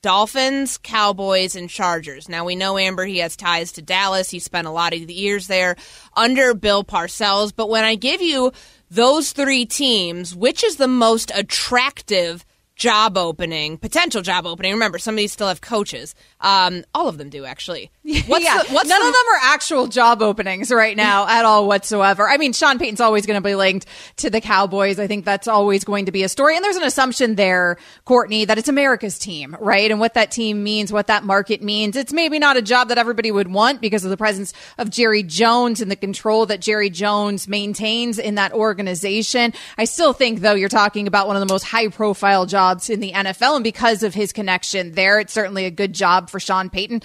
Dolphins, 0.04 0.78
Cowboys, 0.78 1.56
and 1.56 1.68
Chargers. 1.68 2.30
Now 2.30 2.46
we 2.46 2.56
know 2.56 2.78
Amber 2.78 3.06
he 3.06 3.18
has 3.18 3.36
ties 3.36 3.72
to 3.72 3.82
Dallas. 3.82 4.30
He 4.30 4.38
spent 4.38 4.68
a 4.68 4.72
lot 4.72 4.94
of 4.94 5.08
the 5.08 5.14
years 5.16 5.48
there 5.48 5.76
under 6.16 6.54
Bill 6.54 6.84
Parcells. 6.84 7.52
But 7.56 7.68
when 7.68 7.84
I 7.84 7.96
give 7.96 8.22
you 8.22 8.52
those 8.92 9.32
three 9.32 9.66
teams, 9.66 10.36
which 10.36 10.64
is 10.64 10.76
the 10.76 10.88
most 10.88 11.32
attractive 11.34 12.46
job 12.76 13.18
opening, 13.18 13.78
potential 13.78 14.22
job 14.22 14.46
opening. 14.46 14.74
Remember, 14.74 14.98
some 14.98 15.16
of 15.16 15.18
these 15.18 15.32
still 15.32 15.48
have 15.48 15.62
coaches. 15.62 16.14
Um, 16.42 16.84
all 16.94 17.08
of 17.08 17.18
them 17.18 17.30
do 17.30 17.46
actually. 17.46 17.92
What's 18.28 18.46
yeah, 18.46 18.62
the, 18.62 18.74
what's 18.74 18.90
none 18.90 19.02
the, 19.02 19.08
of 19.08 19.14
them 19.14 19.34
are 19.34 19.54
actual 19.54 19.88
job 19.88 20.22
openings 20.22 20.72
right 20.72 20.96
now 20.96 21.28
at 21.30 21.44
all 21.44 21.68
whatsoever. 21.68 22.30
I 22.30 22.38
mean, 22.38 22.54
Sean 22.54 22.78
Payton's 22.78 23.02
always 23.02 23.26
going 23.26 23.42
to 23.42 23.48
be 23.48 23.56
linked 23.56 23.88
to 24.18 24.30
the 24.30 24.42
Cowboys. 24.42 25.00
I 25.00 25.08
think 25.08 25.26
that's 25.26 25.48
always 25.48 25.84
going 25.84 26.06
to 26.06 26.12
be 26.12 26.24
a 26.24 26.30
story. 26.30 26.56
And 26.56 26.64
there's 26.64 26.76
an 26.76 26.84
assumption 26.84 27.36
there, 27.36 27.78
Courtney, 28.04 28.46
that 28.46 28.58
it's 28.58 28.68
America's 28.68 29.18
team, 29.18 29.56
right? 29.60 29.90
And 29.90 30.00
what 30.00 30.14
that 30.14 30.32
team 30.32 30.64
means, 30.64 30.94
what 30.94 31.08
that 31.08 31.24
market 31.24 31.64
means. 31.64 31.96
It's 31.96 32.14
maybe 32.14 32.38
not 32.38 32.58
a 32.58 32.62
job 32.62 32.90
that 32.90 32.98
everybody 32.98 33.32
would 33.32 33.52
want 33.52 33.82
because 33.82 34.04
of 34.04 34.12
the 34.12 34.18
presence 34.18 34.54
of 34.78 34.90
Jerry 34.90 35.24
Jones 35.24 35.82
and 35.82 35.90
the 35.90 35.96
control 35.96 36.46
that 36.46 36.62
Jerry 36.62 36.92
Jones 36.92 37.48
maintains 37.48 38.20
in 38.20 38.36
that 38.36 38.54
organization. 38.54 39.54
I 39.78 39.86
still 39.86 40.14
think, 40.14 40.42
though, 40.42 40.54
you're 40.54 40.70
talking 40.70 41.08
about 41.08 41.28
one 41.28 41.36
of 41.36 41.40
the 41.40 41.52
most 41.52 41.64
high 41.64 41.88
profile 41.88 42.46
jobs 42.46 42.65
jobs 42.66 42.90
in 42.90 43.00
the 43.00 43.12
NFL. 43.12 43.56
And 43.56 43.64
because 43.64 44.04
of 44.04 44.14
his 44.14 44.34
connection 44.34 44.94
there, 44.94 45.20
it's 45.20 45.34
certainly 45.34 45.66
a 45.66 45.72
good 45.72 45.94
job 45.94 46.30
for 46.30 46.40
Sean 46.40 46.70
Payton. 46.70 47.02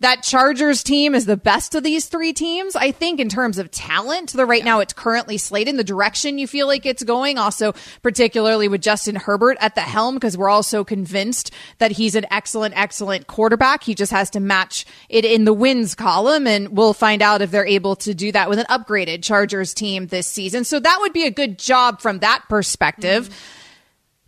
That 0.00 0.24
Chargers 0.24 0.82
team 0.82 1.14
is 1.14 1.26
the 1.26 1.36
best 1.36 1.76
of 1.76 1.84
these 1.84 2.06
three 2.06 2.32
teams, 2.32 2.74
I 2.74 2.90
think, 2.90 3.20
in 3.20 3.28
terms 3.28 3.58
of 3.58 3.70
talent. 3.70 4.32
The 4.32 4.44
right 4.44 4.58
yeah. 4.58 4.64
now 4.64 4.80
it's 4.80 4.92
currently 4.92 5.38
slated 5.38 5.68
in 5.68 5.76
the 5.76 5.84
direction 5.84 6.38
you 6.38 6.48
feel 6.48 6.66
like 6.66 6.84
it's 6.86 7.04
going. 7.04 7.38
Also, 7.38 7.72
particularly 8.02 8.66
with 8.66 8.82
Justin 8.82 9.14
Herbert 9.14 9.58
at 9.60 9.76
the 9.76 9.82
helm, 9.82 10.16
because 10.16 10.36
we're 10.36 10.48
also 10.48 10.82
convinced 10.82 11.52
that 11.78 11.92
he's 11.92 12.16
an 12.16 12.26
excellent, 12.32 12.76
excellent 12.76 13.28
quarterback. 13.28 13.84
He 13.84 13.94
just 13.94 14.10
has 14.10 14.28
to 14.30 14.40
match 14.40 14.86
it 15.08 15.24
in 15.24 15.44
the 15.44 15.52
wins 15.52 15.94
column, 15.94 16.48
and 16.48 16.76
we'll 16.76 16.94
find 16.94 17.22
out 17.22 17.40
if 17.40 17.52
they're 17.52 17.64
able 17.64 17.94
to 17.96 18.12
do 18.12 18.32
that 18.32 18.50
with 18.50 18.58
an 18.58 18.66
upgraded 18.70 19.22
Chargers 19.22 19.72
team 19.72 20.08
this 20.08 20.26
season. 20.26 20.64
So 20.64 20.80
that 20.80 20.98
would 21.00 21.12
be 21.12 21.26
a 21.26 21.30
good 21.30 21.60
job 21.60 22.00
from 22.00 22.18
that 22.20 22.42
perspective. 22.48 23.28
Mm-hmm. 23.28 23.61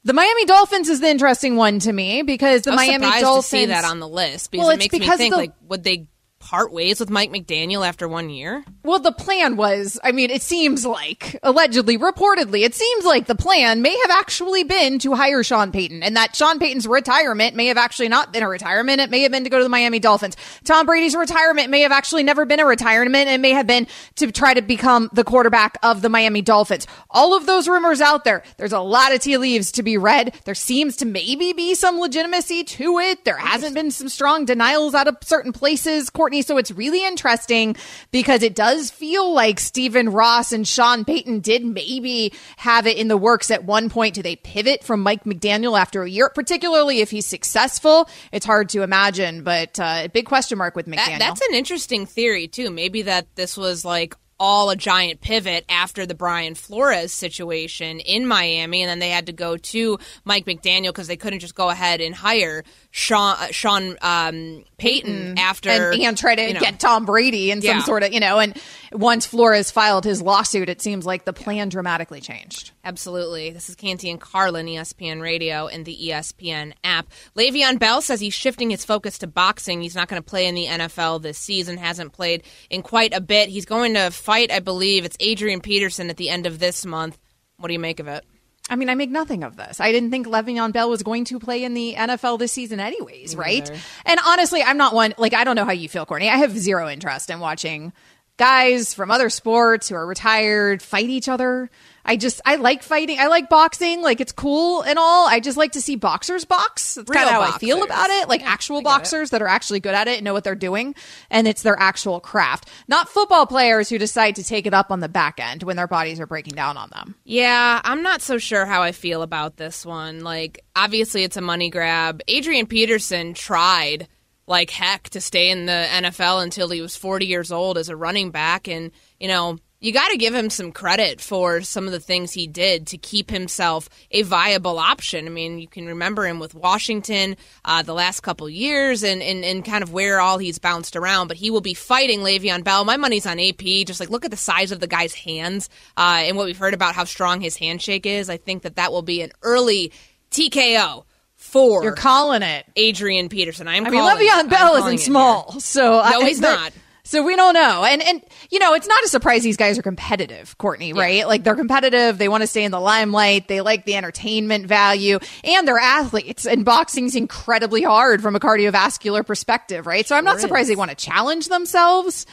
The 0.04 0.12
Miami 0.12 0.44
Dolphins 0.44 0.90
is 0.90 1.00
the 1.00 1.08
interesting 1.08 1.56
one 1.56 1.78
to 1.80 1.92
me 1.92 2.22
because 2.22 2.62
the 2.62 2.72
Miami 2.72 3.06
Dolphins 3.20 3.44
to 3.44 3.56
see 3.56 3.66
that 3.66 3.84
on 3.84 4.00
the 4.00 4.08
list 4.08 4.50
because 4.50 4.66
well, 4.66 4.74
it 4.74 4.78
makes 4.78 4.92
me 4.92 5.06
think 5.16 5.32
the, 5.32 5.36
like 5.38 5.52
would 5.68 5.82
they 5.82 6.08
part 6.54 6.72
ways 6.72 7.00
with 7.00 7.10
Mike 7.10 7.32
McDaniel 7.32 7.84
after 7.84 8.06
one 8.06 8.30
year? 8.30 8.64
Well, 8.84 9.00
the 9.00 9.10
plan 9.10 9.56
was, 9.56 9.98
I 10.04 10.12
mean, 10.12 10.30
it 10.30 10.40
seems 10.40 10.86
like, 10.86 11.36
allegedly, 11.42 11.98
reportedly, 11.98 12.60
it 12.60 12.76
seems 12.76 13.04
like 13.04 13.26
the 13.26 13.34
plan 13.34 13.82
may 13.82 13.98
have 14.02 14.10
actually 14.10 14.62
been 14.62 15.00
to 15.00 15.16
hire 15.16 15.42
Sean 15.42 15.72
Payton 15.72 16.04
and 16.04 16.16
that 16.16 16.36
Sean 16.36 16.60
Payton's 16.60 16.86
retirement 16.86 17.56
may 17.56 17.66
have 17.66 17.76
actually 17.76 18.08
not 18.08 18.32
been 18.32 18.44
a 18.44 18.48
retirement. 18.48 19.00
It 19.00 19.10
may 19.10 19.22
have 19.22 19.32
been 19.32 19.42
to 19.42 19.50
go 19.50 19.58
to 19.58 19.64
the 19.64 19.68
Miami 19.68 19.98
Dolphins. 19.98 20.36
Tom 20.62 20.86
Brady's 20.86 21.16
retirement 21.16 21.70
may 21.70 21.80
have 21.80 21.90
actually 21.90 22.22
never 22.22 22.44
been 22.44 22.60
a 22.60 22.66
retirement. 22.66 23.28
It 23.28 23.40
may 23.40 23.50
have 23.50 23.66
been 23.66 23.88
to 24.14 24.30
try 24.30 24.54
to 24.54 24.62
become 24.62 25.10
the 25.12 25.24
quarterback 25.24 25.76
of 25.82 26.02
the 26.02 26.08
Miami 26.08 26.40
Dolphins. 26.40 26.86
All 27.10 27.36
of 27.36 27.46
those 27.46 27.66
rumors 27.66 28.00
out 28.00 28.22
there. 28.22 28.44
There's 28.58 28.72
a 28.72 28.78
lot 28.78 29.12
of 29.12 29.18
tea 29.18 29.38
leaves 29.38 29.72
to 29.72 29.82
be 29.82 29.98
read. 29.98 30.36
There 30.44 30.54
seems 30.54 30.94
to 30.98 31.04
maybe 31.04 31.52
be 31.52 31.74
some 31.74 31.98
legitimacy 31.98 32.62
to 32.62 33.00
it. 33.00 33.24
There 33.24 33.38
hasn't 33.38 33.74
been 33.74 33.90
some 33.90 34.08
strong 34.08 34.44
denials 34.44 34.94
out 34.94 35.08
of 35.08 35.16
certain 35.22 35.52
places. 35.52 36.10
Courtney. 36.10 36.43
So 36.44 36.58
it's 36.58 36.70
really 36.70 37.04
interesting 37.04 37.76
because 38.10 38.42
it 38.42 38.54
does 38.54 38.90
feel 38.90 39.32
like 39.32 39.60
Stephen 39.60 40.10
Ross 40.10 40.52
and 40.52 40.66
Sean 40.66 41.04
Payton 41.04 41.40
did 41.40 41.64
maybe 41.64 42.32
have 42.56 42.86
it 42.86 42.96
in 42.96 43.08
the 43.08 43.16
works 43.16 43.50
at 43.50 43.64
one 43.64 43.90
point. 43.90 44.14
Do 44.14 44.22
they 44.22 44.36
pivot 44.36 44.84
from 44.84 45.00
Mike 45.00 45.24
McDaniel 45.24 45.78
after 45.78 46.02
a 46.02 46.10
year, 46.10 46.28
particularly 46.28 47.00
if 47.00 47.10
he's 47.10 47.26
successful? 47.26 48.08
It's 48.32 48.46
hard 48.46 48.68
to 48.70 48.82
imagine, 48.82 49.42
but 49.42 49.78
uh, 49.80 50.08
big 50.08 50.26
question 50.26 50.58
mark 50.58 50.76
with 50.76 50.86
McDaniel. 50.86 51.18
That, 51.18 51.18
that's 51.18 51.40
an 51.42 51.54
interesting 51.54 52.06
theory 52.06 52.48
too. 52.48 52.70
Maybe 52.70 53.02
that 53.02 53.34
this 53.36 53.56
was 53.56 53.84
like 53.84 54.14
all 54.38 54.70
a 54.70 54.76
giant 54.76 55.20
pivot 55.20 55.64
after 55.68 56.06
the 56.06 56.14
Brian 56.14 56.54
Flores 56.54 57.12
situation 57.12 58.00
in 58.00 58.26
Miami, 58.26 58.82
and 58.82 58.90
then 58.90 58.98
they 58.98 59.10
had 59.10 59.26
to 59.26 59.32
go 59.32 59.56
to 59.56 59.98
Mike 60.24 60.44
McDaniel 60.44 60.88
because 60.88 61.06
they 61.06 61.16
couldn't 61.16 61.38
just 61.38 61.54
go 61.54 61.70
ahead 61.70 62.00
and 62.00 62.14
hire 62.14 62.64
Sean 62.96 63.36
uh, 63.40 63.48
Sean 63.50 63.96
um, 64.02 64.64
Payton 64.78 65.36
after 65.36 65.68
and, 65.68 66.00
and 66.00 66.16
try 66.16 66.36
to 66.36 66.46
you 66.46 66.54
know, 66.54 66.60
get 66.60 66.78
Tom 66.78 67.04
Brady 67.04 67.50
in 67.50 67.60
some 67.60 67.78
yeah. 67.78 67.82
sort 67.82 68.04
of 68.04 68.12
you 68.12 68.20
know. 68.20 68.38
And 68.38 68.56
once 68.92 69.26
Flores 69.26 69.72
filed 69.72 70.04
his 70.04 70.22
lawsuit, 70.22 70.68
it 70.68 70.80
seems 70.80 71.04
like 71.04 71.24
the 71.24 71.32
plan 71.32 71.70
dramatically 71.70 72.20
changed. 72.20 72.70
Absolutely. 72.84 73.50
This 73.50 73.68
is 73.68 73.74
Canty 73.74 74.10
and 74.10 74.20
Carlin, 74.20 74.66
ESPN 74.66 75.20
Radio 75.20 75.66
and 75.66 75.84
the 75.84 75.98
ESPN 76.04 76.72
app. 76.84 77.08
Le'Veon 77.34 77.80
Bell 77.80 78.00
says 78.00 78.20
he's 78.20 78.32
shifting 78.32 78.70
his 78.70 78.84
focus 78.84 79.18
to 79.18 79.26
boxing. 79.26 79.82
He's 79.82 79.96
not 79.96 80.06
going 80.06 80.22
to 80.22 80.30
play 80.30 80.46
in 80.46 80.54
the 80.54 80.66
NFL 80.66 81.20
this 81.20 81.36
season. 81.36 81.78
Hasn't 81.78 82.12
played 82.12 82.44
in 82.70 82.82
quite 82.82 83.12
a 83.12 83.20
bit. 83.20 83.48
He's 83.48 83.64
going 83.64 83.94
to 83.94 84.12
fight, 84.12 84.52
I 84.52 84.60
believe, 84.60 85.04
it's 85.04 85.16
Adrian 85.18 85.60
Peterson 85.60 86.10
at 86.10 86.16
the 86.16 86.30
end 86.30 86.46
of 86.46 86.60
this 86.60 86.86
month. 86.86 87.18
What 87.56 87.66
do 87.66 87.72
you 87.72 87.80
make 87.80 87.98
of 87.98 88.06
it? 88.06 88.24
I 88.70 88.76
mean, 88.76 88.88
I 88.88 88.94
make 88.94 89.10
nothing 89.10 89.44
of 89.44 89.56
this. 89.56 89.78
I 89.78 89.92
didn't 89.92 90.10
think 90.10 90.26
Le'Veon 90.26 90.72
Bell 90.72 90.88
was 90.88 91.02
going 91.02 91.26
to 91.26 91.38
play 91.38 91.64
in 91.64 91.74
the 91.74 91.94
NFL 91.98 92.38
this 92.38 92.50
season, 92.52 92.80
anyways, 92.80 93.36
right? 93.36 93.70
And 94.06 94.18
honestly, 94.26 94.62
I'm 94.62 94.78
not 94.78 94.94
one 94.94 95.12
like 95.18 95.34
I 95.34 95.44
don't 95.44 95.54
know 95.56 95.66
how 95.66 95.72
you 95.72 95.88
feel, 95.88 96.06
Courtney. 96.06 96.30
I 96.30 96.36
have 96.36 96.56
zero 96.58 96.88
interest 96.88 97.28
in 97.28 97.40
watching 97.40 97.92
guys 98.38 98.94
from 98.94 99.10
other 99.10 99.28
sports 99.28 99.88
who 99.90 99.94
are 99.96 100.06
retired 100.06 100.80
fight 100.82 101.10
each 101.10 101.28
other. 101.28 101.70
I 102.04 102.16
just 102.16 102.40
I 102.44 102.56
like 102.56 102.82
fighting. 102.82 103.18
I 103.18 103.28
like 103.28 103.48
boxing. 103.48 104.02
Like 104.02 104.20
it's 104.20 104.32
cool 104.32 104.82
and 104.82 104.98
all. 104.98 105.26
I 105.26 105.40
just 105.40 105.56
like 105.56 105.72
to 105.72 105.80
see 105.80 105.96
boxers 105.96 106.44
box. 106.44 106.94
That's 106.94 107.10
kind 107.10 107.26
of 107.26 107.32
how 107.32 107.40
boxers. 107.40 107.56
I 107.56 107.58
feel 107.58 107.82
about 107.82 108.10
it. 108.10 108.28
Like 108.28 108.42
yeah, 108.42 108.50
actual 108.50 108.82
boxers 108.82 109.30
that 109.30 109.40
are 109.42 109.48
actually 109.48 109.80
good 109.80 109.94
at 109.94 110.08
it 110.08 110.16
and 110.16 110.24
know 110.24 110.32
what 110.32 110.44
they're 110.44 110.54
doing, 110.54 110.94
and 111.30 111.48
it's 111.48 111.62
their 111.62 111.78
actual 111.78 112.20
craft. 112.20 112.68
Not 112.88 113.08
football 113.08 113.46
players 113.46 113.88
who 113.88 113.98
decide 113.98 114.36
to 114.36 114.44
take 114.44 114.66
it 114.66 114.74
up 114.74 114.90
on 114.90 115.00
the 115.00 115.08
back 115.08 115.40
end 115.40 115.62
when 115.62 115.76
their 115.76 115.88
bodies 115.88 116.20
are 116.20 116.26
breaking 116.26 116.54
down 116.54 116.76
on 116.76 116.90
them. 116.90 117.14
Yeah, 117.24 117.80
I'm 117.84 118.02
not 118.02 118.20
so 118.20 118.38
sure 118.38 118.66
how 118.66 118.82
I 118.82 118.92
feel 118.92 119.22
about 119.22 119.56
this 119.56 119.86
one. 119.86 120.20
Like 120.20 120.64
obviously 120.76 121.24
it's 121.24 121.36
a 121.36 121.40
money 121.40 121.70
grab. 121.70 122.20
Adrian 122.28 122.66
Peterson 122.66 123.34
tried 123.34 124.08
like 124.46 124.70
heck 124.70 125.08
to 125.10 125.20
stay 125.20 125.50
in 125.50 125.66
the 125.66 125.86
NFL 125.90 126.42
until 126.42 126.68
he 126.68 126.80
was 126.80 126.96
40 126.96 127.26
years 127.26 127.50
old 127.50 127.78
as 127.78 127.88
a 127.88 127.96
running 127.96 128.30
back 128.30 128.68
and 128.68 128.90
you 129.18 129.28
know 129.28 129.58
you 129.84 129.92
got 129.92 130.08
to 130.12 130.16
give 130.16 130.34
him 130.34 130.48
some 130.48 130.72
credit 130.72 131.20
for 131.20 131.60
some 131.60 131.84
of 131.84 131.92
the 131.92 132.00
things 132.00 132.32
he 132.32 132.46
did 132.46 132.86
to 132.86 132.96
keep 132.96 133.30
himself 133.30 133.90
a 134.10 134.22
viable 134.22 134.78
option. 134.78 135.26
I 135.26 135.28
mean, 135.28 135.58
you 135.58 135.68
can 135.68 135.86
remember 135.86 136.26
him 136.26 136.38
with 136.38 136.54
Washington 136.54 137.36
uh, 137.66 137.82
the 137.82 137.92
last 137.92 138.20
couple 138.20 138.48
years 138.48 139.04
and, 139.04 139.22
and, 139.22 139.44
and 139.44 139.62
kind 139.62 139.82
of 139.82 139.92
where 139.92 140.22
all 140.22 140.38
he's 140.38 140.58
bounced 140.58 140.96
around, 140.96 141.28
but 141.28 141.36
he 141.36 141.50
will 141.50 141.60
be 141.60 141.74
fighting 141.74 142.20
Le'Veon 142.20 142.64
Bell. 142.64 142.86
My 142.86 142.96
money's 142.96 143.26
on 143.26 143.38
AP. 143.38 143.60
Just 143.86 144.00
like 144.00 144.08
look 144.08 144.24
at 144.24 144.30
the 144.30 144.38
size 144.38 144.72
of 144.72 144.80
the 144.80 144.86
guy's 144.86 145.12
hands 145.12 145.68
uh, 145.98 146.22
and 146.22 146.38
what 146.38 146.46
we've 146.46 146.56
heard 146.56 146.72
about 146.72 146.94
how 146.94 147.04
strong 147.04 147.42
his 147.42 147.56
handshake 147.56 148.06
is. 148.06 148.30
I 148.30 148.38
think 148.38 148.62
that 148.62 148.76
that 148.76 148.90
will 148.90 149.02
be 149.02 149.20
an 149.20 149.32
early 149.42 149.92
TKO 150.30 151.04
for 151.36 151.82
you're 151.82 151.92
calling 151.92 152.40
it 152.40 152.64
Adrian 152.74 153.28
Peterson. 153.28 153.68
I'm. 153.68 153.86
I 153.86 153.90
mean, 153.90 154.00
Le'Veon 154.00 154.48
Bell 154.48 154.76
isn't 154.76 155.00
small, 155.00 155.60
so 155.60 155.82
no, 155.82 156.00
I, 156.00 156.24
he's 156.24 156.40
not. 156.40 156.72
So 157.06 157.22
we 157.22 157.36
don't 157.36 157.52
know. 157.52 157.84
And 157.84 158.02
and 158.02 158.22
you 158.50 158.58
know, 158.58 158.72
it's 158.72 158.88
not 158.88 159.04
a 159.04 159.08
surprise 159.08 159.42
these 159.42 159.58
guys 159.58 159.78
are 159.78 159.82
competitive, 159.82 160.56
Courtney, 160.56 160.92
yeah. 160.92 161.00
right? 161.00 161.28
Like 161.28 161.44
they're 161.44 161.54
competitive, 161.54 162.16
they 162.16 162.28
want 162.28 162.42
to 162.42 162.46
stay 162.46 162.64
in 162.64 162.70
the 162.70 162.80
limelight, 162.80 163.46
they 163.46 163.60
like 163.60 163.84
the 163.84 163.94
entertainment 163.94 164.66
value, 164.66 165.18
and 165.44 165.68
they're 165.68 165.78
athletes. 165.78 166.46
And 166.46 166.64
boxing's 166.64 167.14
incredibly 167.14 167.82
hard 167.82 168.22
from 168.22 168.36
a 168.36 168.40
cardiovascular 168.40 169.24
perspective, 169.26 169.86
right? 169.86 170.06
So 170.06 170.16
I'm 170.16 170.24
not 170.24 170.40
surprised 170.40 170.70
they 170.70 170.76
want 170.76 170.90
to 170.90 170.96
challenge 170.96 171.48
themselves. 171.48 172.26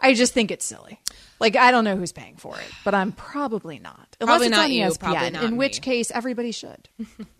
I 0.00 0.14
just 0.14 0.32
think 0.32 0.50
it's 0.50 0.64
silly. 0.64 0.98
Like 1.38 1.56
I 1.56 1.70
don't 1.70 1.84
know 1.84 1.96
who's 1.96 2.12
paying 2.12 2.36
for 2.36 2.56
it, 2.56 2.70
but 2.84 2.94
I'm 2.94 3.12
probably 3.12 3.78
not. 3.78 4.16
Unless 4.18 4.32
probably 4.32 4.46
it's 4.46 4.56
not 4.56 4.64
on 4.64 4.72
you, 4.72 4.84
ESPN, 4.86 5.42
in 5.42 5.50
me. 5.52 5.58
which 5.58 5.82
case 5.82 6.10
everybody 6.10 6.52
should. 6.52 6.88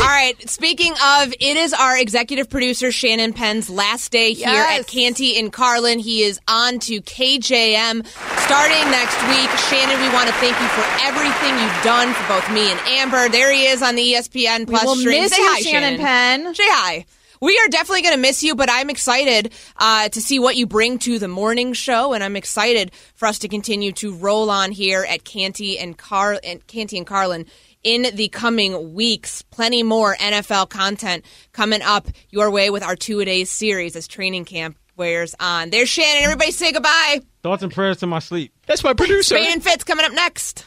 All 0.00 0.06
right. 0.06 0.36
Speaking 0.48 0.92
of, 0.92 1.32
it 1.32 1.56
is 1.56 1.72
our 1.72 1.98
executive 1.98 2.50
producer 2.50 2.92
Shannon 2.92 3.32
Penn's 3.32 3.70
last 3.70 4.12
day 4.12 4.32
here 4.32 4.48
yes. 4.48 4.80
at 4.80 4.86
Canty 4.86 5.36
in 5.36 5.50
Carlin. 5.50 5.98
He 5.98 6.22
is 6.22 6.38
on 6.46 6.78
to 6.80 7.00
KJM 7.00 8.06
starting 8.06 8.90
next 8.90 9.20
week. 9.28 9.50
Shannon, 9.68 10.00
we 10.00 10.12
want 10.14 10.28
to 10.28 10.34
thank 10.34 10.58
you 10.60 10.68
for 10.68 10.84
everything 11.04 11.58
you've 11.58 11.82
done 11.82 12.12
for 12.12 12.28
both 12.28 12.50
me 12.52 12.70
and 12.70 12.80
Amber. 12.86 13.28
There 13.28 13.52
he 13.52 13.66
is 13.66 13.82
on 13.82 13.94
the 13.94 14.12
ESPN 14.12 14.66
Plus 14.68 14.84
we 14.84 15.00
stream. 15.00 15.22
Miss 15.22 15.32
Say 15.32 15.42
you, 15.42 15.48
hi, 15.48 15.60
Shannon, 15.60 15.98
Shannon 15.98 16.44
Penn. 16.44 16.54
Say 16.54 16.64
hi. 16.66 17.06
We 17.40 17.58
are 17.58 17.68
definitely 17.68 18.02
going 18.02 18.14
to 18.14 18.20
miss 18.20 18.42
you, 18.42 18.54
but 18.54 18.70
I'm 18.70 18.88
excited 18.88 19.52
uh, 19.76 20.08
to 20.08 20.20
see 20.22 20.38
what 20.38 20.56
you 20.56 20.66
bring 20.66 20.98
to 21.00 21.18
the 21.18 21.28
morning 21.28 21.74
show, 21.74 22.14
and 22.14 22.24
I'm 22.24 22.34
excited 22.34 22.92
for 23.14 23.26
us 23.26 23.40
to 23.40 23.48
continue 23.48 23.92
to 23.92 24.14
roll 24.14 24.48
on 24.48 24.72
here 24.72 25.04
at 25.06 25.24
Canty 25.24 25.78
and 25.78 25.96
Car 25.96 26.40
and 26.42 26.66
Canty 26.66 26.96
and 26.96 27.06
Carlin 27.06 27.46
in 27.86 28.14
the 28.16 28.28
coming 28.28 28.94
weeks. 28.94 29.42
Plenty 29.42 29.84
more 29.84 30.16
NFL 30.16 30.68
content 30.68 31.24
coming 31.52 31.82
up 31.82 32.08
your 32.30 32.50
way 32.50 32.68
with 32.68 32.82
our 32.82 32.96
two 32.96 33.20
a 33.20 33.24
days 33.24 33.48
series 33.48 33.94
as 33.94 34.08
training 34.08 34.44
camp 34.44 34.76
wears 34.96 35.36
on. 35.38 35.70
There's 35.70 35.88
Shannon. 35.88 36.24
Everybody 36.24 36.50
say 36.50 36.72
goodbye. 36.72 37.20
Thoughts 37.44 37.62
and 37.62 37.72
prayers 37.72 37.98
to 37.98 38.06
my 38.08 38.18
sleep. 38.18 38.52
That's 38.66 38.82
my 38.82 38.92
producer. 38.92 39.36
Spain 39.38 39.52
and 39.52 39.62
Fitz 39.62 39.84
coming 39.84 40.04
up 40.04 40.12
next. 40.12 40.66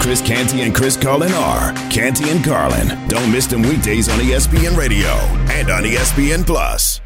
Chris 0.00 0.20
Canty 0.20 0.62
and 0.62 0.74
Chris 0.74 0.96
Carlin 0.96 1.32
are 1.32 1.72
Canty 1.90 2.28
and 2.28 2.44
Carlin. 2.44 2.88
Don't 3.08 3.32
miss 3.32 3.46
them 3.46 3.62
weekdays 3.62 4.08
on 4.08 4.18
ESPN 4.18 4.76
Radio 4.76 5.08
and 5.08 5.70
on 5.70 5.84
ESPN 5.84 6.44
Plus. 6.44 7.00